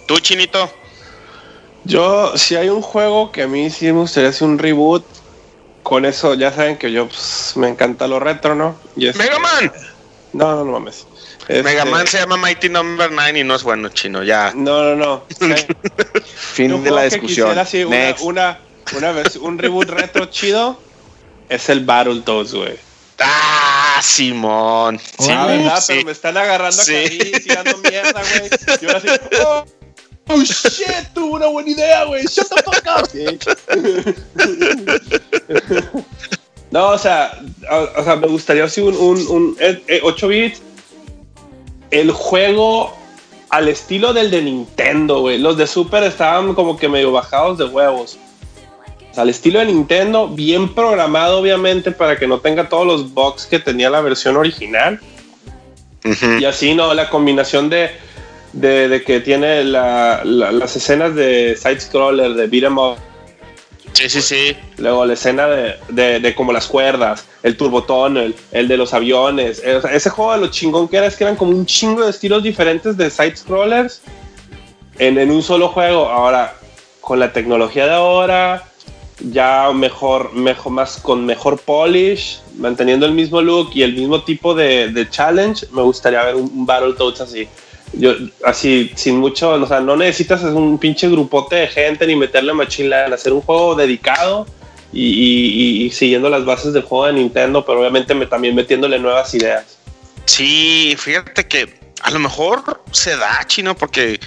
[0.08, 0.74] ¿Tú, Chinito?
[1.88, 5.06] Yo, si hay un juego que a mí sí me gustaría hacer un reboot,
[5.84, 8.76] con eso ya saben que yo pues, me encanta lo retro, ¿no?
[8.96, 9.72] Y este- ¡Mega Man!
[10.34, 11.08] No, no, no mames.
[11.48, 14.52] Este- Mega Man se llama Mighty Number 9 y no es bueno, chino, ya.
[14.54, 15.24] No, no, no.
[15.40, 15.66] Sí.
[16.26, 17.48] Fin Un de la discusión.
[17.56, 18.60] quisiera, sí, una, una,
[18.98, 20.78] una vez, un reboot retro chido
[21.48, 22.78] es el Battletoads, güey.
[23.20, 25.00] ¡Ah, Simón!
[25.00, 25.80] Sí, Ah, ¿verdad?
[25.80, 25.86] sí.
[25.94, 26.96] Pero me están agarrando Sí.
[26.96, 28.50] a Caris y dando mierda, güey.
[28.82, 29.08] Y ahora sí,
[29.46, 29.66] oh,
[30.28, 32.24] oh, shit, tuve una buena idea, güey.
[32.24, 33.08] Shut the fuck up.
[36.70, 37.32] No, o sea,
[37.72, 40.62] o, o sea, me gustaría así un, un, un eh, eh, 8 bits.
[41.92, 42.94] El juego
[43.50, 45.38] al estilo del de Nintendo, güey.
[45.38, 48.18] Los de Super estaban como que medio bajados de huevos.
[49.10, 53.14] O sea, al estilo de Nintendo, bien programado, obviamente, para que no tenga todos los
[53.14, 55.00] bugs que tenía la versión original.
[56.40, 56.94] Y así, ¿no?
[56.94, 57.92] La combinación de,
[58.54, 62.98] de, de que tiene la- la- las escenas de side-scroller, de beat 'em up,
[63.94, 64.56] Sí, sí, sí.
[64.78, 68.18] luego la escena de, de, de como las cuerdas, el turbotón,
[68.52, 69.60] el, de los aviones.
[69.66, 72.04] O sea, ese juego de lo chingón que era es que eran como un chingo
[72.04, 74.02] de estilos diferentes de side-scrollers
[75.00, 76.10] en, en un solo juego.
[76.10, 76.54] Ahora,
[77.02, 78.66] con la tecnología de ahora,
[79.32, 84.54] ya mejor, mejor, más con mejor polish, manteniendo el mismo look y el mismo tipo
[84.54, 87.48] de, de challenge, me gustaría ver un, un Battletoads así.
[88.00, 88.14] Yo,
[88.44, 92.90] así, sin mucho, o sea, no necesitas un pinche grupote de gente ni meterle machine
[92.90, 94.46] learning, hacer un juego dedicado
[94.94, 99.78] y, siguiendo las bases del juego de Nintendo, pero obviamente me, también metiéndole nuevas ideas.
[100.26, 104.20] Sí, fíjate que a lo mejor se da, chino, porque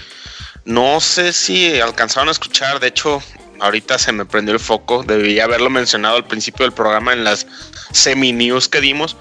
[0.65, 2.81] no sé si alcanzaron a escuchar.
[2.81, 3.23] De hecho,
[3.61, 5.03] ahorita se me prendió el foco.
[5.03, 7.47] Debí haberlo mencionado al principio del programa en las
[7.93, 9.17] semi-news que dimos.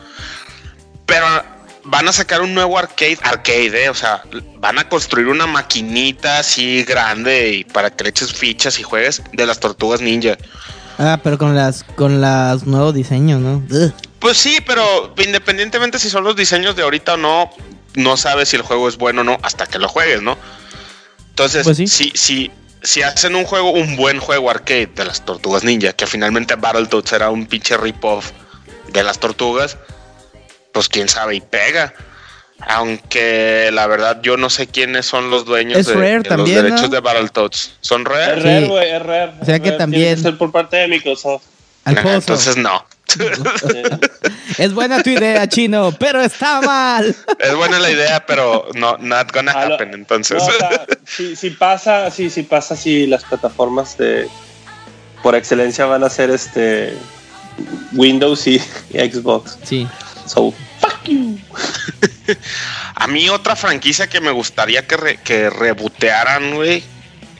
[1.06, 1.26] Pero
[1.84, 4.24] van a sacar un nuevo arcade, arcade, eh, o sea,
[4.58, 9.22] van a construir una maquinita así grande y para que le eches fichas y juegues
[9.34, 10.38] de las tortugas ninja.
[10.98, 13.64] Ah, pero con las con los nuevos diseños, ¿no?
[13.72, 13.94] Ugh.
[14.20, 17.50] Pues sí, pero independientemente si son los diseños de ahorita o no,
[17.96, 20.38] no sabes si el juego es bueno o no hasta que lo juegues, ¿no?
[21.30, 21.88] Entonces, Pues sí.
[21.88, 22.52] si, si,
[22.84, 27.14] si hacen un juego, un buen juego arcade de las tortugas ninja, que finalmente Battletoads
[27.14, 28.32] era un pinche rip-off
[28.92, 29.78] de las tortugas,
[30.72, 31.94] pues quién sabe y pega.
[32.68, 36.56] Aunque la verdad yo no sé quiénes son los dueños Es de, Rare de también,
[36.58, 36.96] los derechos ¿no?
[36.96, 37.72] de Battletoads.
[37.80, 38.36] ¿Son Es Rare?
[38.42, 38.48] Sí.
[38.48, 39.32] rare, güey, es rare.
[39.42, 41.44] O sea es que rare, también- que ser por parte de Microsoft.
[41.86, 42.86] Alfonso, Entonces no.
[44.58, 47.16] Es buena tu idea, chino, pero está mal.
[47.40, 49.94] Es buena la idea, pero no, not gonna happen.
[49.94, 54.28] Entonces, No, o sea, si, si pasa, sí, si pasa, si las plataformas de
[55.24, 56.94] por excelencia van a ser este
[57.94, 59.58] Windows y, y Xbox.
[59.64, 59.88] Sí.
[60.30, 61.40] So, fuck you.
[62.96, 66.84] a mí otra franquicia que me gustaría que, re- que rebotearan, güey,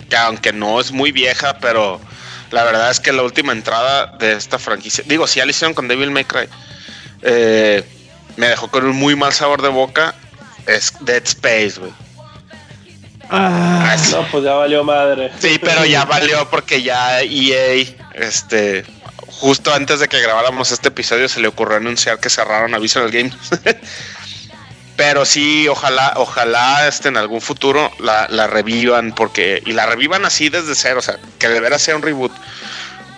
[0.10, 2.02] que aunque no es muy vieja, pero
[2.50, 5.76] la verdad es que la última entrada de esta franquicia, digo, si ya lo hicieron
[5.76, 6.50] con Devil May Cry,
[7.22, 7.84] eh,
[8.38, 10.16] me dejó con un muy mal sabor de boca,
[10.66, 11.92] es Dead Space, güey.
[13.30, 14.12] Ah, Ah, sí.
[14.14, 15.32] No, pues ya valió madre.
[15.40, 17.86] Sí, pero ya valió porque ya EA,
[18.16, 18.84] este,
[19.40, 23.10] justo antes de que grabáramos este episodio se le ocurrió anunciar que cerraron a Visual
[23.10, 23.34] Games.
[24.98, 30.50] pero sí, ojalá, ojalá este, en algún futuro la, revivan porque y la revivan así
[30.50, 32.34] desde cero, o sea, que de veras sea un reboot,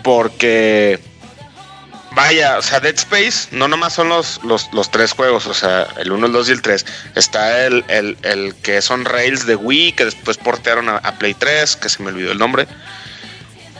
[0.03, 0.99] porque
[2.14, 5.88] Vaya, o sea, Dead Space no nomás son los, los, los tres juegos, o sea,
[5.98, 6.85] el 1, el 2 y el 3.
[7.15, 11.34] Está el, el, el que son Rails de Wii, que después portearon a, a Play
[11.34, 12.68] 3, que se me olvidó el nombre.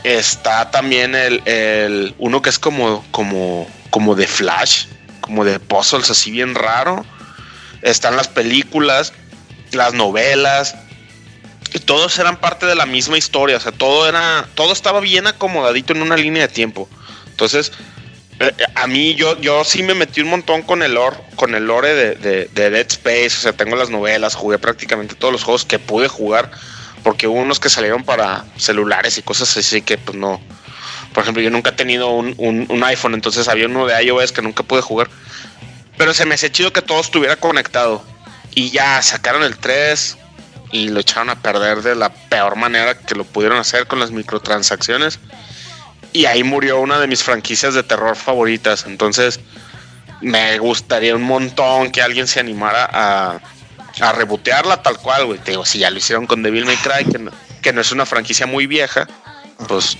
[0.04, 4.86] Está también el, el uno que es como, como, como de Flash,
[5.20, 7.04] como de puzzles así bien raro.
[7.82, 9.12] Están las películas,
[9.72, 10.74] las novelas.
[11.74, 15.26] Y todos eran parte de la misma historia, o sea, todo era, todo estaba bien
[15.26, 16.86] acomodadito en una línea de tiempo.
[17.30, 17.72] Entonces,
[18.40, 21.64] eh, a mí yo, yo sí me metí un montón con el lore, con el
[21.64, 25.44] lore de, de- de Dead Space, o sea, tengo las novelas, jugué prácticamente todos los
[25.44, 26.50] juegos que pude jugar,
[27.02, 30.40] porque hubo unos que salieron para celulares y cosas así que pues no.
[31.12, 34.40] Por ejemplo, yo nunca he tenido un, un- iPhone, entonces había uno de iOS que
[34.40, 35.08] nunca pude jugar.
[35.98, 38.02] Pero se me hacía chido que todo estuviera conectado.
[38.54, 40.16] Y ya sacaron el 3
[40.72, 44.10] y lo echaron a perder de la peor manera que lo pudieron hacer con las
[44.10, 45.18] microtransacciones.
[46.14, 48.84] Y ahí murió una de mis franquicias de terror favoritas.
[48.86, 49.40] Entonces,
[50.22, 53.40] me gustaría un montón que alguien se animara a,
[54.00, 55.38] a rebotearla tal cual, güey.
[55.38, 57.92] Te digo, si ya lo hicieron con Devil May Cry, que no, que no es
[57.92, 59.06] una franquicia muy vieja,
[59.68, 59.96] pues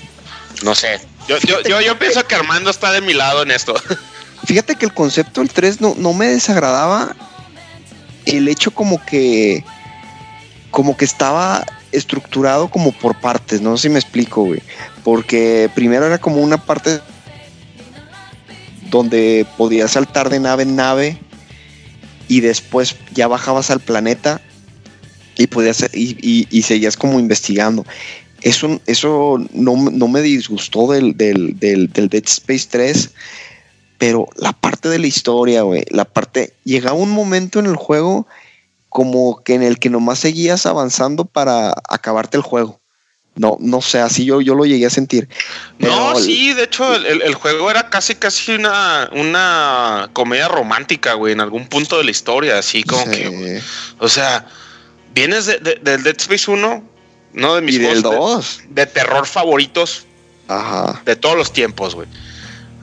[0.62, 1.00] no sé.
[1.28, 3.74] Yo, yo, yo, yo pienso que Armando está de mi lado en esto.
[4.44, 7.14] Fíjate que el concepto del 3 no, no me desagradaba
[8.26, 9.64] el hecho como que
[10.70, 14.62] como que estaba estructurado como por partes, no sé si me explico, güey.
[15.04, 17.00] Porque primero era como una parte
[18.90, 21.18] donde podías saltar de nave en nave
[22.32, 24.40] y después ya bajabas al planeta
[25.36, 27.84] y podías y, y- seguías como investigando.
[28.40, 33.10] Eso, eso no, no me disgustó del, del, del, del Dead Space 3,
[33.98, 38.26] pero la parte de la historia, güey, la parte, llegaba un momento en el juego
[38.88, 42.81] como que en el que nomás seguías avanzando para acabarte el juego.
[43.34, 45.26] No, no sé, así yo, yo lo llegué a sentir.
[45.78, 51.14] No, sí, de hecho el, el- el juego era casi casi una, una comedia romántica,
[51.14, 53.10] güey, en algún punto de la historia, así como Sí.
[53.10, 53.62] que,
[53.98, 54.46] o sea,
[55.14, 56.84] vienes de, de- del Dead Space 1,
[57.32, 58.60] no de mis Y del juegos 2.
[58.68, 60.04] de, de terror favoritos
[60.48, 61.00] Ajá.
[61.06, 62.08] de todos los tiempos, güey.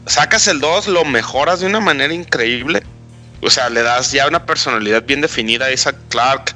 [0.07, 2.81] Sacas el 2, lo mejoras de una manera increíble.
[3.41, 6.55] O sea, le das ya una personalidad bien definida a Isaac Clark,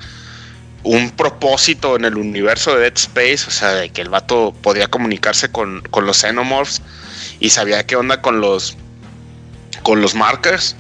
[0.84, 4.88] un propósito en el universo de Dead Space, o sea, de que el vato podía
[4.88, 6.81] comunicarse con, con los Xenomorphs
[7.39, 8.76] y sabía qué onda con los
[9.84, 10.76] con los markers.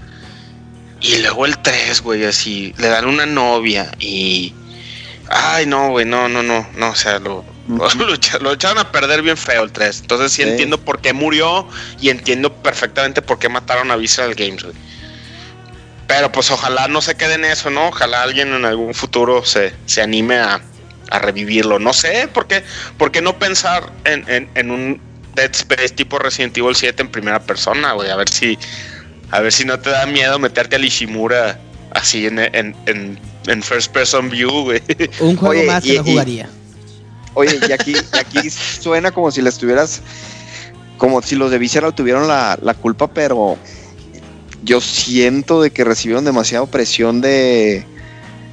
[1.01, 4.53] Y luego el 3, güey, así, le dan una novia y...
[5.29, 8.91] Ay, no, güey, no, no, no, no, o sea, lo, lo, echa- lo echaron a
[8.91, 10.01] perder bien feo el 3.
[10.01, 10.49] Entonces sí, Sí.
[10.49, 11.67] entiendo por qué murió
[11.99, 14.75] y entiendo perfectamente por qué mataron a Visceral Games, güey.
[16.07, 17.87] Pero pues ojalá no se quede en eso, ¿no?
[17.87, 20.61] Ojalá alguien en algún futuro se, se anime a,
[21.09, 21.79] a revivirlo.
[21.79, 22.63] No sé, ¿por qué,
[22.97, 25.01] por qué no pensar en, en- en un
[25.35, 28.09] Dead Space tipo Resident Evil 7 en primera persona, güey?
[28.09, 28.57] A ver si,
[29.31, 31.59] a ver si no te da miedo meterte al Ishimura
[31.91, 34.81] así en, en, en, en first person view, güey.
[35.21, 36.49] Un juego Oye, más y- que no y- jugaría.
[37.35, 38.49] Oye, y aquí, y aquí
[38.81, 40.01] suena como si le estuvieras,
[40.97, 43.57] como si los de Visceral tuvieron la, la culpa, pero
[44.63, 47.85] yo siento de que recibieron demasiada presión de,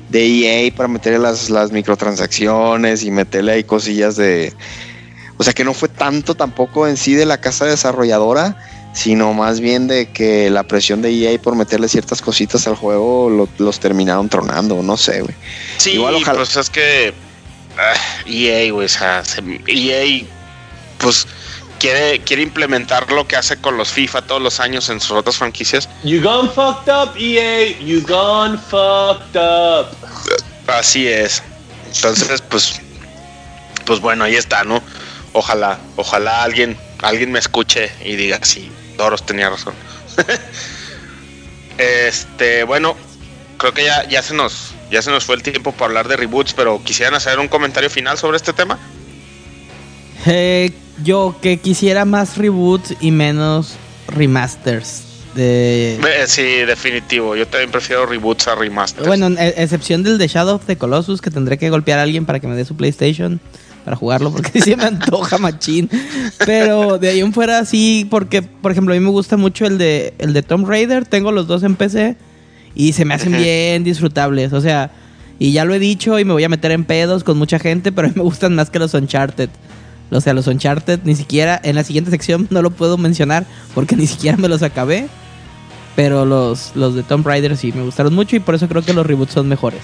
[0.09, 0.27] de
[0.67, 4.53] EA para meterle las, las microtransacciones y meterle ahí cosillas de...
[5.39, 8.57] O sea que no fue tanto tampoco en sí de la casa desarrolladora,
[8.93, 13.31] sino más bien de que la presión de EA por meterle ciertas cositas al juego
[13.31, 15.35] lo- los terminaron tronando, no sé, güey.
[15.79, 17.15] Sí, Igual ojalá- pues es que
[17.79, 17.95] ah,
[18.27, 20.25] EA, güey, o sea, se- EA,
[20.99, 21.27] pues
[21.81, 25.37] quiere, quiere implementar lo que hace con los FIFA todos los años en sus otras
[25.37, 25.89] franquicias.
[26.05, 27.77] You gone fucked up, EA.
[27.81, 29.89] You gone fucked up.
[30.69, 31.43] Así es.
[31.93, 32.81] Entonces, pues,
[33.85, 34.81] pues bueno, ahí está, ¿no?
[35.33, 39.75] Ojalá, ojalá alguien, alguien me escuche y diga, sí, Doros tenía razón.
[41.79, 42.97] este, bueno,
[43.57, 46.17] creo que ya, ya se nos ya se nos fue el tiempo para hablar de
[46.17, 48.77] reboots, pero quisieran hacer un comentario final sobre este tema.
[50.27, 53.75] Eh, yo que quisiera más reboots y menos
[54.09, 55.05] remasters.
[55.35, 55.95] De...
[55.95, 57.37] Eh, sí, definitivo.
[57.37, 59.07] Yo también prefiero reboots a remasters.
[59.07, 62.41] Bueno, excepción del de Shadow of the Colossus, que tendré que golpear a alguien para
[62.41, 63.41] que me dé su PlayStation
[63.85, 65.89] para jugarlo, porque sí me antoja machín.
[66.45, 69.79] Pero de ahí en fuera sí, porque, por ejemplo, a mí me gusta mucho el
[69.79, 71.07] de, el de Tomb Raider.
[71.07, 72.17] Tengo los dos en PC
[72.75, 74.53] y se me hacen bien disfrutables.
[74.53, 74.91] O sea,
[75.39, 77.93] y ya lo he dicho y me voy a meter en pedos con mucha gente,
[77.93, 79.49] pero a mí me gustan más que los Uncharted.
[80.11, 83.97] O sea, los Uncharted ni siquiera en la siguiente sección no lo puedo mencionar porque
[83.97, 85.09] ni siquiera me los acabé.
[85.97, 88.93] Pero los, los de Tomb Raider sí me gustaron mucho y por eso creo que
[88.93, 89.81] los reboots son mejores.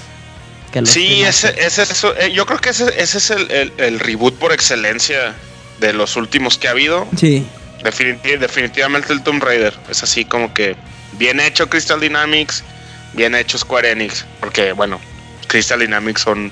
[0.72, 3.72] Que los Sí, ese, ese, eso, eh, yo creo que ese, ese es el, el-
[3.78, 5.34] el reboot por excelencia
[5.80, 7.06] de los últimos que ha habido.
[7.16, 7.44] Sí.
[7.82, 9.74] Definiti- definitivamente el Tomb Raider.
[9.90, 10.76] Es así como que
[11.18, 12.64] bien hecho Crystal Dynamics,
[13.12, 14.24] bien hecho Square Enix.
[14.40, 15.00] Porque, bueno,
[15.48, 16.50] Crystal Dynamics son.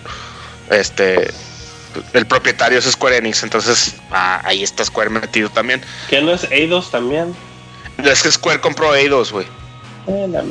[0.71, 1.31] Este.
[2.12, 5.81] El propietario es Square Enix, entonces ah, ahí está Square metido también.
[6.09, 7.35] ¿Qué no es Eidos también?
[8.03, 9.47] Es que Square compró Eidos, güey.
[10.07, 10.43] Eh, la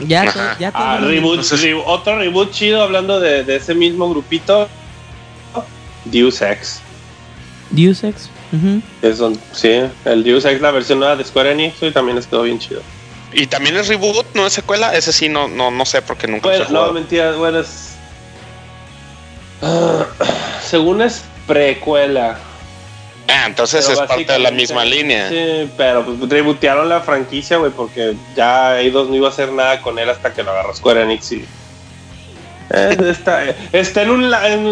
[0.00, 0.56] Ya, Ajá.
[0.58, 4.68] ya Ah, reboot, Entonces- re- otro reboot chido hablando de, de ese mismo grupito.
[6.06, 6.80] Deus Ex.
[7.70, 8.30] Deus Ex.
[9.02, 12.26] Es don- sí, el Deus Ex, la versión nueva de Square Enix, y también les
[12.26, 12.80] quedó bien chido.
[13.32, 14.94] Y también es reboot, no es secuela.
[14.96, 17.96] Ese sí, no, no, no sé porque nunca Bueno, he no, mentira, bueno, es.
[19.62, 20.05] Ah,
[20.66, 22.38] según es precuela.
[23.28, 25.28] Ah, entonces pero es parte de la misma línea.
[25.28, 29.80] Sí, pero pues rebotearon la franquicia, güey, porque ya Eidos no iba a hacer nada
[29.82, 31.44] con él hasta que lo agarró Square Enix y.
[32.70, 34.24] Eh, está, está en, un,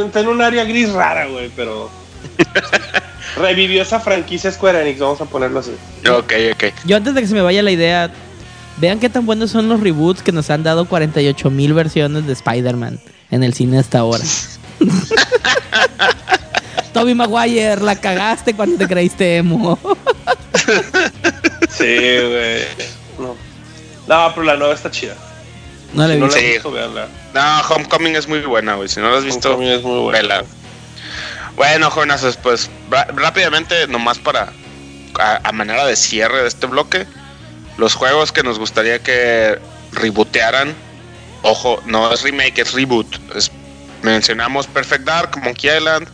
[0.04, 1.90] está en un área gris rara, güey, pero.
[3.36, 5.72] Revivió esa franquicia Square Enix, vamos a ponerlo así.
[6.08, 6.64] Ok, ok.
[6.84, 8.10] Yo antes de que se me vaya la idea,
[8.76, 12.32] vean qué tan buenos son los reboots que nos han dado 48 mil versiones de
[12.32, 13.00] Spider-Man
[13.32, 14.22] en el cine hasta ahora.
[16.92, 19.78] Toby Maguire, la cagaste cuando te creíste emo.
[21.68, 22.62] Sí, güey.
[23.18, 23.36] No.
[24.06, 25.14] no, pero la nueva está chida.
[25.92, 26.20] No le Si vi.
[26.20, 26.46] no la Sí.
[26.52, 26.72] visto.
[27.34, 28.88] No, Homecoming es muy buena, güey.
[28.88, 30.18] Si no lo has visto, Homecoming es muy buena.
[30.20, 30.44] vela.
[31.56, 34.52] Bueno, jóvenes, pues rápidamente, nomás para
[35.18, 37.06] a, a manera de cierre de este bloque,
[37.76, 39.59] los juegos que nos gustaría que
[39.92, 40.74] rebootearan.
[41.42, 43.16] Ojo, no es remake, es reboot.
[43.36, 43.51] Es-
[44.05, 46.06] mencionamos Perfect Dark, Monkey Island,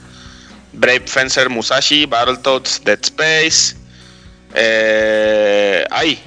[0.72, 3.76] Brave Fencer Musashi, Battletoads, Dead Space.
[4.54, 6.18] Eh, ay,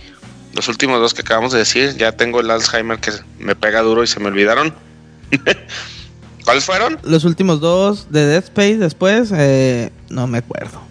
[0.53, 4.03] los últimos dos que acabamos de decir, ya tengo el Alzheimer que me pega duro
[4.03, 4.73] y se me olvidaron.
[6.45, 6.99] ¿Cuáles fueron?
[7.03, 10.81] Los últimos dos de Dead Space después, eh, no me acuerdo.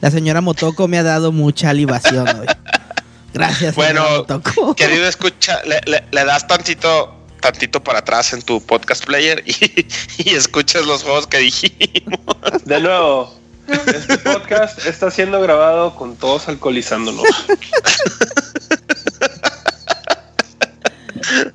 [0.00, 2.46] La señora Motoko me ha dado mucha libación hoy.
[3.34, 4.74] Gracias, Bueno, Motoko.
[4.74, 9.86] Querido escucha, le, le- le das tantito, tantito para atrás en tu podcast player y,
[10.18, 12.18] y escuchas los juegos que dijimos.
[12.64, 13.38] De nuevo,
[13.68, 17.26] este podcast está siendo grabado con todos alcoholizándonos.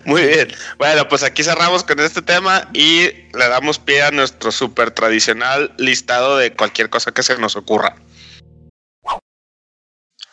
[0.05, 0.53] Muy bien.
[0.77, 5.73] Bueno, pues aquí cerramos con este tema y le damos pie a nuestro súper tradicional
[5.77, 7.95] listado de cualquier cosa que se nos ocurra.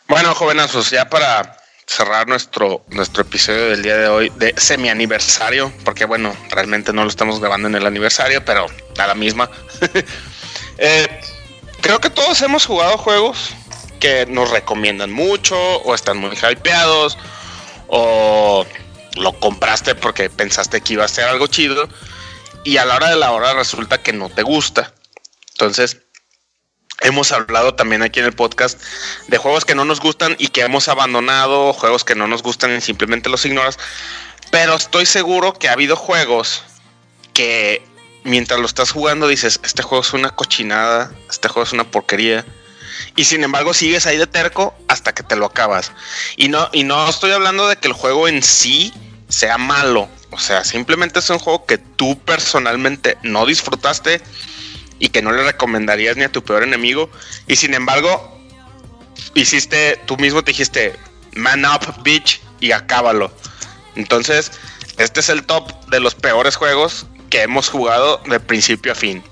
[0.07, 1.57] Bueno, jóvenes, ya para
[1.91, 7.03] cerrar nuestro, nuestro episodio del día de hoy de semi aniversario, porque bueno, realmente no
[7.03, 9.49] lo estamos grabando en el aniversario, pero a la misma.
[10.83, 11.21] Eh,
[11.81, 13.53] creo que todos hemos jugado juegos
[13.99, 17.19] que nos recomiendan mucho o están muy hypeados
[17.85, 18.65] o
[19.15, 21.87] lo compraste porque pensaste que iba a ser algo chido
[22.63, 24.91] y a la hora de la hora resulta que no te gusta.
[25.51, 26.00] Entonces,
[27.01, 28.81] hemos hablado también aquí en el podcast
[29.27, 32.75] de juegos que no nos gustan y que hemos abandonado, juegos que no nos gustan
[32.75, 33.77] y simplemente los ignoras.
[34.51, 36.63] Pero estoy seguro que ha habido juegos
[37.33, 37.83] que
[38.23, 42.45] mientras lo estás jugando dices, este juego es una cochinada, este juego es una porquería.
[43.15, 45.91] Y sin embargo sigues ahí de terco hasta que te lo acabas.
[46.37, 48.93] Y no, y no estoy hablando de que el juego en sí
[49.27, 50.07] sea malo.
[50.29, 54.21] O sea, simplemente es un juego que tú personalmente no disfrutaste
[55.01, 57.09] y que no le recomendarías ni a tu peor enemigo.
[57.47, 58.39] Y sin embargo,
[59.33, 60.95] hiciste, tú mismo te dijiste,
[61.33, 63.33] man up, bitch, y acábalo.
[63.95, 64.51] Entonces,
[64.99, 69.23] este es el top de los peores juegos que hemos jugado de principio a fin.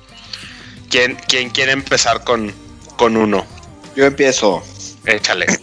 [0.89, 2.51] ¿Quién, quién quiere empezar con,
[2.97, 3.45] con uno?
[3.95, 4.63] Yo empiezo.
[5.05, 5.45] Échale.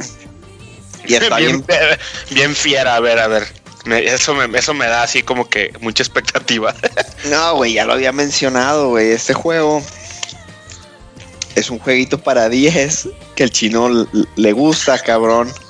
[1.09, 1.65] Y está bien.
[1.65, 1.99] bien,
[2.31, 3.47] bien fiera, a ver, a ver.
[3.87, 6.75] Me- eso, me, eso me da así como que mucha expectativa.
[7.31, 9.11] No, güey, ya lo había mencionado, güey.
[9.11, 9.83] Este juego
[11.57, 14.07] es un jueguito para 10 que el chino
[14.37, 15.51] le gusta, cabrón.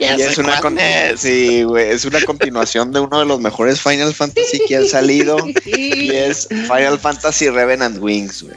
[0.00, 1.20] Ya Y es una cuál con- es.
[1.20, 5.36] sí, güey, es una continuación de uno de los mejores Final Fantasy que han salido
[5.64, 8.56] y es Final Fantasy Revenant Wings, güey.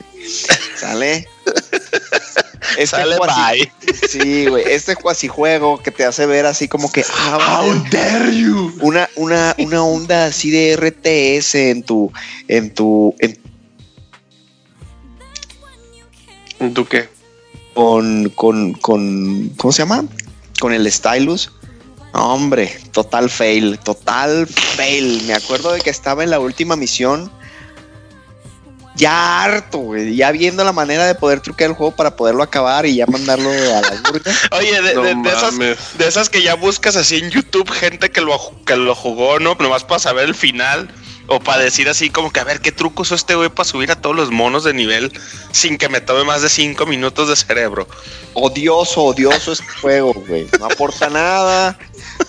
[0.76, 1.30] ¿Sale?
[2.72, 3.72] Este Sale cuasi- bye.
[4.10, 8.35] Sí, güey, este cuasi juego que te hace ver así como que ah, How dare
[8.38, 8.73] you.
[8.81, 12.11] una una una onda así de RTS en tu
[12.48, 13.38] en tu en-
[16.73, 17.10] ¿Tú qué?
[17.73, 20.06] con con con ¿cómo se llama?
[20.60, 21.52] Con el stylus.
[22.14, 25.22] No, hombre, total fail, total fail.
[25.27, 27.31] Me acuerdo de que estaba en la última misión.
[28.97, 30.15] Ya harto, güey.
[30.15, 33.49] Ya viendo la manera de poder truquear el juego para poderlo acabar y ya mandarlo
[33.51, 34.31] a la burga.
[34.57, 35.57] Oye, de, No de- de esas,
[35.97, 39.55] de esas que ya buscas así en YouTube, gente que lo, que lo jugó, ¿no?
[39.59, 40.89] Nomás para saber el final.
[41.27, 43.91] O para decir así como que a ver qué truco usó este güey para subir
[43.91, 45.11] a todos los monos de nivel
[45.51, 47.87] sin que me tome más de cinco minutos de cerebro.
[48.33, 50.47] Odioso, odioso este juego, güey.
[50.59, 51.77] No aporta nada.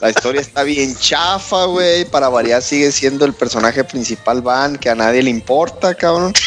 [0.00, 2.04] La historia está bien chafa, güey.
[2.06, 6.32] Para variar sigue siendo el personaje principal Van, que a nadie le importa, cabrón.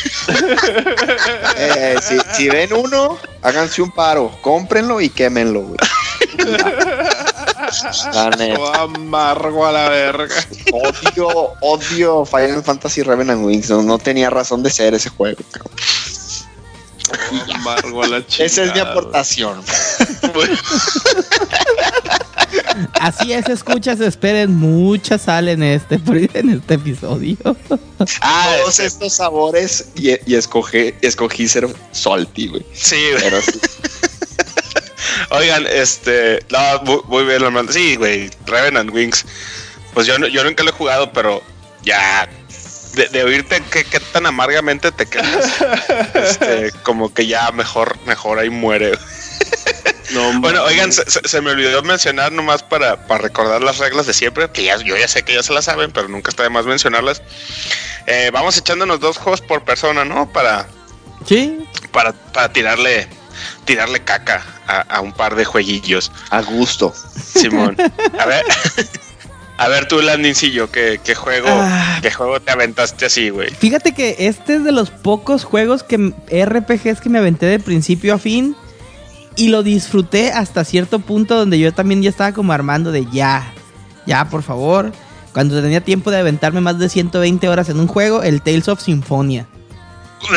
[1.58, 5.78] Eh, si, si ven uno, háganse un paro, cómprenlo y quémenlo, güey.
[8.74, 10.36] Amargo a la verga.
[10.74, 13.70] Odio, odio Final Fantasy Revenant Wings.
[13.70, 15.74] No, no tenía razón de ser ese juego, cabrón.
[17.56, 18.46] Amargo a la chica.
[18.46, 19.62] Esa es mi aportación.
[23.00, 25.96] Así es, escuchas, esperen mucha sal en este,
[26.34, 27.38] en este episodio.
[28.22, 32.66] Ah, Todos estos sabores y, y escogí, escogí ser salty, güey.
[32.74, 33.24] sí, güey.
[33.24, 33.60] Pero sí.
[35.30, 37.72] Oigan, este, no, muy, muy bien, hermano.
[37.72, 39.26] Sí, güey, Revenant Wings.
[39.94, 41.42] Pues yo, yo nunca lo he jugado, pero
[41.84, 42.28] ya
[42.94, 45.62] de, de oírte que, que tan amargamente te quedas,
[46.14, 48.92] este, como que ya mejor, mejor ahí muere.
[50.12, 54.06] No, Bueno, oigan, se, se- se me olvidó mencionar nomás para, para recordar las reglas
[54.06, 56.44] de siempre, que ya, yo ya sé que ya se las saben, pero nunca está
[56.44, 57.22] de más mencionarlas.
[58.08, 60.30] Eh, vamos echándonos dos juegos por persona, ¿no?
[60.34, 60.68] Para,
[61.26, 61.60] Sí,
[61.94, 63.08] para, para tirarle,
[63.66, 66.12] tirarle caca a, a un par de jueguillos.
[66.30, 66.94] A gusto.
[67.36, 67.76] Simón.
[68.20, 68.44] A ver,
[69.58, 72.00] a ver tú, Landincillo, ¿qué, qué juego, Ah.
[72.02, 73.50] qué juego te aventaste así, güey?
[73.52, 78.16] Fíjate que este es de los pocos juegos que RPGs que me aventé de principio
[78.16, 78.56] a fin
[79.36, 83.54] y lo disfruté hasta cierto punto donde yo también ya estaba como armando de ya,
[84.08, 84.92] ya por favor.
[85.32, 88.82] Cuando tenía tiempo de aventarme más de 120 horas en un juego, el Tales of
[88.82, 89.46] Symphonia.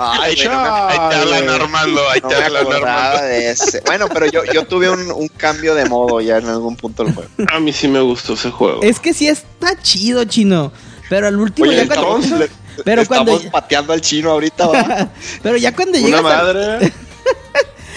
[0.00, 1.48] Ahí, güey, no me- ahí te hablan.
[1.48, 3.22] Armando, ahí no te hablan Armando.
[3.22, 3.80] de ese.
[3.86, 7.14] Bueno, pero yo, yo tuve un, un cambio de modo ya en algún punto del
[7.14, 7.30] juego.
[7.52, 8.82] A mí sí me gustó ese juego.
[8.82, 10.72] Es que sí está chido, chino.
[11.08, 12.18] Pero al último Oye, ya cuando...
[12.18, 15.08] estamos, le- Pero estamos cuando- pateando al chino ahorita, ¿va?
[15.42, 16.92] Pero ya cuando Una llegas a- madre.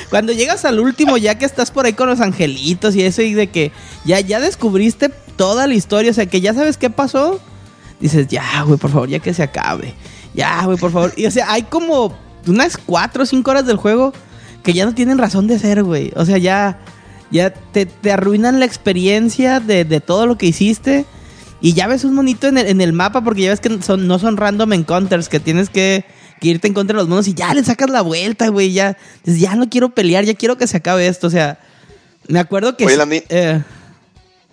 [0.10, 3.34] Cuando llegas al último, ya que estás por ahí con los angelitos y eso, y
[3.34, 3.74] de que
[4.06, 7.42] ya, ya descubriste toda la historia, o sea, que ya sabes qué pasó,
[8.00, 9.96] dices, ya, güey, por favor, ya que se acabe.
[10.38, 11.14] Ya, güey, por favor.
[11.18, 12.16] Y o sea, hay como
[12.46, 14.14] unas 4 o 5 horas del juego
[14.64, 16.14] que ya no tienen razón de ser, güey.
[16.16, 16.80] O sea, ya,
[17.32, 21.06] ya te, te arruinan la experiencia de, de todo lo que hiciste.
[21.60, 24.08] Y ya ves un monito en el, en el mapa porque ya ves que son,
[24.08, 26.06] no son random encounters, que tienes que,
[26.40, 28.74] que irte en contra de los monos y ya le sacas la vuelta, güey.
[28.74, 28.96] Ya,
[29.26, 31.26] ya no quiero pelear, ya quiero que se acabe esto.
[31.26, 31.58] O sea,
[32.28, 32.86] me acuerdo que...
[32.86, 33.64] Oye, eh,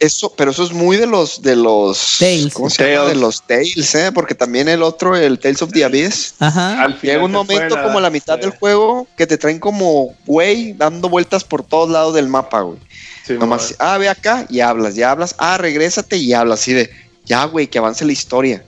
[0.04, 2.52] Eso, pero eso es muy de los de los Tales.
[2.52, 3.04] ¿Cómo se llama?
[3.04, 3.14] Tales.
[3.14, 4.10] De los Tales, ¿eh?
[4.12, 6.34] Porque también el otro, el Tales of the Abyss.
[6.38, 6.82] ajá.
[6.82, 10.72] Al final Llega un momento como la mitad del juego que te traen como güey
[10.74, 12.78] dando vueltas por todos lados del mapa, güey.
[13.26, 16.90] Sí, Nomás, ah, ve acá y hablas, ya hablas, ah, regrésate y hablas, así de,
[17.24, 18.62] ya, güey, que avance la historia.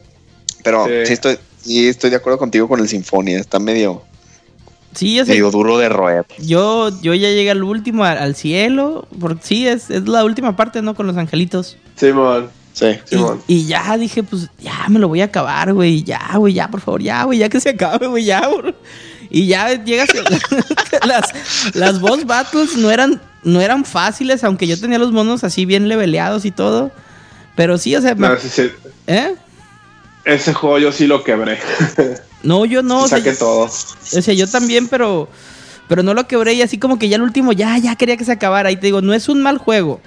[0.63, 0.93] Pero Sí.
[1.07, 4.03] sí, estoy, sí estoy de acuerdo contigo con el Sinfonia, está medio,
[4.97, 6.24] Sí, duro de roer.
[6.39, 9.06] yo, yo ya llegué al último, al, al cielo.
[9.20, 10.94] Porque sí, es, es la última parte, ¿no?
[10.94, 11.77] Con los angelitos.
[11.97, 12.48] Simón.
[12.73, 12.86] Sí.
[12.86, 13.43] Y, Simón.
[13.47, 16.02] y ya dije, pues ya me lo voy a acabar, güey.
[16.02, 18.74] Ya, güey, ya, por favor, ya, güey, ya que se acabe, güey, ya, bro.
[19.31, 20.09] Y ya llegas.
[21.06, 25.64] las, las boss battles no eran, no eran fáciles, aunque yo tenía los monos así
[25.66, 26.90] bien leveleados y todo.
[27.56, 28.70] Pero sí, o sea, me- No, sí, sí.
[29.06, 29.35] ¿eh?
[30.27, 31.59] Ese juego yo sí lo quebré.
[32.47, 33.02] No, yo no.
[33.02, 33.64] o sea, Saqué todo.
[33.64, 35.28] O sea, yo también, pero
[35.89, 38.24] pero no lo quebré y así como que ya el último ya ya quería que
[38.24, 38.70] se acabara.
[38.70, 40.01] Y te digo, no es un mal juego.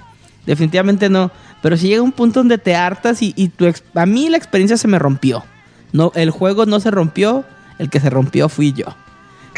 [0.46, 1.30] Definitivamente no,
[1.62, 4.76] pero si llega un punto donde te hartas y, y tu a mí la experiencia
[4.76, 5.44] se me rompió.
[5.92, 7.44] No, el juego no se rompió,
[7.78, 8.86] el que se rompió fui yo.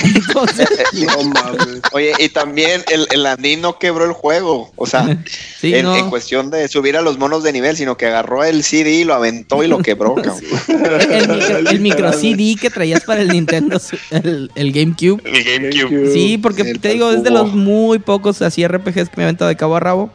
[0.02, 1.80] Entonces, No mames.
[1.92, 4.72] Oye, y también el, el Landín no quebró el juego.
[4.76, 5.18] O sea,
[5.60, 5.96] sí, en, no.
[5.96, 9.04] en cuestión de subir a los monos de nivel, sino que agarró el CD y
[9.04, 10.42] lo aventó y lo quebró, cabrón.
[11.10, 12.14] el, micro, el micro Literal.
[12.14, 13.80] CD que traías para el Nintendo,
[14.10, 15.22] el, el GameCube.
[15.24, 16.12] El GameCube.
[16.12, 19.26] Sí, porque El te digo, es de los muy pocos así RPGs que me he
[19.26, 20.10] aventado de cabo a rabo.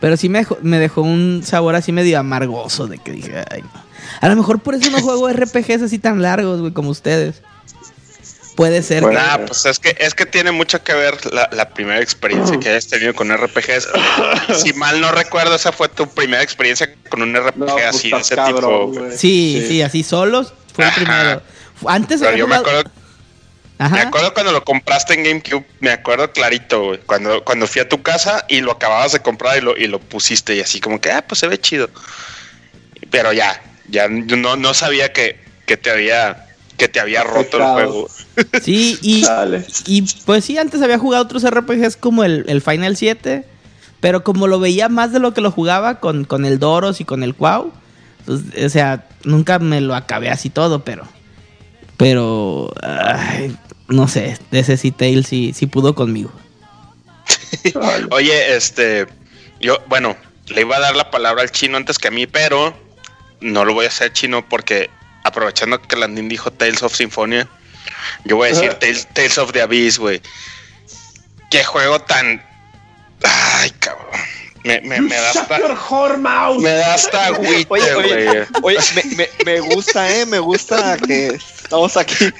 [0.00, 3.62] Pero sí me dejó, me dejó un sabor así medio amargoso de que dije, ay,
[3.62, 3.70] no.
[4.20, 7.40] A lo mejor por eso no juego RPGs así tan largos, güey, como ustedes.
[8.56, 9.02] Puede ser.
[9.02, 9.18] Bueno.
[9.18, 12.68] Nah, pues es que es que tiene mucho que ver la, la primera experiencia que
[12.68, 13.88] hayas tenido con RPGs.
[14.62, 18.10] si mal no recuerdo, esa fue tu primera experiencia con un RPG No, pues así
[18.10, 19.10] de ese cabrón, tipo.
[19.16, 21.42] Sí, sí, así solos fue el primero.
[21.86, 22.84] Antes Pero yo me acuerdo,
[23.78, 23.96] Ajá.
[23.96, 26.98] me acuerdo cuando lo compraste en GameCube, me acuerdo clarito, güey.
[27.00, 29.98] Cuando, cuando fui a tu casa y lo acababas de comprar y lo, y lo
[29.98, 31.90] pusiste y así como que, ah, pues se ve chido.
[33.10, 37.64] Pero ya, ya no, no sabía que, que te había que te había roto el
[37.64, 38.08] juego.
[38.62, 39.24] Sí, y,
[39.86, 43.44] y pues sí, antes había jugado otros RPGs como el, el Final 7.
[44.00, 47.04] Pero como lo veía más de lo que lo jugaba con, con el Doros y
[47.04, 47.72] con el Quau,
[48.24, 51.06] pues, o sea, nunca me lo acabé así todo, pero.
[51.98, 52.72] Pero.
[52.82, 56.32] ay, no sé, de ese sí Tail sí, sí pudo conmigo.
[58.10, 59.06] Oye, este,
[59.60, 60.16] yo, bueno,
[60.48, 62.74] le iba a dar la palabra al chino antes que a mí, pero
[63.40, 64.90] no lo voy a hacer chino porque
[65.32, 67.48] aprovechando que Landín dijo Tales of Symphonia,
[68.24, 68.74] yo voy a decir.
[68.74, 70.20] Tales, Tales of the Abyss, güey.
[71.50, 72.42] Qué juego tan...
[73.24, 74.06] Ay, cabrón.
[74.64, 75.58] Me, me, me da hasta...
[76.58, 78.28] Me da hasta agüite, Oye, güey.
[78.28, 82.32] oye, oye, me, me, me gusta, eh, me gusta que estamos aquí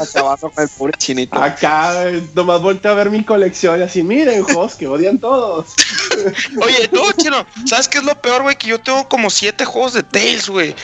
[0.00, 1.36] acabando con el pobre chinito.
[1.36, 5.74] Acá, nomás volteo a ver mi colección y así, miren, juegos que odian todos.
[6.62, 8.56] Oye, no, chino, ¿sabes qué es lo peor, güey?
[8.56, 10.76] Que yo tengo como siete juegos de Tales, güey.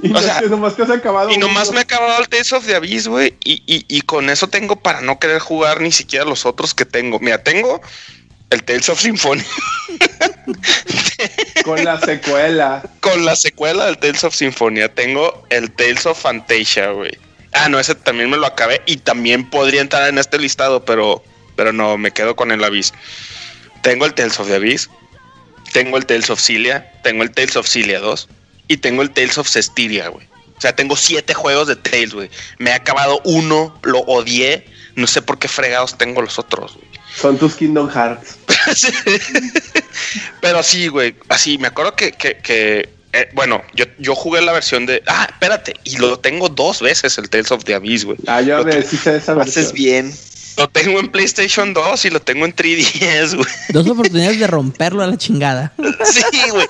[0.00, 1.30] Y O sea, nomás te has acabado.
[1.30, 1.74] Y nomás uno.
[1.74, 3.34] me he acabado el Tales of the Abyss, güey.
[3.44, 6.84] Y, y, y con eso tengo para no querer jugar ni siquiera los otros que
[6.84, 7.18] tengo.
[7.18, 7.80] Mira, tengo
[8.50, 9.44] el Tales of Symphonia
[11.64, 12.82] Con la secuela.
[13.00, 14.92] con la secuela del Tales of Symphonia.
[14.94, 17.10] Tengo el Tales of Fantasia, güey.
[17.52, 18.80] Ah, no, ese también me lo acabé.
[18.86, 21.22] Y también podría entrar en este listado, pero,
[21.56, 22.92] pero no, me quedo con el Abyss.
[23.82, 24.88] Tengo el Tales of the Abyss.
[25.72, 26.90] Tengo el Tales of Cilia.
[27.02, 28.28] Tengo el Tales of Cilia 2.
[28.68, 30.26] Y tengo el Tales of Cestiria, güey.
[30.56, 32.30] O sea, tengo siete juegos de Tales, güey.
[32.58, 34.66] Me he acabado uno, lo odié.
[34.96, 36.88] No sé por qué fregados tengo los otros, güey.
[37.16, 38.36] Son tus Kingdom Hearts.
[40.40, 41.14] Pero sí, güey.
[41.28, 45.02] Así, me acuerdo que, que, que, eh, bueno, yo, yo jugué la versión de.
[45.06, 45.74] Ah, espérate.
[45.84, 48.18] Y lo tengo dos veces, el Tales of the Abyss, güey.
[48.26, 49.40] Ah, yo Lo me esa versión.
[49.40, 50.12] Haces bien.
[50.58, 53.48] Lo tengo en PlayStation 2 y lo tengo en 3DS, güey.
[53.70, 55.72] Dos oportunidades de romperlo a la chingada.
[56.04, 56.66] Sí, güey.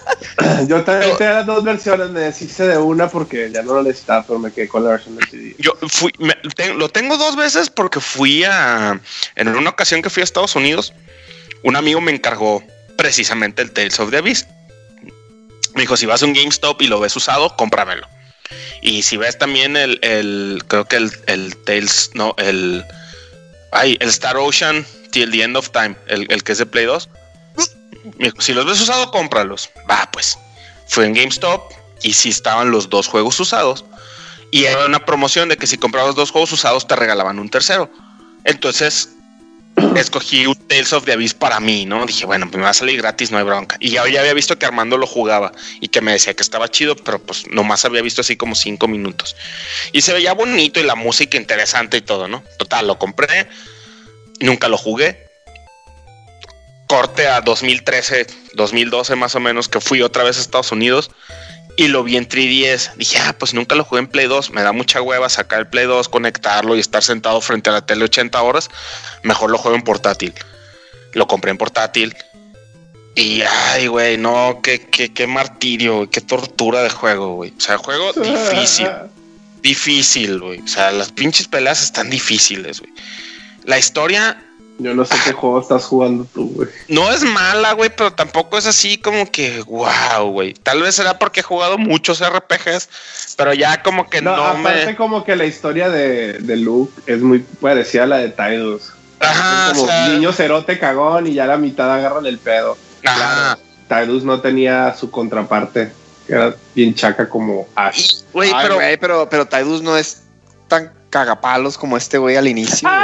[0.69, 4.25] Yo también tenía las dos versiones, me deshice de una porque ya no lo necesitaba,
[4.27, 5.55] pero me quedé con la versión de CD.
[5.59, 9.01] Yo fui, me- te- lo tengo dos veces porque fui a.
[9.37, 10.93] En una ocasión que fui a Estados Unidos,
[11.63, 12.63] un amigo me encargó
[12.97, 14.47] precisamente el Tales of the Abyss.
[15.75, 18.07] Me dijo: si vas a un GameStop y lo ves usado, cómpramelo.
[18.83, 22.85] Y si ves también el, el creo que el, el Tales, no, el.
[23.73, 26.87] Ay, el Star Ocean Till the End of Time, el, el que es de Play
[26.87, 27.09] 2.
[28.19, 29.71] Me dijo, si los ves usado, cómpralos.
[29.91, 30.39] Va, pues.
[30.87, 31.73] Fui en GameStop
[32.03, 33.85] y sí estaban los dos juegos usados.
[34.51, 37.91] Y era una promoción de que si comprabas dos juegos usados te regalaban un tercero.
[38.45, 39.11] Entonces
[39.97, 42.05] escogí un Tales of the Abyss para mí, ¿no?
[42.07, 43.77] Dije, bueno, pues me va a salir gratis, no hay bronca.
[43.81, 46.97] Y ya, había visto que Armando lo jugaba y que me decía que estaba chido,
[46.97, 49.37] pero pues nomás había visto así como cinco minutos.
[49.93, 52.43] Y se veía bonito y la música interesante y todo, ¿no?
[52.59, 53.49] Total, lo compré,
[54.41, 55.27] nunca lo jugué.
[56.87, 61.11] Corte a 2013, 2012 más o menos, que fui otra vez a Estados Unidos
[61.79, 62.97] y lo vi en 3DS.
[62.97, 64.51] Dije, ah, pues nunca lo jugué en Play 2.
[64.51, 67.87] Me da mucha hueva sacar el Play 2, conectarlo y estar sentado frente a la
[67.87, 68.69] tele 80 horas.
[69.23, 70.35] Mejor lo juego en portátil.
[71.13, 72.17] Lo compré en portátil.
[73.15, 77.55] Y, ay, güey, no, qué, qué, qué martirio, qué tortura de juego, güey.
[77.57, 78.89] O sea, juego difícil,
[79.63, 80.59] difícil, güey.
[80.59, 82.93] O sea, las pinches peleas están difíciles, güey.
[83.67, 84.45] La historia
[84.79, 86.69] Yo no sé qué juego estás jugando tú, güey.
[86.87, 90.55] no es mala, güey, pero tampoco es así como que, wow, güey.
[90.55, 92.89] Tal vez será porque he jugado muchos RPGs,
[93.37, 94.97] pero ya como que No, no, aparte me...
[94.97, 98.93] como que la historia de, de Luke es muy parecida a la de Tidus.
[99.19, 102.79] Ajá, es como o sea, niño cerote cagón y ya la mitad agarran el pedo.
[103.05, 103.59] ajá.
[103.89, 105.91] Claro, Tidus no tenía su contraparte,
[106.27, 108.23] que era bien chaca como Ash.
[108.33, 108.75] Güey, pero...
[108.77, 110.23] güey, pero, pero Tidus no es
[110.69, 112.89] tan cagapalos como este güey al inicio.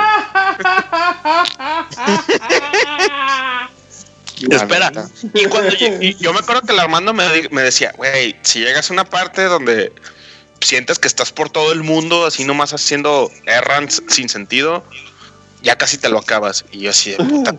[4.50, 4.92] Espera,
[5.32, 8.58] y cuando yo, y yo me acuerdo que el Armando me, me decía, güey, si
[8.60, 9.92] llegas a una parte donde
[10.60, 14.84] sientes que estás por todo el mundo, así nomás haciendo errands sin sentido,
[15.62, 16.64] ya casi te lo acabas.
[16.72, 17.56] Y yo así de puta.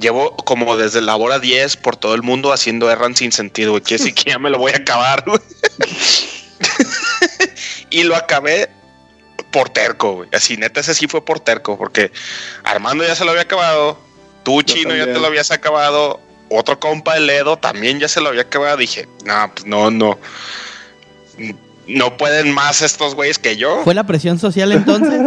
[0.00, 3.82] Llevo como desde la hora 10 por todo el mundo haciendo errands sin sentido, güey.
[3.82, 5.38] Quiere decir que ya me lo voy a acabar, güey.
[7.90, 8.70] y lo acabé
[9.54, 10.28] por terco, güey.
[10.32, 12.10] Así, neta, ese sí fue por terco, porque
[12.64, 13.96] Armando ya se lo había acabado,
[14.42, 18.30] tú, Chino, ya te lo habías acabado, otro compa, el Edo, también ya se lo
[18.30, 18.78] había acabado.
[18.78, 20.18] Dije, no, pues no, no.
[21.86, 23.84] No pueden más estos güeyes que yo.
[23.84, 25.20] ¿Fue la presión social entonces?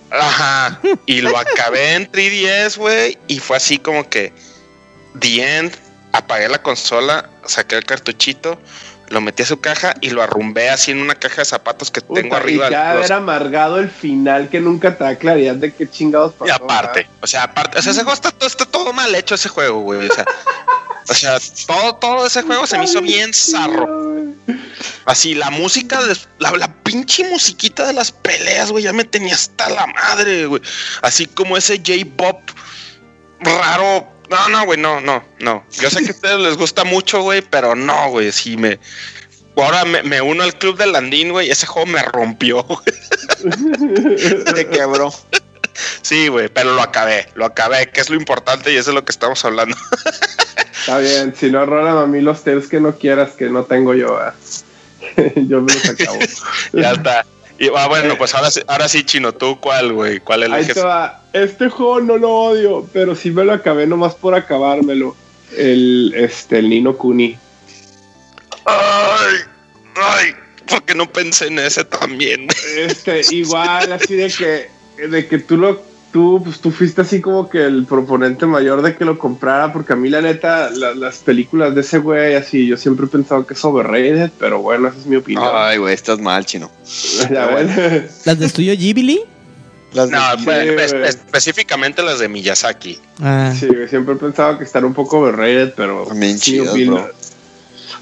[0.10, 0.80] Ajá.
[1.06, 3.18] Y lo acabé en 3DS, güey.
[3.28, 4.32] Y fue así como que.
[5.20, 5.76] The End.
[6.12, 8.60] Apagué la consola, saqué el cartuchito,
[9.10, 12.00] lo metí a su caja y lo arrumbé así en una caja de zapatos que
[12.00, 12.68] tengo arriba.
[12.68, 16.32] Y ya los- haber amargado el final que nunca te da claridad de qué chingados
[16.34, 16.46] pasó.
[16.46, 19.34] y aparte, o sea, aparte, o sea, ese juego está, todo- está todo mal hecho
[19.34, 20.08] ese juego, güey.
[20.08, 20.24] O sea,
[21.08, 24.08] o sea, todo, todo ese juego se me hizo bien zarro.
[25.06, 29.34] Así, la música, de- la, la pinche musiquita de las peleas, güey, ya me tenía
[29.34, 30.62] hasta la madre, güey.
[31.02, 32.40] Así como ese J-Pop
[33.40, 34.06] raro.
[34.30, 35.64] No, no, güey, no, no, no.
[35.72, 38.78] Yo sé que a ustedes les gusta mucho, güey, pero no, güey, sí me...
[39.56, 42.84] Ahora me, me uno al club del Landín, güey, ese juego me rompió, güey.
[44.54, 45.12] Te quebró.
[46.02, 49.04] Sí, güey, pero lo acabé, lo acabé, que es lo importante y eso es lo
[49.04, 49.76] que estamos hablando.
[50.78, 53.94] Está bien, si no rolan a mí los tales que no quieras, que no tengo
[53.94, 54.18] yo.
[55.36, 56.18] yo me los acabo.
[56.72, 57.26] ya está.
[57.60, 60.18] Y ah, bueno, pues ahora sí, ahora sí, chino, ¿tú cuál, güey?
[60.20, 60.76] ¿Cuál Ahí eliges?
[60.76, 61.22] te va.
[61.34, 65.14] Este juego no lo odio, pero sí me lo acabé nomás por acabármelo.
[65.58, 67.36] El, este, el Nino Kuni.
[68.64, 69.36] Ay,
[69.94, 70.34] ay,
[70.68, 72.48] porque no pensé en ese también.
[72.78, 75.82] Este, igual, así de que, de que tú lo,
[76.12, 79.92] tú, pues tú fuiste así como que el proponente mayor de que lo comprara, porque
[79.92, 83.46] a mí la neta, la- las películas de ese güey, así, yo siempre he pensado
[83.46, 85.48] que es overrated, pero bueno, esa es mi opinión.
[85.52, 86.70] Ay, güey, estás mal, chino.
[87.30, 88.08] Ya ven.
[88.24, 89.20] ¿Las de estudio Ghibli?
[89.92, 92.98] Las No, pues, pues, específicamente las de Miyazaki.
[93.20, 96.04] Ah, Sí, güey, siempre he pensado que están un poco overrated, pero.
[96.06, 97.10] También mi chidas, opinión- bro.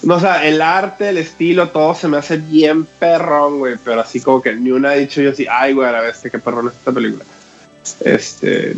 [0.03, 3.77] No, o sea, el arte, el estilo, todo se me hace bien perrón, güey.
[3.83, 6.19] Pero así como que ni una ha dicho yo así, ay, güey, a la vez,
[6.31, 7.25] qué perrón es esta película.
[8.01, 8.75] Este.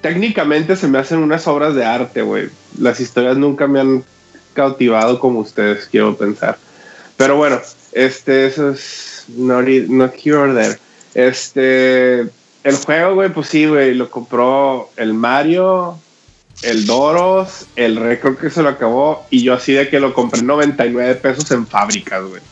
[0.00, 2.48] Técnicamente se me hacen unas obras de arte, güey.
[2.78, 4.04] Las historias nunca me han
[4.54, 6.58] cautivado como ustedes, quiero pensar.
[7.16, 7.60] Pero bueno,
[7.92, 9.24] este, eso es.
[9.28, 10.14] Not, not.
[11.14, 12.20] Este.
[12.62, 15.98] El juego, güey, pues sí, güey, lo compró el Mario,
[16.62, 20.42] el Doros, el creo que se lo acabó y yo así de que lo compré
[20.42, 22.42] 99 pesos en fábricas, güey.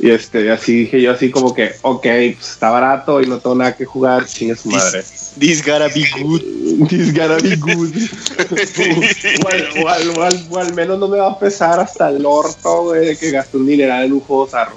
[0.00, 3.56] Y este, así dije yo así como que, ok, pues está barato y no tengo
[3.56, 5.02] nada que jugar, chingue su madre.
[5.38, 6.88] This gotta be good.
[6.88, 7.94] This gotta be good.
[9.84, 13.06] o, al, o al- o menos no me va a pesar hasta el orto, güey,
[13.08, 14.76] de que gasté un dineral en un juego zarro.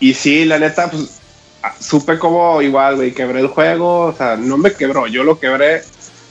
[0.00, 1.20] Y sí, la neta, pues
[1.62, 5.38] ah, supe como igual, güey, quebré el juego, o sea, no me quebró, yo lo
[5.38, 5.82] quebré,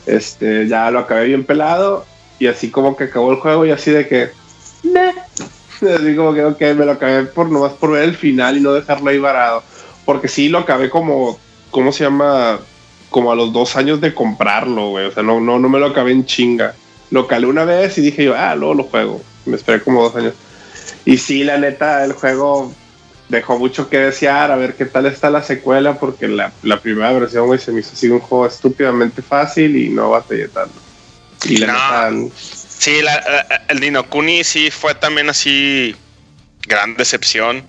[0.08, 2.06] este, ya lo acabé bien pelado
[2.40, 4.32] y así como que acabó el juego y así de que,
[4.84, 5.14] "Meh".
[5.96, 8.74] así como que, ok, me lo acabé por nomás por ver el final y no
[8.74, 9.64] dejarlo ahí varado,
[10.06, 11.40] porque sí lo acabé como,
[11.72, 12.60] ¿cómo se llama?
[13.10, 15.88] Como a los dos años de comprarlo, güey, o sea, no, no, no me lo
[15.88, 16.76] acabé en chinga.
[17.10, 19.22] Lo calé una vez y dije yo, ah, luego lo juego.
[19.46, 20.34] Me esperé como dos años.
[21.04, 22.72] Y sí, la neta, el juego
[23.28, 24.50] dejó mucho que desear.
[24.50, 27.82] A ver qué tal está la secuela, porque la, la primera versión, güey, se me
[27.82, 30.76] hizo así un juego estúpidamente fácil y no batallé tanto.
[31.44, 31.74] Y la No.
[31.74, 32.34] neta,
[32.82, 35.96] Sí, la- la- el Dino Kuni sí fue también así
[36.68, 37.64] gran decepción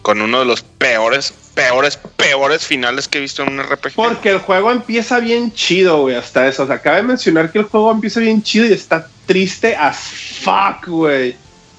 [0.00, 3.92] con uno de los peores, peores, peores finales que he visto en un RPG.
[3.94, 6.62] porque el juego empieza bien chido, güey, hasta eso.
[6.62, 9.98] O sea, cabe mencionar que el juego empieza bien chido y está triste as
[10.42, 11.32] fuck, güey.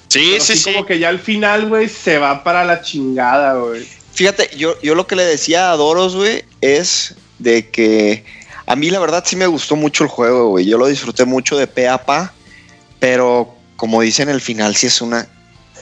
[0.08, 0.72] sí, Pero sí, así sí.
[0.72, 3.84] como que ya al final, güey, se va para la chingada, güey.
[4.14, 8.24] Fíjate, yo, yo lo que le decía a Doros, güey, es de que
[8.64, 10.64] a mí la verdad sí me gustó mucho el juego, güey.
[10.66, 12.32] Yo lo disfruté mucho de pe a pa,
[12.98, 15.26] pero como dicen, el final sí es una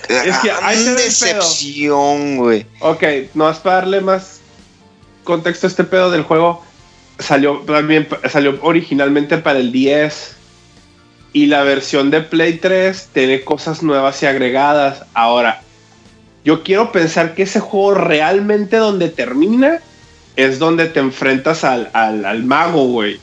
[0.09, 0.95] Es que pedo.
[0.97, 2.67] decepción, güey.
[2.81, 3.03] Ok,
[3.35, 4.41] no es para darle más
[5.23, 6.63] contexto a este pedo del juego.
[7.19, 10.37] Salió también salió originalmente para el 10
[11.33, 15.05] y la versión de Play 3 tiene cosas nuevas y agregadas.
[15.15, 15.63] Ahora,
[16.45, 19.81] yo quiero pensar que ese juego realmente donde termina
[20.37, 23.21] es donde te enfrentas al, al, al mago, güey.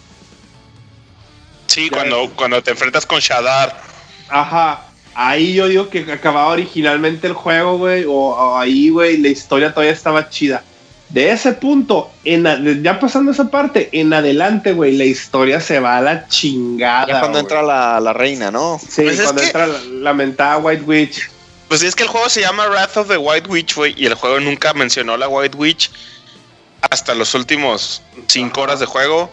[1.71, 2.29] Sí, Ya cuando, ves.
[2.35, 3.81] cuando te enfrentas con Shadar.
[4.29, 4.81] Ajá.
[5.13, 8.05] Ahí yo digo que acababa originalmente el juego, güey.
[8.05, 10.63] O, o ahí, güey, la historia todavía estaba chida.
[11.09, 15.79] De ese punto, en a- ya pasando esa parte, en adelante, güey, la historia se
[15.81, 17.07] va a la chingada.
[17.07, 18.79] Ya cuando entra la, la reina, ¿no?
[18.79, 21.29] Sí, Pues es cuando que- entra la, la mentada White Witch.
[21.67, 24.13] Pues es que el juego se llama Wrath of the White Witch, güey, y el
[24.13, 25.91] juego nunca mencionó la White Witch
[26.89, 29.29] hasta los últimos cinco horas de juego.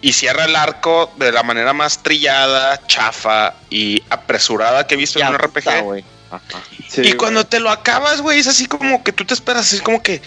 [0.00, 5.18] Y cierra el arco de la manera más trillada, chafa y apresurada que he visto
[5.18, 5.68] en un RPG.
[6.30, 6.62] Ajá.
[6.88, 9.80] Sí, y cuando te lo acabas, güey, es así como que tú te esperas, así
[9.80, 10.20] como que,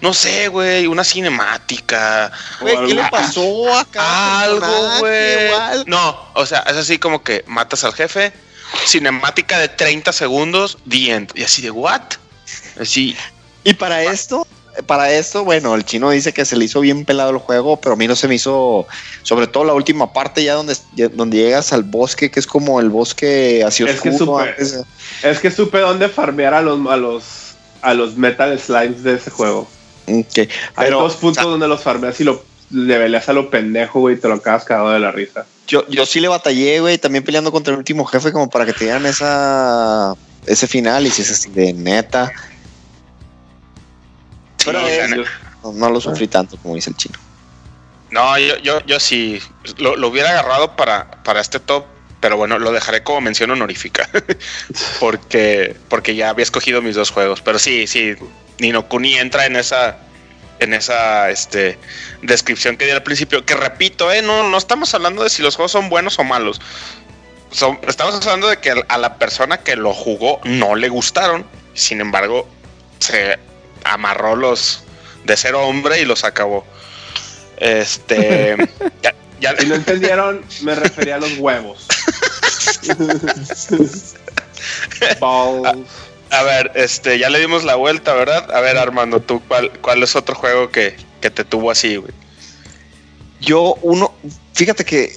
[0.00, 2.30] no sé, güey, una cinemática.
[2.60, 4.40] Güey, ¿qué le pasó acá?
[4.40, 5.50] Algo, güey.
[5.86, 8.32] No, o sea, es así como que matas al jefe,
[8.86, 11.32] cinemática de 30 segundos, the end.
[11.34, 12.02] Y así de, ¿what?
[12.80, 13.16] Así,
[13.64, 14.46] Y para esto,
[14.86, 17.94] para esto, bueno, el chino dice que se le hizo bien pelado el juego, pero
[17.94, 18.86] a mí no se me hizo,
[19.22, 22.80] sobre todo la última parte ya donde, ya donde llegas al bosque, que es como
[22.80, 24.38] el bosque así Es que oscuro.
[24.38, 24.82] supe- antes
[25.22, 27.24] Es que supe dónde farmear a los, a los,
[27.82, 29.68] a los metal slimes de ese juego.
[30.08, 30.46] Ok, Hay
[30.76, 34.16] Pero dos puntos o sea, donde los farmeas y lo leveleas a lo pendejo, güey,
[34.16, 35.46] y te lo acabas cagado de la risa.
[35.68, 38.72] yo, yo sí le batallé, güey, también peleando contra el último jefe como para que
[38.72, 40.14] te dieran esa,
[40.46, 42.32] ese final y si es así de neta.
[44.66, 45.16] Pero Sí, es- la
[45.62, 47.18] no, no lo sufrí tanto como dice el chino.
[48.10, 49.40] No, yo, yo, yo sí
[49.78, 51.86] lo, lo hubiera agarrado para, para este top,
[52.20, 54.08] pero bueno, lo dejaré como mención honorífica.
[55.00, 57.40] porque, porque ya había escogido mis dos juegos.
[57.42, 58.14] Pero sí, sí,
[58.58, 59.96] Nino Kuni entra en esa,
[60.60, 61.78] en esa este,
[62.22, 63.44] descripción que di al principio.
[63.44, 66.60] Que repito, eh, no, no estamos hablando de si los juegos son buenos o malos.
[67.50, 71.46] Son- estamos hablando de que a la persona que lo jugó no le gustaron.
[71.74, 72.48] Sin embargo,
[73.00, 73.38] se
[73.92, 74.82] amarró los
[75.24, 76.64] de ser hombre y los acabó.
[77.58, 78.56] Este.
[79.02, 81.86] ya, ya- Si no entendieron, me refería a los huevos.
[85.20, 85.86] Balls.
[86.30, 88.50] a ver, este, ya le dimos la vuelta, ¿verdad?
[88.52, 92.12] A ver, Armando, tú, ¿cuál, cuál es otro juego que, que te tuvo así, güey?
[93.40, 94.12] Yo, uno,
[94.54, 95.16] fíjate que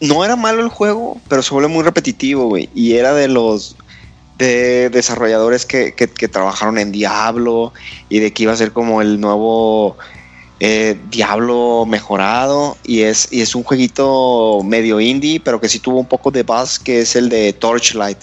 [0.00, 2.68] no era malo el juego, pero se vuelve muy repetitivo, güey.
[2.74, 3.76] Y era de los
[4.42, 7.72] de desarrolladores que, que- que trabajaron en Diablo
[8.08, 9.96] y de que iba a ser como el nuevo
[10.60, 12.76] eh, Diablo mejorado.
[12.84, 16.42] Y es, y es un jueguito medio indie, pero que sí tuvo un poco de
[16.42, 18.18] buzz, que es el de Torchlight.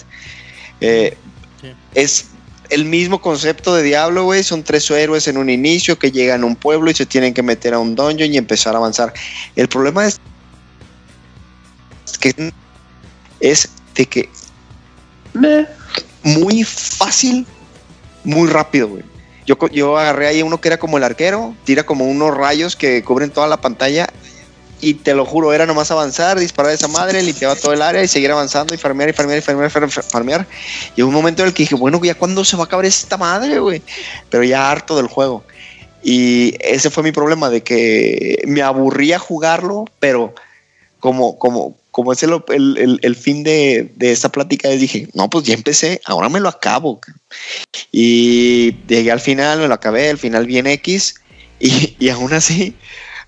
[0.80, 1.16] Eh,
[1.62, 1.68] Sí.
[1.94, 2.24] Es
[2.70, 4.42] el mismo concepto de Diablo, güey.
[4.42, 7.42] Son tres héroes en un inicio que llegan a un pueblo y se tienen que
[7.42, 9.12] meter a un dungeon y empezar a avanzar.
[9.56, 10.18] El problema es
[12.18, 12.50] que
[13.40, 14.28] es de que
[16.22, 17.46] muy fácil,
[18.24, 19.04] muy rápido, güey.
[19.46, 23.02] Yo, yo agarré ahí uno que era como el arquero, tira como unos rayos que
[23.02, 24.06] cubren toda la pantalla
[24.80, 28.02] y te lo juro, era nomás avanzar, disparar a esa madre, limpiaba todo el área
[28.02, 30.46] y seguir avanzando y farmear y farmear y farmear, farmear, farmear.
[30.96, 33.16] Hubo un momento en el que dije, bueno, ya cuándo se va a acabar esta
[33.16, 33.82] madre, güey.
[34.30, 35.44] Pero ya harto del juego.
[36.02, 40.34] Y ese fue mi problema, de que me aburría jugarlo, pero
[40.98, 45.28] como, como, como es el, el- el- el fin de, de esta plática, dije, no,
[45.28, 47.00] pues ya empecé, ahora me lo acabo.
[47.00, 47.12] ca".
[47.92, 51.14] Y llegué al final, me lo acabé, el final bien X,
[51.58, 52.76] y, y aún así,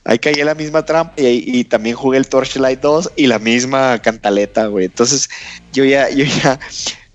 [0.05, 3.39] ahí caí en la misma trampa y, y también jugué el Torchlight 2 y la
[3.39, 4.87] misma cantaleta, güey.
[4.87, 5.29] Entonces,
[5.73, 6.59] yo ya, yo ya,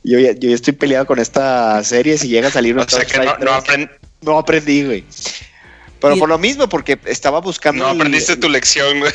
[0.03, 2.90] yo ya, yo ya estoy peleado con esta serie, si llega a salir un O
[2.90, 3.91] sea que no, no, 3, aprend-
[4.22, 5.06] no aprendí, güey.
[5.99, 7.84] Pero Y- por lo mismo, porque estaba buscando.
[7.86, 9.11] no el- aprendiste tu lección, güey.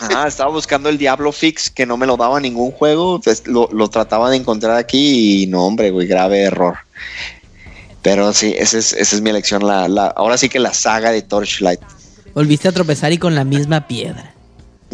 [0.00, 3.20] Ajá, estaba buscando el Diablo Fix que no me lo daba ningún juego.
[3.20, 6.76] pues, lo, lo trataba de encontrar aquí y no, hombre, güey, grave error.
[8.02, 9.66] Pero sí, esa es, esa es mi elección.
[9.66, 11.80] La, la, ahora sí que la saga de Torchlight.
[12.34, 14.34] Volviste a tropezar y con la misma piedra.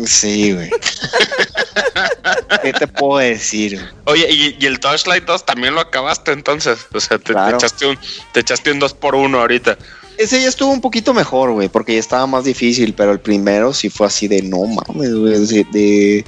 [0.04, 0.70] Sí, güey.
[2.62, 3.74] ¿Qué te puedo decir?
[3.76, 3.88] güey?
[4.04, 6.78] Oye, y, y el Torchlight 2 también lo acabaste entonces.
[6.92, 7.56] O sea, te, te Claro.
[7.56, 7.98] echaste un,
[8.32, 9.78] te echaste un 2 por 1 ahorita.
[10.18, 13.72] Ese ya estuvo un poquito mejor, güey, porque ya estaba más difícil, pero el primero
[13.72, 15.46] sí fue así de no mames, güey.
[15.46, 16.24] de- de-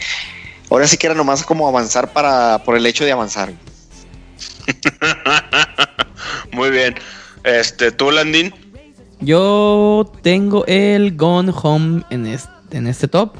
[0.70, 3.52] Ahora sí que era nomás como avanzar para por el hecho de avanzar.
[6.52, 6.94] Muy bien.
[7.44, 8.54] Este, tú, Landín.
[9.20, 12.48] Yo tengo el Gone Home en este,
[12.78, 13.34] en este top.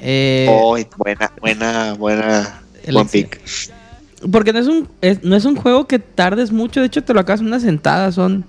[0.00, 2.62] Eh, Oh, buena, buena, buena.
[2.90, 3.40] Buen pick.
[4.32, 6.80] Porque no es, un, es- no es un juego que tardes mucho.
[6.80, 8.10] De hecho, te lo acabas en una sentada.
[8.12, 8.44] Son.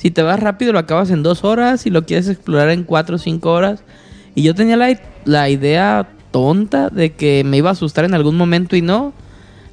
[0.00, 1.82] Si te vas rápido, lo acabas en dos horas.
[1.82, 3.82] Si lo quieres explorar en cuatro o cinco horas.
[4.34, 8.36] Y yo tenía la, la idea tonta de que me iba a asustar en algún
[8.38, 9.12] momento y no.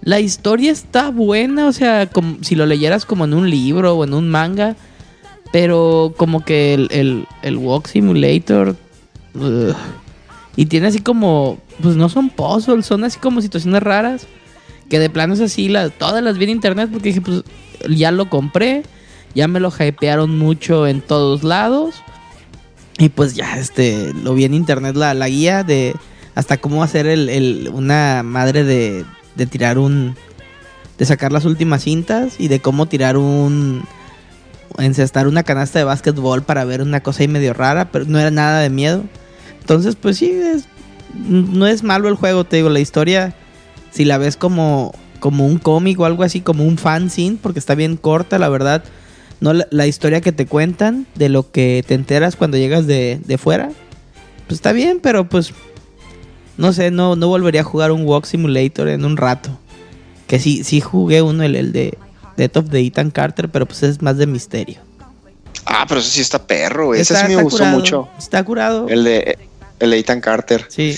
[0.02, 1.68] La historia está buena.
[1.68, 4.76] O sea, como, si lo leyeras como en un libro o en un manga.
[5.54, 8.76] Pero como que el, el, el Walk Simulator.
[10.58, 11.60] y tiene así como.
[11.82, 14.28] Pues no son puzzles, son así como situaciones raras.
[14.90, 17.44] Que de plano es así, la- todas las vi en internet porque dije, pues
[17.90, 18.84] ya lo compré.
[19.38, 21.94] Ya me lo hypearon mucho en todos lados.
[22.98, 25.96] Y pues ya, este, lo vi en internet la, la guía de
[26.34, 29.06] hasta cómo hacer el, el- una madre de,
[29.36, 30.16] de tirar un,
[30.98, 33.84] de sacar las últimas cintas y de cómo tirar un
[34.80, 38.32] encestar una canasta de básquetbol para ver una cosa ahí medio rara, pero no era
[38.32, 39.04] nada de miedo.
[39.62, 40.66] Entonces, pues sí, es,
[41.14, 43.36] no es malo el juego, te digo, la historia,
[43.92, 47.76] si la ves como, como un cómic o algo así, como un fanzine, porque está
[47.76, 48.84] bien corta, la verdad.
[49.40, 53.20] No la, la historia que te cuentan de lo que te enteras cuando llegas de,
[53.24, 53.70] de fuera,
[54.48, 55.52] pues está bien, pero pues
[56.58, 59.58] no sé, no, no volvería a jugar un Walk Simulator en un rato.
[60.26, 61.98] Que sí, sí jugué uno, el, el de
[62.36, 64.80] Death of the Ethan Carter, pero pues es más de misterio.
[65.66, 67.02] Ah, pero ese sí está perro, güey.
[67.02, 68.10] Ese Está- sí me gustó curado, mucho.
[68.18, 68.88] Está curado.
[68.90, 69.38] El de,
[69.80, 70.66] el de Ethan Carter.
[70.70, 70.98] Sí.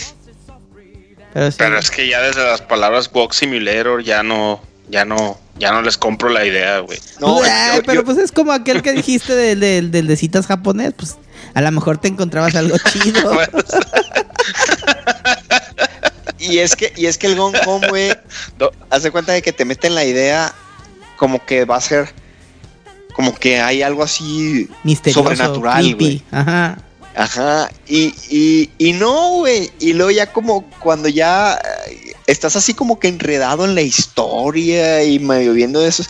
[1.33, 1.57] Pero sí.
[1.59, 5.81] Pero es que ya desde las palabras Walk Simulator ya no, ya no, ya no
[5.81, 6.99] les compro la idea, güey.
[7.19, 10.15] No, Pues, yo- pero yo- pues es como aquel que dijiste del, del, del de
[10.15, 11.17] citas japonés, pues
[11.53, 13.37] a lo mejor te encontrabas algo chido.
[16.39, 18.11] Y es que, y es que el Gone Home, güey,
[18.89, 20.53] haz de cuenta de que te meten la idea
[21.17, 22.09] como que va a ser
[23.13, 25.21] como que hay algo así Misterioso.
[25.23, 26.23] sobrenatural, güey.
[26.31, 26.77] Ajá.
[27.15, 32.73] Ajá, y, y, y no, güey, y luego ya como cuando ya eh, estás así
[32.73, 36.03] como que enredado en la historia y medio viendo eso,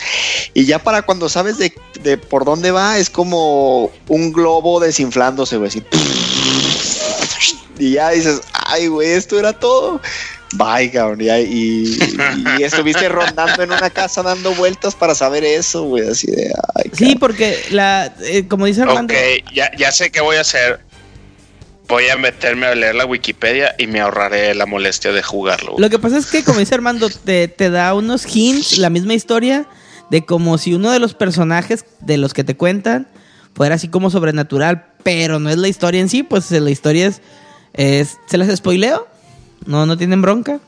[0.53, 5.57] y ya para cuando sabes de, de por dónde va, es como un globo desinflándose,
[5.57, 5.83] güey, así.
[7.79, 10.01] Y ya dices, ay, güey, esto era todo.
[10.53, 11.99] Bye, cabrón, y, y,
[12.57, 16.91] y estuviste rondando en una casa dando vueltas para saber eso, güey, así de, ay,
[16.91, 20.88] Sí, porque la, eh, como dice Armando, Ok, ya, ya sé qué voy a hacer.
[21.89, 25.71] Voy a meterme a leer la Wikipedia y me ahorraré la molestia de jugarlo.
[25.71, 25.81] güey.
[25.81, 29.15] lo que pasa es que como dice Armando, te, te da unos hints, la misma
[29.15, 29.65] historia,
[30.09, 33.07] de como si uno de los personajes de los que te cuentan
[33.55, 37.21] fuera así como sobrenatural, pero no es la historia en sí, pues la historia es,
[37.73, 39.07] es ¿se las spoileo?
[39.65, 40.59] No, no tienen bronca.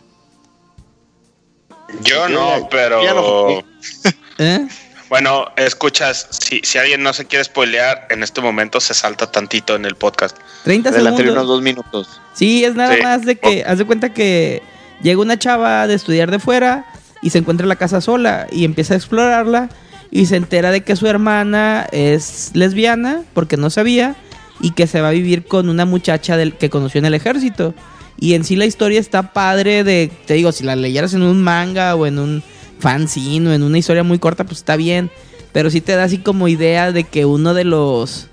[2.03, 3.65] Yo no, pero ya lo jugué.
[4.37, 4.67] ¿Eh?
[5.11, 9.75] Bueno, escuchas, si, si alguien no se quiere spoilear, en este momento se salta tantito
[9.75, 10.37] en el podcast.
[10.63, 11.43] 30 adelante segundos.
[11.43, 12.21] unos dos minutos.
[12.33, 13.01] Sí, es nada Sí.
[13.01, 14.63] más de que, haz de cuenta que
[15.03, 16.85] llega una chava de estudiar de fuera
[17.21, 19.67] y se encuentra en la casa sola y empieza a explorarla
[20.11, 24.15] y se entera de que su hermana es lesbiana porque no sabía
[24.61, 27.73] y que se va a vivir con una muchacha del, que conoció en el ejército.
[28.17, 31.43] Y en sí la historia está padre de, te digo, si la leyeras en un
[31.43, 32.43] manga o en un
[32.81, 35.09] fanzine o en una historia muy corta, pues está bien.
[35.53, 38.27] Pero sí te da así como idea de que uno de los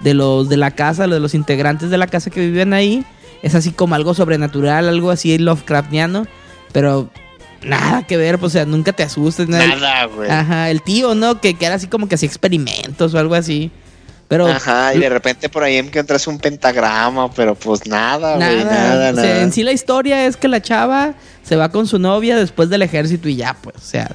[0.00, 3.04] de los de la casa, de los integrantes de la casa que viven ahí,
[3.42, 6.26] es así como algo sobrenatural, algo así Lovecraftiano,
[6.72, 7.10] pero
[7.62, 9.48] nada que ver, pues, o sea, nunca te asustes.
[9.48, 10.30] Nada, güey.
[10.30, 11.40] Ajá, el tío, ¿no?
[11.40, 13.70] Que, que era así como que hacía experimentos o algo así.
[14.28, 18.64] Pero Ajá, y de repente por ahí encuentras un pentagrama, pero pues nada, nada, güey,
[18.64, 19.40] nada, o sea, nada.
[19.42, 22.82] en sí la historia es que la chava se va con su novia después del
[22.82, 24.10] ejército y ya, pues, o sea,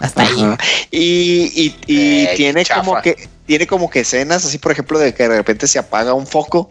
[0.00, 0.56] hasta ahí.
[0.92, 2.82] Y, y, y tiene chafa.
[2.84, 6.14] como que tiene como que escenas así, por ejemplo, de que de repente se apaga
[6.14, 6.70] un foco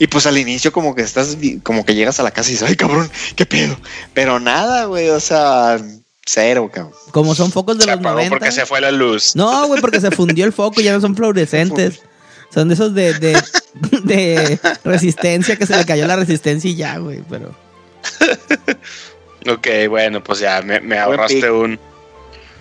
[0.00, 2.68] y pues al inicio como que estás como que llegas a la casa y dices,
[2.68, 3.76] "Ay, cabrón, qué pedo."
[4.14, 5.78] Pero nada, güey, o sea,
[6.24, 6.92] cero, cabrón.
[7.12, 8.30] Como son focos de Se los apagó 90.
[8.36, 9.36] porque se fue la luz.
[9.36, 12.00] No, güey, porque se fundió el foco, ya no son fluorescentes.
[12.52, 13.42] Son de esos de, de,
[14.04, 17.54] de resistencia, que se le cayó la resistencia y ya, güey, pero...
[19.48, 21.78] Ok, bueno, pues ya me, me ahorraste un,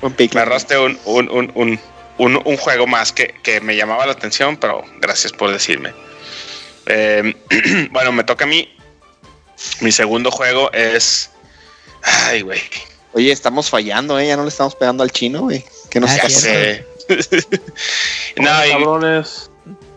[0.02, 0.34] Un pick.
[0.36, 1.80] me ahorraste un, un, un, un,
[2.18, 5.94] un- un juego más que, que me llamaba la atención, pero gracias por decirme.
[6.86, 7.34] Eh,
[7.91, 8.72] bueno, me toca a mí.
[9.82, 11.32] Mi segundo juego es.
[12.03, 12.60] Ay, güey.
[13.14, 15.64] Oye, estamos fallando, eh, ya no le estamos pegando al chino, güey.
[15.90, 17.24] Que nos Ah, Ya cierto.
[17.34, 17.49] sé.
[18.38, 19.49] no, y, cabrones.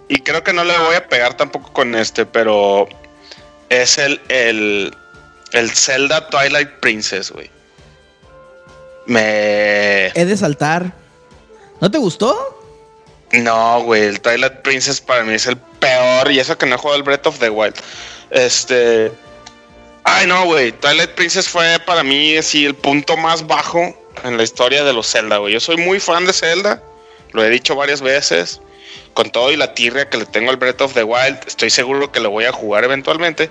[0.08, 2.88] Y creo que no le voy a pegar tampoco con este, pero
[3.68, 4.94] es el, el,
[5.52, 7.50] el Zelda Twilight Princess, güey.
[9.06, 10.06] Me.
[10.08, 10.92] He de saltar.
[11.80, 12.58] ¿No te gustó?
[13.32, 16.30] No, güey, el Twilight Princess para mí es el peor.
[16.30, 17.74] Y eso que no he jugado el Breath of the Wild.
[18.30, 19.12] Este.
[20.04, 20.72] Ay, no, güey.
[20.72, 23.94] Twilight Princess fue para mí así el punto más bajo
[24.24, 25.52] en la historia de los Zelda, güey.
[25.52, 26.82] Yo soy muy fan de Zelda.
[27.32, 28.60] Lo he dicho varias veces.
[29.18, 32.12] Con todo y la tirria que le tengo al Breath of the Wild, estoy seguro
[32.12, 33.50] que lo voy a jugar eventualmente.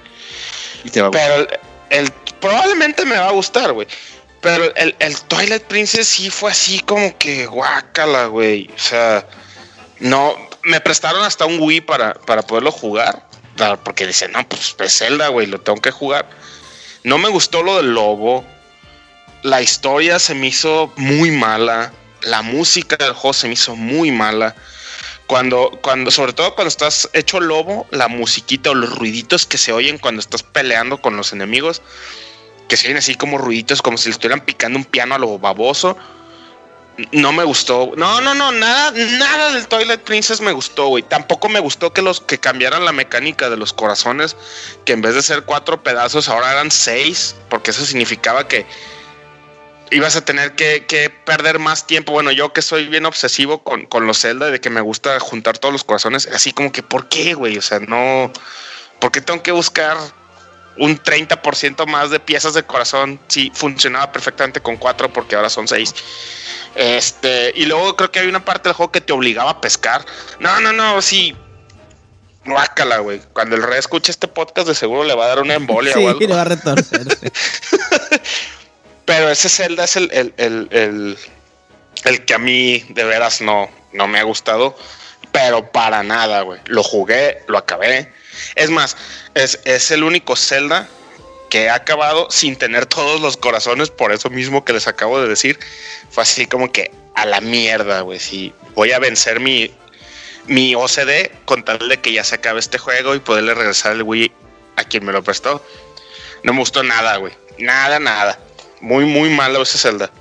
[0.85, 1.29] Y te va a gustar.
[1.29, 3.85] Pero el, el- probablemente me va a gustar, güey.
[4.39, 8.69] Pero el, el Twilight Princess sí fue así como que guácala, güey.
[8.73, 9.27] O sea,
[9.99, 13.27] no, me prestaron hasta un Wii para, para poderlo jugar.
[13.83, 16.29] Porque dicen, no, pues es Zelda, güey, lo tengo que jugar.
[17.03, 18.45] No me gustó lo del lobo.
[19.41, 21.91] La historia se me hizo muy mala.
[22.21, 24.55] La música del juego se me hizo muy mala.
[25.27, 29.73] Cuando, cuando, sobre todo cuando estás hecho lobo, la musiquita o los ruiditos que se
[29.73, 31.81] oyen cuando estás peleando con los enemigos,
[32.67, 35.37] que se oyen así como ruiditos, como si le estuvieran picando un piano a lo
[35.37, 35.97] baboso.
[37.11, 37.91] No me gustó.
[37.95, 41.03] No, no, no, nada, nada del Toilet Princess me gustó, güey.
[41.03, 44.35] Tampoco me gustó que los que cambiaran la mecánica de los corazones,
[44.83, 48.65] que en vez de ser cuatro pedazos ahora eran seis, porque eso significaba que
[49.91, 52.11] ibas a tener que, que perder más tiempo.
[52.11, 55.57] Bueno, yo que soy bien obsesivo con, con los Zelda, de que me gusta juntar
[55.57, 57.57] todos los corazones, así como que, ¿por qué, güey?
[57.57, 58.31] O sea, no,
[58.99, 59.97] ¿por qué tengo que buscar
[60.77, 65.67] un 30% más de piezas de corazón si funcionaba perfectamente con cuatro porque ahora son
[65.67, 65.93] seis.
[66.75, 70.05] Este, y luego creo que hay una parte del juego que te obligaba a pescar.
[70.39, 71.35] No, no, no, sí.
[72.45, 73.21] Guácala, güey.
[73.33, 76.05] Cuando el rey escuche este podcast, de seguro le va a dar una embolia Sí,
[76.05, 76.19] o algo.
[76.19, 77.07] le va a retorcer.
[79.07, 81.17] Pero ese Zelda es el, el, el, el,
[82.03, 84.77] el que a mí de veras no, no me ha gustado.
[85.31, 86.59] Pero para nada, güey.
[86.65, 88.11] Lo jugué, lo acabé.
[88.55, 88.97] Es más,
[89.33, 90.89] es, es el único Zelda
[91.49, 95.29] que he acabado sin tener todos los corazones, por eso mismo que les acabo de
[95.29, 95.57] decir.
[96.09, 98.19] Fue así como que a la mierda, güey.
[98.19, 99.73] Sí, voy a vencer mi,
[100.47, 104.03] mi OCD con tal de que ya se acabe este juego y poderle regresar el
[104.03, 104.33] Wii
[104.75, 105.65] a quien me lo prestó.
[106.43, 107.31] No me gustó nada, güey.
[107.57, 108.37] Nada, nada.
[108.81, 110.11] Muy, muy malo ese Zelda.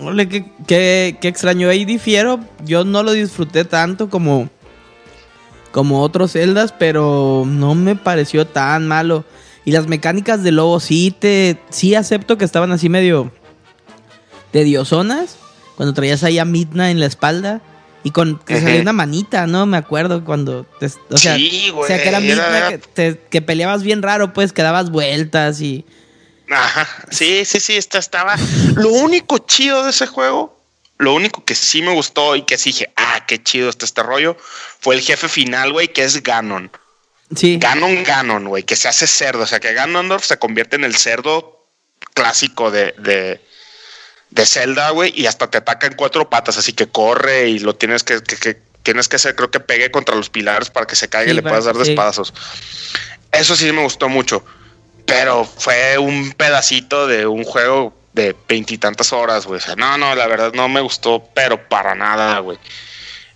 [0.00, 1.68] Ole, qué, qué- qué extraño.
[1.68, 2.40] Ahí difiero.
[2.64, 4.48] Yo no lo disfruté tanto como,
[5.72, 9.24] como otros Zeldas, pero no me pareció tan malo.
[9.64, 11.58] Y las mecánicas de lobo sí te.
[11.70, 13.30] Sí acepto que estaban así medio.
[14.52, 15.36] Tediosonas.
[15.76, 17.60] Cuando traías ahí a Midna en la espalda.
[18.02, 19.66] Y con que salía una manita, ¿no?
[19.66, 20.64] Me acuerdo cuando.
[20.78, 23.42] te- o sea, Sí, güey, O sea, que era era- Midna era- que, te- que
[23.42, 25.84] peleabas bien raro, pues, que dabas vueltas y.
[26.50, 28.36] Ajá, sí, sí, sí, esta estaba.
[28.74, 30.60] Lo único chido de ese juego,
[30.98, 34.02] lo único que sí me gustó y que sí dije, ah, qué chido está este
[34.02, 34.36] rollo,
[34.80, 36.70] fue el jefe final, güey, que es Ganon.
[37.36, 37.58] Sí.
[37.60, 39.44] Ganon, Ganon, güey, que se hace cerdo.
[39.44, 41.68] O sea, que Ganondorf se convierte en el cerdo
[42.14, 43.40] clásico de, de,
[44.30, 47.76] de Zelda, güey, y hasta te ataca en cuatro patas, así que corre y lo
[47.76, 50.96] tienes que, que- que- tienes que hacer, creo que pegue contra los pilares para que
[50.96, 51.90] se caiga Sí, y le puedas dar de sí.
[51.92, 52.32] espadazos.
[53.30, 54.42] Eso sí me gustó mucho,
[55.10, 59.58] pero fue un pedacito de un juego de veintitantas horas, güey.
[59.58, 62.58] O sea, no, no, la verdad no me gustó, pero para nada, güey.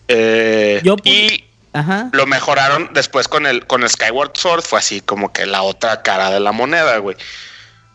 [0.09, 2.09] Eh, Yo y Ajá.
[2.13, 6.03] lo mejoraron después con el con el Skyward Sword fue así como que la otra
[6.03, 7.17] cara de la moneda, güey.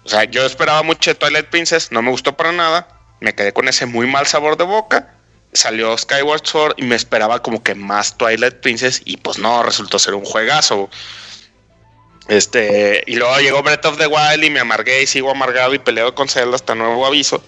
[0.04, 2.88] O sea, yo esperaba mucho de Twilight Princess, no me gustó para nada,
[3.20, 5.14] me quedé con ese muy mal sabor de boca.
[5.54, 9.98] Salió Skyward Sword y me esperaba como que más Twilight Princess y pues no, resultó
[10.00, 10.90] ser un juegazo.
[12.30, 15.80] Este, y luego llegó Breath of the Wild y me amargué y sigo amargado y
[15.80, 17.44] peleo con Zelda hasta nuevo aviso.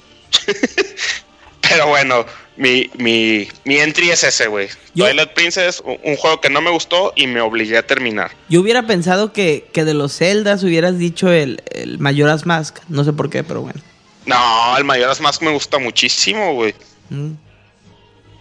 [1.61, 2.25] Pero bueno,
[2.57, 4.69] mi, mi, mi entry es ese, güey.
[4.95, 8.31] Twilight Princess, un, un juego que no me gustó y me obligué a terminar.
[8.49, 12.79] Yo hubiera pensado que, que de los Zeldas hubieras dicho el, el Majora's Mask.
[12.89, 13.79] No sé por qué, pero bueno.
[14.25, 16.73] No, el Majora's Mask me gusta muchísimo, güey.
[17.09, 17.33] Mm.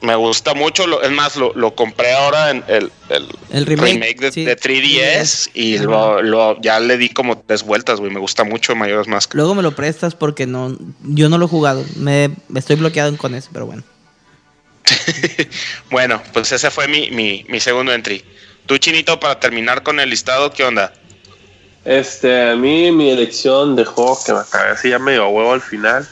[0.03, 0.87] Me gusta mucho.
[0.87, 4.45] Lo, es más, lo, lo compré ahora en el, el, El remake, de, sí.
[4.45, 8.11] de 3DS y lo, lo- ya le di como tres vueltas, güey.
[8.11, 9.35] Me gusta mucho Majora's Mask.
[9.35, 11.85] Luego me lo prestas porque no, yo no lo he jugado.
[11.97, 13.83] Me, me estoy bloqueado con eso, pero bueno.
[15.91, 18.25] Bueno, pues ese fue mi, mi, mi segundo entry.
[18.67, 20.93] Tú, Chinito, para terminar con el listado, ¿qué onda?
[21.85, 25.53] Este, a mí mi elección de juego que me acabé así ya medio a huevo
[25.53, 26.07] al final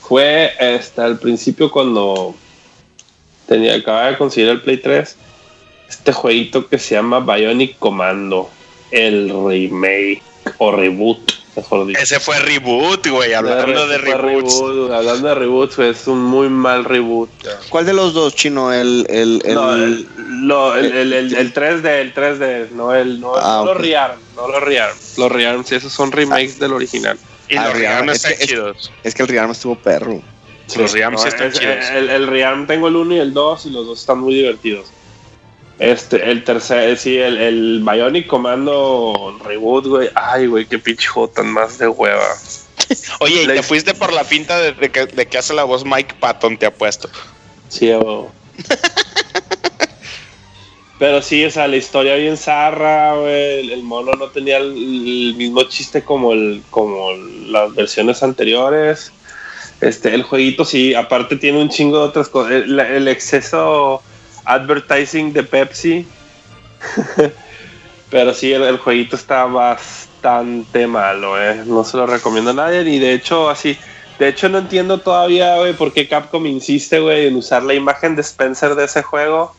[0.00, 2.34] fue este, al principio cuando
[3.46, 5.16] tenía, acababa de conseguir el Play 3
[5.88, 8.50] este jueguito que se llama Bionic Commando,
[8.90, 10.22] el remake
[10.58, 12.00] o reboot, mejor dicho.
[12.00, 13.32] Ese fue reboot, güey.
[13.34, 14.58] Hablando de reboots.
[14.58, 17.30] reboot, hablando de reboots, fue- es un muy mal reboot.
[17.68, 18.72] ¿Cuál de los dos, chino?
[18.72, 20.08] El, el, el, no, el,
[20.46, 24.18] lo- el, el, el- el 3D, el 3D, no el no, Ah, no los rearm,
[24.34, 24.96] no los rearm.
[25.18, 27.16] Los rearm, sí, esos son remakes del original.
[27.48, 28.92] Y Ah, los Rearm, Rearm es están que- es- chidos.
[29.04, 30.22] Es que el Rearm estuvo perro.
[30.76, 31.90] Los Rearm sí están es- chidos.
[31.90, 34.86] El, el Rearm tengo el 1 y el 2 y los dos están muy divertidos.
[35.78, 40.08] Este, el tercer, sí, el, el Bionic Commando Reboot, güey.
[40.14, 42.24] Ay, güey, qué pinche tan más de hueva.
[43.20, 45.84] Oye, y te fuiste por la pinta de, de que, de que hace la voz
[45.84, 47.08] Mike Patton, te apuesto.
[47.68, 47.90] Sí.
[50.98, 53.60] Pero sí, o sea, la historia bien zarra, güey.
[53.60, 57.12] El, el mono no tenía el, el mismo chiste como el, como
[57.48, 59.10] las versiones anteriores.
[59.84, 62.52] Este, el jueguito sí, aparte tiene un chingo de otras cosas.
[62.52, 64.02] El, exceso
[64.46, 66.06] advertising de Pepsi.
[68.10, 71.64] Pero sí, el, el jueguito está bastante malo, eh.
[71.66, 72.80] No se lo recomiendo a nadie.
[72.80, 73.76] Y de hecho, así.
[74.18, 78.16] De hecho, no entiendo todavía, güey, por qué Capcom insiste, güey, en usar la imagen
[78.16, 79.54] de Spencer de ese juego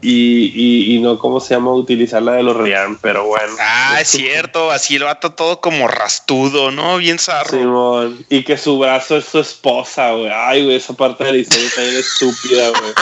[0.00, 1.72] y, y, y no, ¿cómo se llama?
[1.72, 3.52] Utilizar la de los Rian, pero bueno.
[3.58, 6.98] Ah, es cierto, así lo ato todo como rastudo, ¿no?
[6.98, 7.50] Bien zarro.
[7.50, 8.24] Simón.
[8.28, 10.30] Y que su brazo es su esposa, güey.
[10.32, 12.92] Ay, güey, esa parte de la historia está bien estúpida, güey.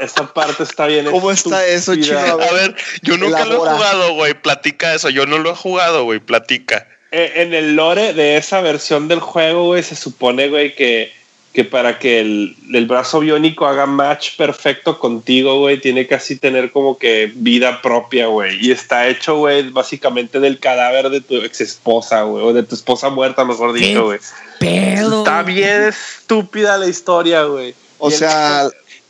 [0.00, 2.18] Esa parte está bien ¿Cómo está eso, chino?
[2.18, 4.34] A ver, yo nunca lo he jugado, güey.
[4.34, 5.10] Platica eso.
[5.10, 6.18] Yo no lo he jugado, güey.
[6.18, 6.88] Platica.
[7.12, 11.12] Eh, En el lore de esa versión del juego, güey, se supone, güey, que,
[11.54, 16.36] que para que el, el brazo biónico haga match perfecto contigo, güey, tiene que así
[16.36, 18.58] tener como que vida propia, güey.
[18.60, 22.74] Y está hecho, güey, básicamente del cadáver de tu ex esposa, güey, o de tu
[22.74, 24.18] esposa muerta, mejor dicho, güey.
[24.60, 27.74] Está bien estúpida la historia, güey.
[27.98, 28.68] O Y el- sea,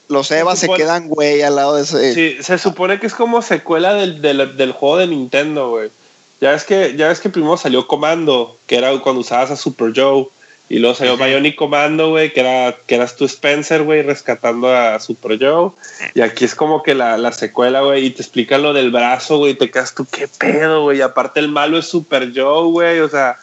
[0.08, 2.14] los Evas se supone- quedan, güey, al lado de ese.
[2.14, 5.88] Sí, se supone que es como secuela del, del, del juego de Nintendo, güey.
[6.42, 9.92] Ya ves que, ya ves que primero salió Comando, que era cuando usabas a Super
[9.96, 10.26] Joe.
[10.68, 14.98] Y luego salió Bionic Commando, güey, que, era, que eras tú Spencer, güey, rescatando a
[14.98, 15.72] Super Joe.
[16.14, 19.36] Y aquí es como que la, la secuela, güey, y te explican lo del brazo,
[19.38, 20.98] güey, y te quedas tú, qué pedo, güey.
[20.98, 23.36] Y aparte el malo es Super Joe, güey, o sea...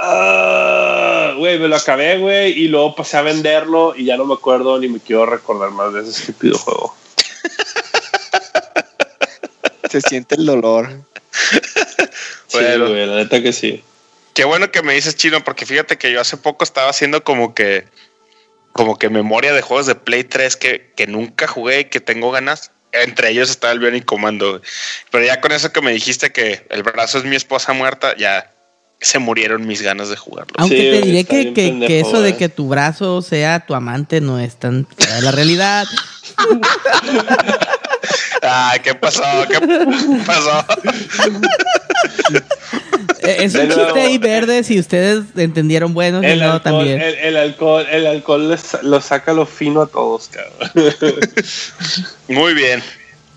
[0.00, 4.34] ah, Güey, me lo acabé, güey, y luego pasé a venderlo y ya no me
[4.34, 6.94] acuerdo ni me quiero recordar más de ese estúpido juego.
[9.90, 10.88] Se siente el dolor.
[11.40, 11.58] Sí,
[12.58, 12.88] Bueno.
[12.88, 13.82] güey, la neta que sí.
[14.40, 17.54] Qué bueno que me dices chino, porque fíjate que yo hace poco estaba haciendo como
[17.54, 17.84] que
[18.72, 22.30] como que memoria de juegos de Play 3 que, que nunca jugué y que tengo
[22.30, 22.70] ganas.
[22.92, 24.48] Entre ellos está el Bionic Commando.
[24.52, 24.62] güey.
[25.10, 28.50] Pero ya con eso que me dijiste que el brazo es mi esposa muerta, ya
[28.98, 30.54] se murieron mis ganas de jugarlo.
[30.56, 32.38] Aunque Sí, te diré que, que- pendejo, que eso de güey.
[32.38, 34.88] que tu brazo sea tu amante no es tan
[35.20, 35.86] la realidad.
[38.40, 39.22] Ay, ¿qué pasó?
[39.50, 39.60] ¿Qué
[40.24, 40.64] pasó?
[43.22, 43.84] Eh, es un nuevo.
[43.84, 47.00] chiste ahí verde si ustedes entendieron bueno, El no alcohol, también.
[47.00, 50.92] el, el alcohol, el alcohol les- lo saca lo fino a todos, cabrón.
[52.28, 52.82] Muy bien.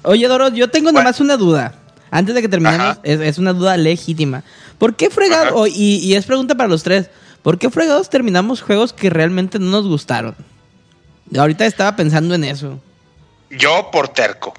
[0.03, 0.99] Oye, Doro, yo tengo Bueno.
[0.99, 1.75] nomás una duda.
[2.11, 4.43] Antes de que terminemos, es, es una duda legítima.
[4.77, 7.09] ¿Por qué fregados, oh, y, y es pregunta para los tres,
[7.41, 10.35] ¿por qué fregados terminamos juegos que realmente no nos gustaron?
[11.35, 12.79] Ahorita estaba pensando en eso.
[13.49, 14.53] Yo por terco.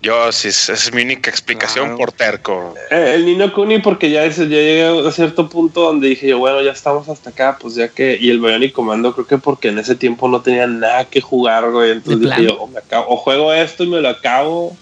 [0.00, 1.98] Yo, sí, esa es mi única explicación Claro.
[1.98, 2.74] por terco.
[2.90, 6.38] Eh, el Nino Kuni, porque ya, es- ya llegué a cierto punto donde dije yo,
[6.38, 8.16] bueno, ya estamos hasta acá, pues ya que.
[8.20, 11.70] Y el Bionic Commando, creo que porque en ese tiempo no tenía nada que jugar,
[11.72, 11.90] güey.
[11.92, 14.76] Entonces ¿De dije yo, o, me acabo- o juego esto y me lo acabo,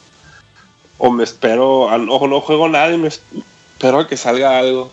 [0.98, 4.92] o me espero, o no juego nada y me espero a que salga algo.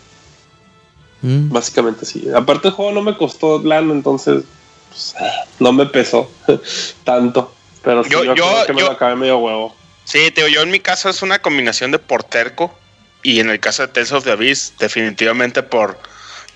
[1.22, 1.50] Mm.
[1.50, 2.26] Básicamente sí.
[2.34, 4.44] Aparte, el juego no me costó lana, entonces
[4.90, 5.14] pues,
[5.58, 6.30] no me pesó
[7.04, 7.52] tanto.
[7.82, 9.74] Pero sí, Yo- yo, yo- creo que me yo- lo acabé medio huevo.
[10.04, 12.78] Sí, te yo en mi caso es una combinación de por terco
[13.22, 15.98] y en el caso de Tales of the Abyss, definitivamente por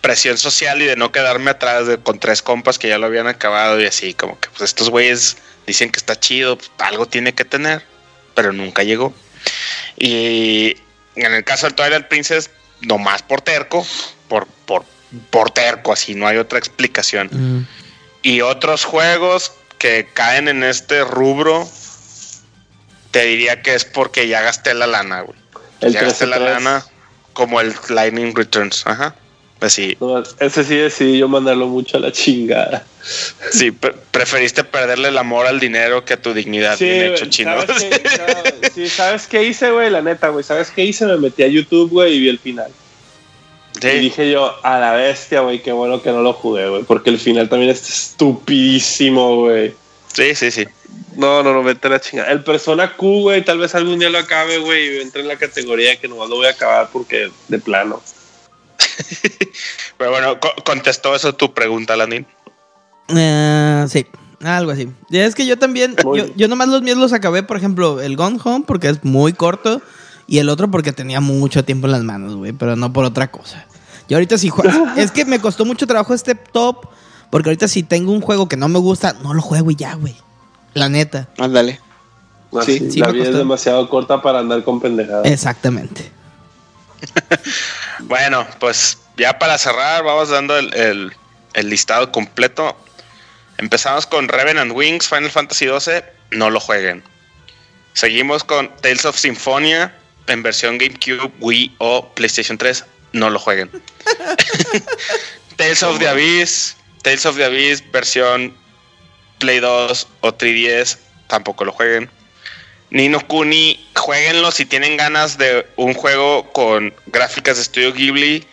[0.00, 3.26] presión social y de no quedarme atrás de, con tres compas que ya lo habían
[3.26, 7.34] acabado y así, como que pues estos güeyes dicen que está chido, pues, algo tiene
[7.34, 7.82] que tener,
[8.34, 9.14] pero nunca llegó.
[9.96, 10.76] Y
[11.16, 12.50] en el caso del Twilight Princess,
[12.80, 13.86] nomás por terco,
[14.28, 14.84] por, por,
[15.30, 17.28] por terco, así, no hay otra explicación.
[17.32, 17.66] Mm.
[18.22, 21.68] Y otros juegos que caen en este rubro,
[23.10, 25.38] te diría que es porque ya gasté la lana, güey.
[25.80, 26.40] El ya gasté la 13-3.
[26.40, 26.86] lana
[27.32, 29.14] como el Lightning Returns, ajá.
[29.58, 32.84] Pues sí, No, ese sí decidí yo mandarlo mucho a la chingada.
[33.50, 37.26] sí, pre- preferiste perderle el amor al dinero que a tu dignidad, bien güey, hecho,
[37.26, 37.60] chino.
[37.66, 39.90] ¿sabes qué, sí, ¿sabes qué hice, güey?
[39.90, 40.44] La neta, güey.
[40.44, 41.06] ¿Sabes qué hice?
[41.06, 42.70] Me metí a YouTube, güey, y vi el final.
[43.76, 46.84] Y Sí, dije yo, a la bestia, güey, qué bueno que no lo jugué, güey.
[46.84, 49.74] Porque el final también está estupidísimo, güey.
[50.18, 50.66] Sí, sí, sí.
[51.16, 52.30] No, no, no, vete a la chingada.
[52.30, 55.36] El Persona Q, güey, tal vez algún día lo acabe, güey, y entre en la
[55.36, 58.00] categoría que nomás lo voy a acabar porque de plano.
[59.98, 62.26] Pero bueno, co- contestó eso tu pregunta, Landín.
[63.16, 64.06] Eh, sí,
[64.44, 64.88] algo así.
[65.10, 68.16] Y es que yo también, yo, yo nomás los míos los acabé, por ejemplo, el
[68.16, 69.82] Gone Home porque es muy corto
[70.26, 73.30] y el otro porque tenía mucho tiempo en las manos, güey, pero no por otra
[73.30, 73.66] cosa.
[74.08, 74.86] Y ahorita sí juego.
[74.96, 76.86] es que me costó mucho trabajo este top
[77.30, 79.94] porque ahorita si tengo un juego que no me gusta, no lo juego y ya,
[79.94, 80.16] güey.
[80.74, 81.28] La neta.
[81.38, 81.80] Ándale.
[82.58, 85.26] Así, Sí, sí la vida es demasiado corta para andar con pendejadas.
[85.26, 86.10] Exactamente.
[88.00, 91.12] Bueno, pues ya para cerrar, vamos dando el, el-
[91.54, 92.76] el listado completo.
[93.56, 97.02] Empezamos con Revenant Wings, Final Fantasy XII, no lo jueguen.
[97.94, 99.92] Seguimos con Tales of Symphonia
[100.28, 102.84] en versión GameCube, Wii o PlayStation 3,
[103.14, 103.68] no lo jueguen.
[105.56, 106.76] Tales of the Abyss,
[107.08, 108.54] Tales of the Abyss versión
[109.38, 112.10] Play 2 o 3DS, tampoco lo jueguen.
[112.90, 118.46] Nino Kuni, jueguenlo si tienen ganas de un juego con gráficas de estudio Ghibli,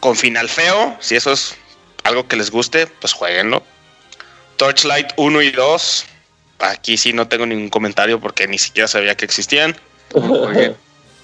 [0.00, 1.54] con final feo, si eso es
[2.04, 3.62] algo que les guste, pues jueguenlo.
[4.56, 6.06] Torchlight 1 y 2,
[6.60, 9.76] aquí sí no tengo ningún comentario porque ni siquiera sabía que existían.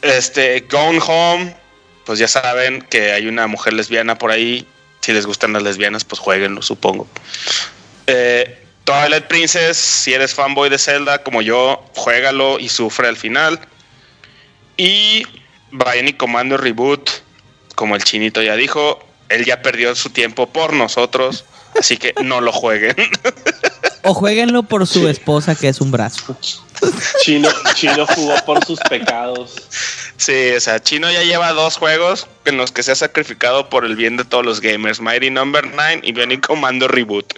[0.02, 1.56] Este, Gone Home,
[2.04, 4.66] pues ya saben que hay una mujer lesbiana por ahí.
[5.06, 7.06] Si les gustan las lesbianas, pues jueguenlo, supongo.
[8.08, 13.60] Eh, Twilight Princess, si eres fanboy de Zelda como yo, juégalo y sufre al final.
[14.76, 15.24] Y
[15.70, 17.08] Bionic Commando Reboot,
[17.76, 21.44] como el chinito ya dijo, él ya perdió su tiempo por nosotros,
[21.78, 22.96] así que no lo jueguen.
[24.02, 26.36] O jueguenlo por su esposa, que es un brazo.
[27.22, 29.54] Chino, Chino jugó por sus pecados.
[30.16, 33.84] Sí, o sea, Chino ya lleva dos juegos en los que se ha sacrificado por
[33.84, 35.00] el bien de todos los gamers.
[35.00, 37.34] Mighty Number 9 y Bionic Commando Reboot.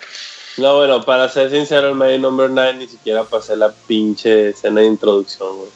[0.58, 4.80] No, bueno, para ser sincero, el Mighty Number 9 ni siquiera pasé la pinche escena
[4.80, 5.70] de introducción, güey.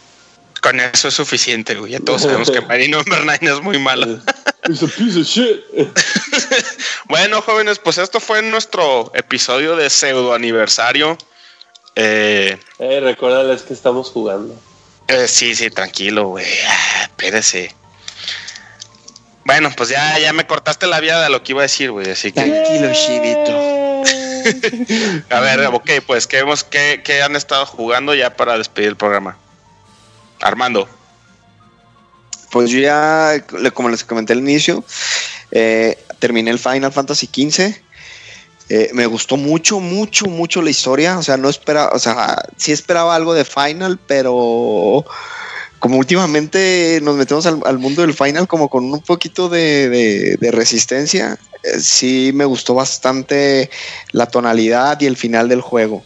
[0.60, 1.92] Con eso es suficiente, güey.
[1.92, 4.06] Ya todos sabemos que Mighty Number 9 es muy malo.
[4.68, 5.64] It's a piece of shit.
[7.08, 11.18] Bueno, jóvenes, pues esto fue nuestro episodio de pseudo aniversario.
[11.94, 14.54] Eh, Eh, recuérdales que estamos jugando.
[15.08, 16.46] Eh, sí, sí, tranquilo, güey.
[16.68, 17.74] Ah, espérese.
[19.44, 22.10] Bueno, pues ya, ya me cortaste la vida de lo que iba a decir, güey.
[22.10, 23.72] Así que, Tranquilo, Chivito.
[25.30, 28.96] a ver, ok, pues, ¿qué, hemos, qué, qué han estado jugando ya para despedir el
[28.96, 29.36] programa?
[30.40, 30.88] Armando.
[32.50, 33.42] Pues yo ya,
[33.72, 34.84] como les comenté al inicio,
[35.50, 37.74] eh, terminé el Final Fantasy XV.
[38.74, 41.18] Eh, me gustó mucho, mucho, mucho la historia.
[41.18, 45.04] O sea, no esperaba, o sea, sí esperaba algo de Final, pero
[45.78, 51.80] como últimamente nos metemos al, mundo del Final como con un poquito de, resistencia, eh,
[51.80, 53.68] sí me gustó bastante
[54.12, 56.02] la tonalidad y el final del juego.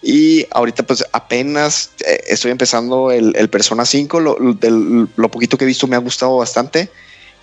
[0.00, 5.66] Y ahorita pues apenas eh, estoy empezando el, Persona 5, lo, lo poquito que he
[5.66, 6.88] visto me ha gustado bastante.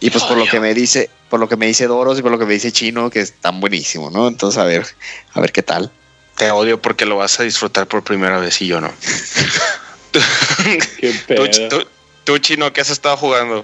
[0.05, 2.31] Y pues por lo que me dice, por lo que me dice Doros y por
[2.31, 4.27] lo que me dice Chino, que es tan buenísimo, ¿no?
[4.27, 4.85] Entonces a ver,
[5.33, 5.91] a ver qué tal.
[6.37, 8.91] Te odio porque lo vas a disfrutar por primera vez y yo no.
[10.99, 11.69] Qué tú, pedo.
[11.69, 11.87] tú-
[12.23, 13.63] tú, chino, ¿qué has estado jugando?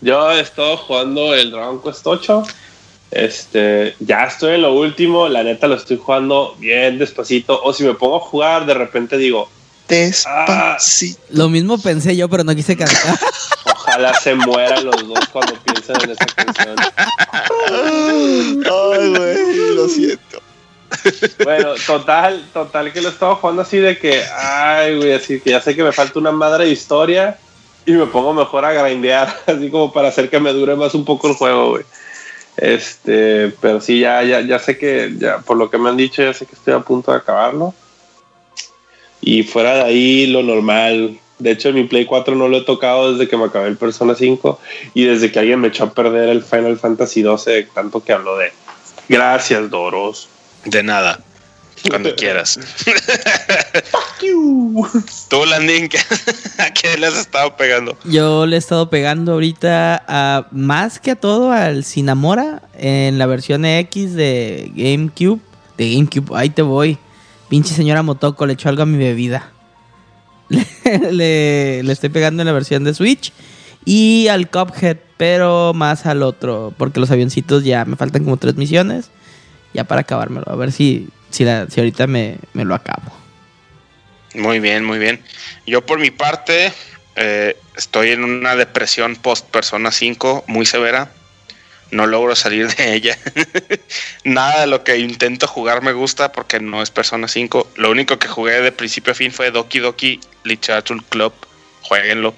[0.00, 2.42] Yo he estado jugando el Dragon Quest 8.
[3.10, 5.28] Este, ya estoy en lo último.
[5.28, 7.60] La neta lo estoy jugando bien despacito.
[7.62, 9.50] O si me pongo a jugar, de repente digo,
[9.88, 11.20] Despacito.
[11.30, 13.18] Lo mismo pensé yo, pero no quise cantar.
[14.00, 16.76] ojalá se mueran los dos cuando piensen en esa canción.
[17.68, 20.42] Ay, güey, lo siento.
[21.44, 25.60] Bueno, total, total que lo estaba jugando así de que, ay, güey, así que ya
[25.60, 27.38] sé que me falta una madre de historia
[27.86, 31.04] y me pongo mejor a grindear, así como para hacer que me dure más un
[31.04, 31.84] poco el juego, güey.
[32.56, 36.22] Este, pero sí, ya, ya, ya sé que, ya, por lo que me han dicho,
[36.22, 37.74] ya sé que estoy a punto de acabarlo.
[39.22, 41.19] Y fuera de ahí, lo normal.
[41.40, 43.76] De hecho, en mi Play 4 no lo he tocado desde que me acabé el
[43.76, 44.60] Persona 5
[44.94, 48.36] y desde que alguien me echó a perder el Final Fantasy 12, tanto que habló
[48.36, 48.52] de.
[49.08, 50.28] Gracias, Doros.
[50.64, 51.18] De nada.
[51.88, 52.58] Cuando quieras.
[54.20, 55.98] Tú, Landín, ¿qué-
[56.58, 57.96] ¿a qué le has estado pegando?
[58.04, 63.26] Yo le he estado pegando ahorita a más que a todo al Sinamora en la
[63.26, 65.40] versión X de GameCube.
[65.78, 66.98] De GameCube, ahí te voy.
[67.48, 69.50] Pinche señora Motoko le echó algo a mi bebida.
[71.12, 73.32] Le, le- estoy pegando en la versión de Switch.
[73.84, 76.74] Y al Cuphead, pero más al otro.
[76.76, 79.10] Porque los avioncitos ya me faltan como tres misiones.
[79.72, 80.44] Ya para acabármelo.
[80.50, 83.12] A ver si, si ahorita me, me lo acabo.
[84.34, 85.22] Muy bien, muy bien.
[85.66, 86.72] Yo por mi parte
[87.16, 91.10] eh, estoy en una depresión post Persona 5 muy severa.
[91.90, 93.18] No logro salir de ella.
[94.24, 97.72] Nada de lo que intento jugar me gusta porque no es Persona 5.
[97.76, 101.32] Lo único que jugué de principio a fin fue Doki Doki Literature Club.
[101.82, 102.34] Jueguenlo.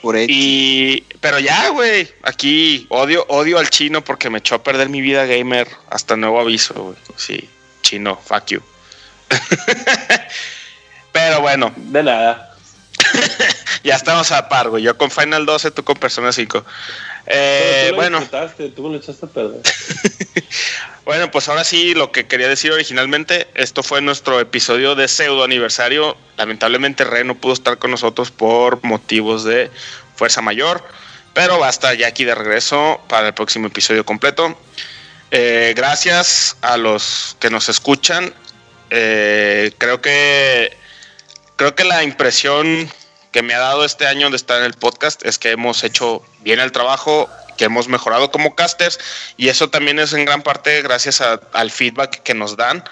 [0.00, 0.32] Por hecho.
[0.32, 5.00] Y pero ya, güey, aquí odio odio al chino porque me echó a perder mi
[5.00, 6.96] vida gamer hasta nuevo aviso, güey.
[7.16, 7.48] Sí,
[7.82, 8.62] chino, fuck you.
[11.12, 12.56] pero bueno, De nada.
[13.82, 14.82] ya estamos a par, güey.
[14.82, 16.64] Yo con Final 12, tú con Persona 5.
[17.26, 19.60] Eh, tú bueno, disfrutaste, tú me lo echaste a perder.
[21.04, 25.44] bueno, pues ahora sí, lo que quería decir originalmente, esto fue nuestro episodio de pseudo
[25.44, 26.16] aniversario.
[26.36, 29.70] Lamentablemente Re no pudo estar con nosotros por motivos de
[30.14, 30.82] fuerza mayor,
[31.34, 34.56] pero va a estar ya aquí de regreso para el próximo episodio completo.
[35.30, 38.32] Eh, gracias a los que nos escuchan.
[38.90, 40.76] Eh, creo que
[41.56, 42.88] creo que la impresión
[43.36, 46.24] que me ha dado este año de estar en el podcast es que hemos hecho
[46.40, 48.98] bien el trabajo, que hemos mejorado como casters
[49.36, 52.82] y eso también es en gran parte gracias al feedback que nos dan,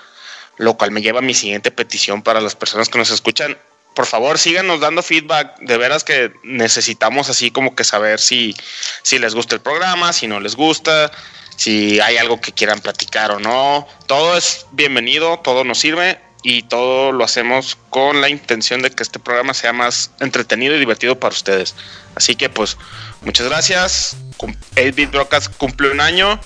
[0.58, 3.56] lo cual me lleva a mi siguiente petición para las personas que nos escuchan.
[3.94, 5.56] Por favor, síganos dando feedback.
[5.60, 8.54] De veras que necesitamos así como que saber si,
[9.02, 11.10] si les gusta el programa, si no les gusta,
[11.56, 13.88] si hay algo que quieran platicar o no.
[14.06, 16.20] Todo es bienvenido, todo nos sirve.
[16.46, 20.78] Y todo lo hacemos con la intención de que este programa sea más entretenido y
[20.78, 21.74] divertido para ustedes.
[22.14, 22.76] Así que pues
[23.22, 24.16] muchas gracias.
[24.38, 26.38] 8-Bit Broadcast cumple un año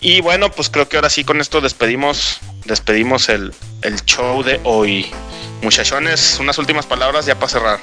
[0.00, 3.52] y bueno, pues creo que ahora sí con esto despedimos despedimos el,
[3.82, 5.10] el show de hoy.
[5.62, 7.78] Muchachones, unas últimas palabras ya para cerrar.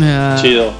[0.00, 0.72] Ah, Chido.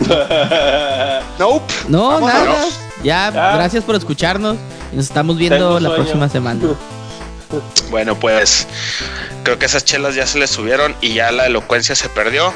[1.38, 1.72] Nope.
[1.88, 2.32] No, Vámonos.
[2.34, 2.66] nada.
[3.02, 3.52] Ya, Ya.
[3.56, 4.56] gracias por escucharnos.
[4.92, 6.02] y Nos estamos viendo Tengo la sueño.
[6.04, 6.60] próxima semana.
[7.90, 8.66] Bueno, pues
[9.42, 12.52] creo que esas chelas ya se les subieron y ya la elocuencia se perdió.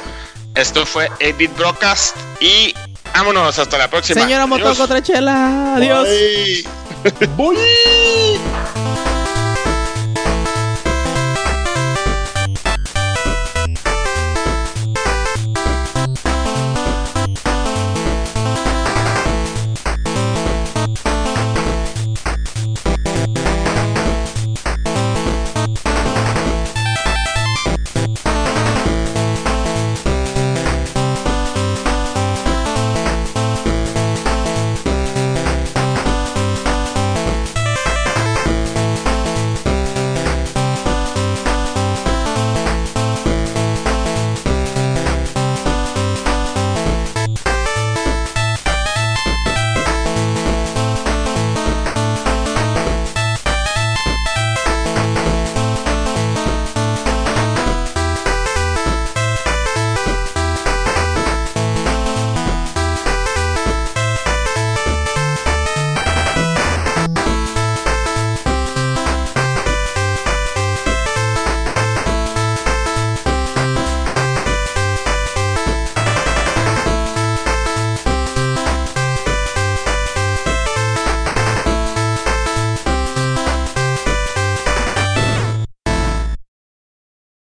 [0.55, 2.73] Esto fue 8-Bit Broadcast y
[3.13, 4.21] vámonos hasta la próxima.
[4.21, 4.59] Señora Adiós.
[4.59, 6.07] Motoco Trachela, adiós.
[6.07, 7.27] Bye.
[7.35, 7.57] ¡Voy!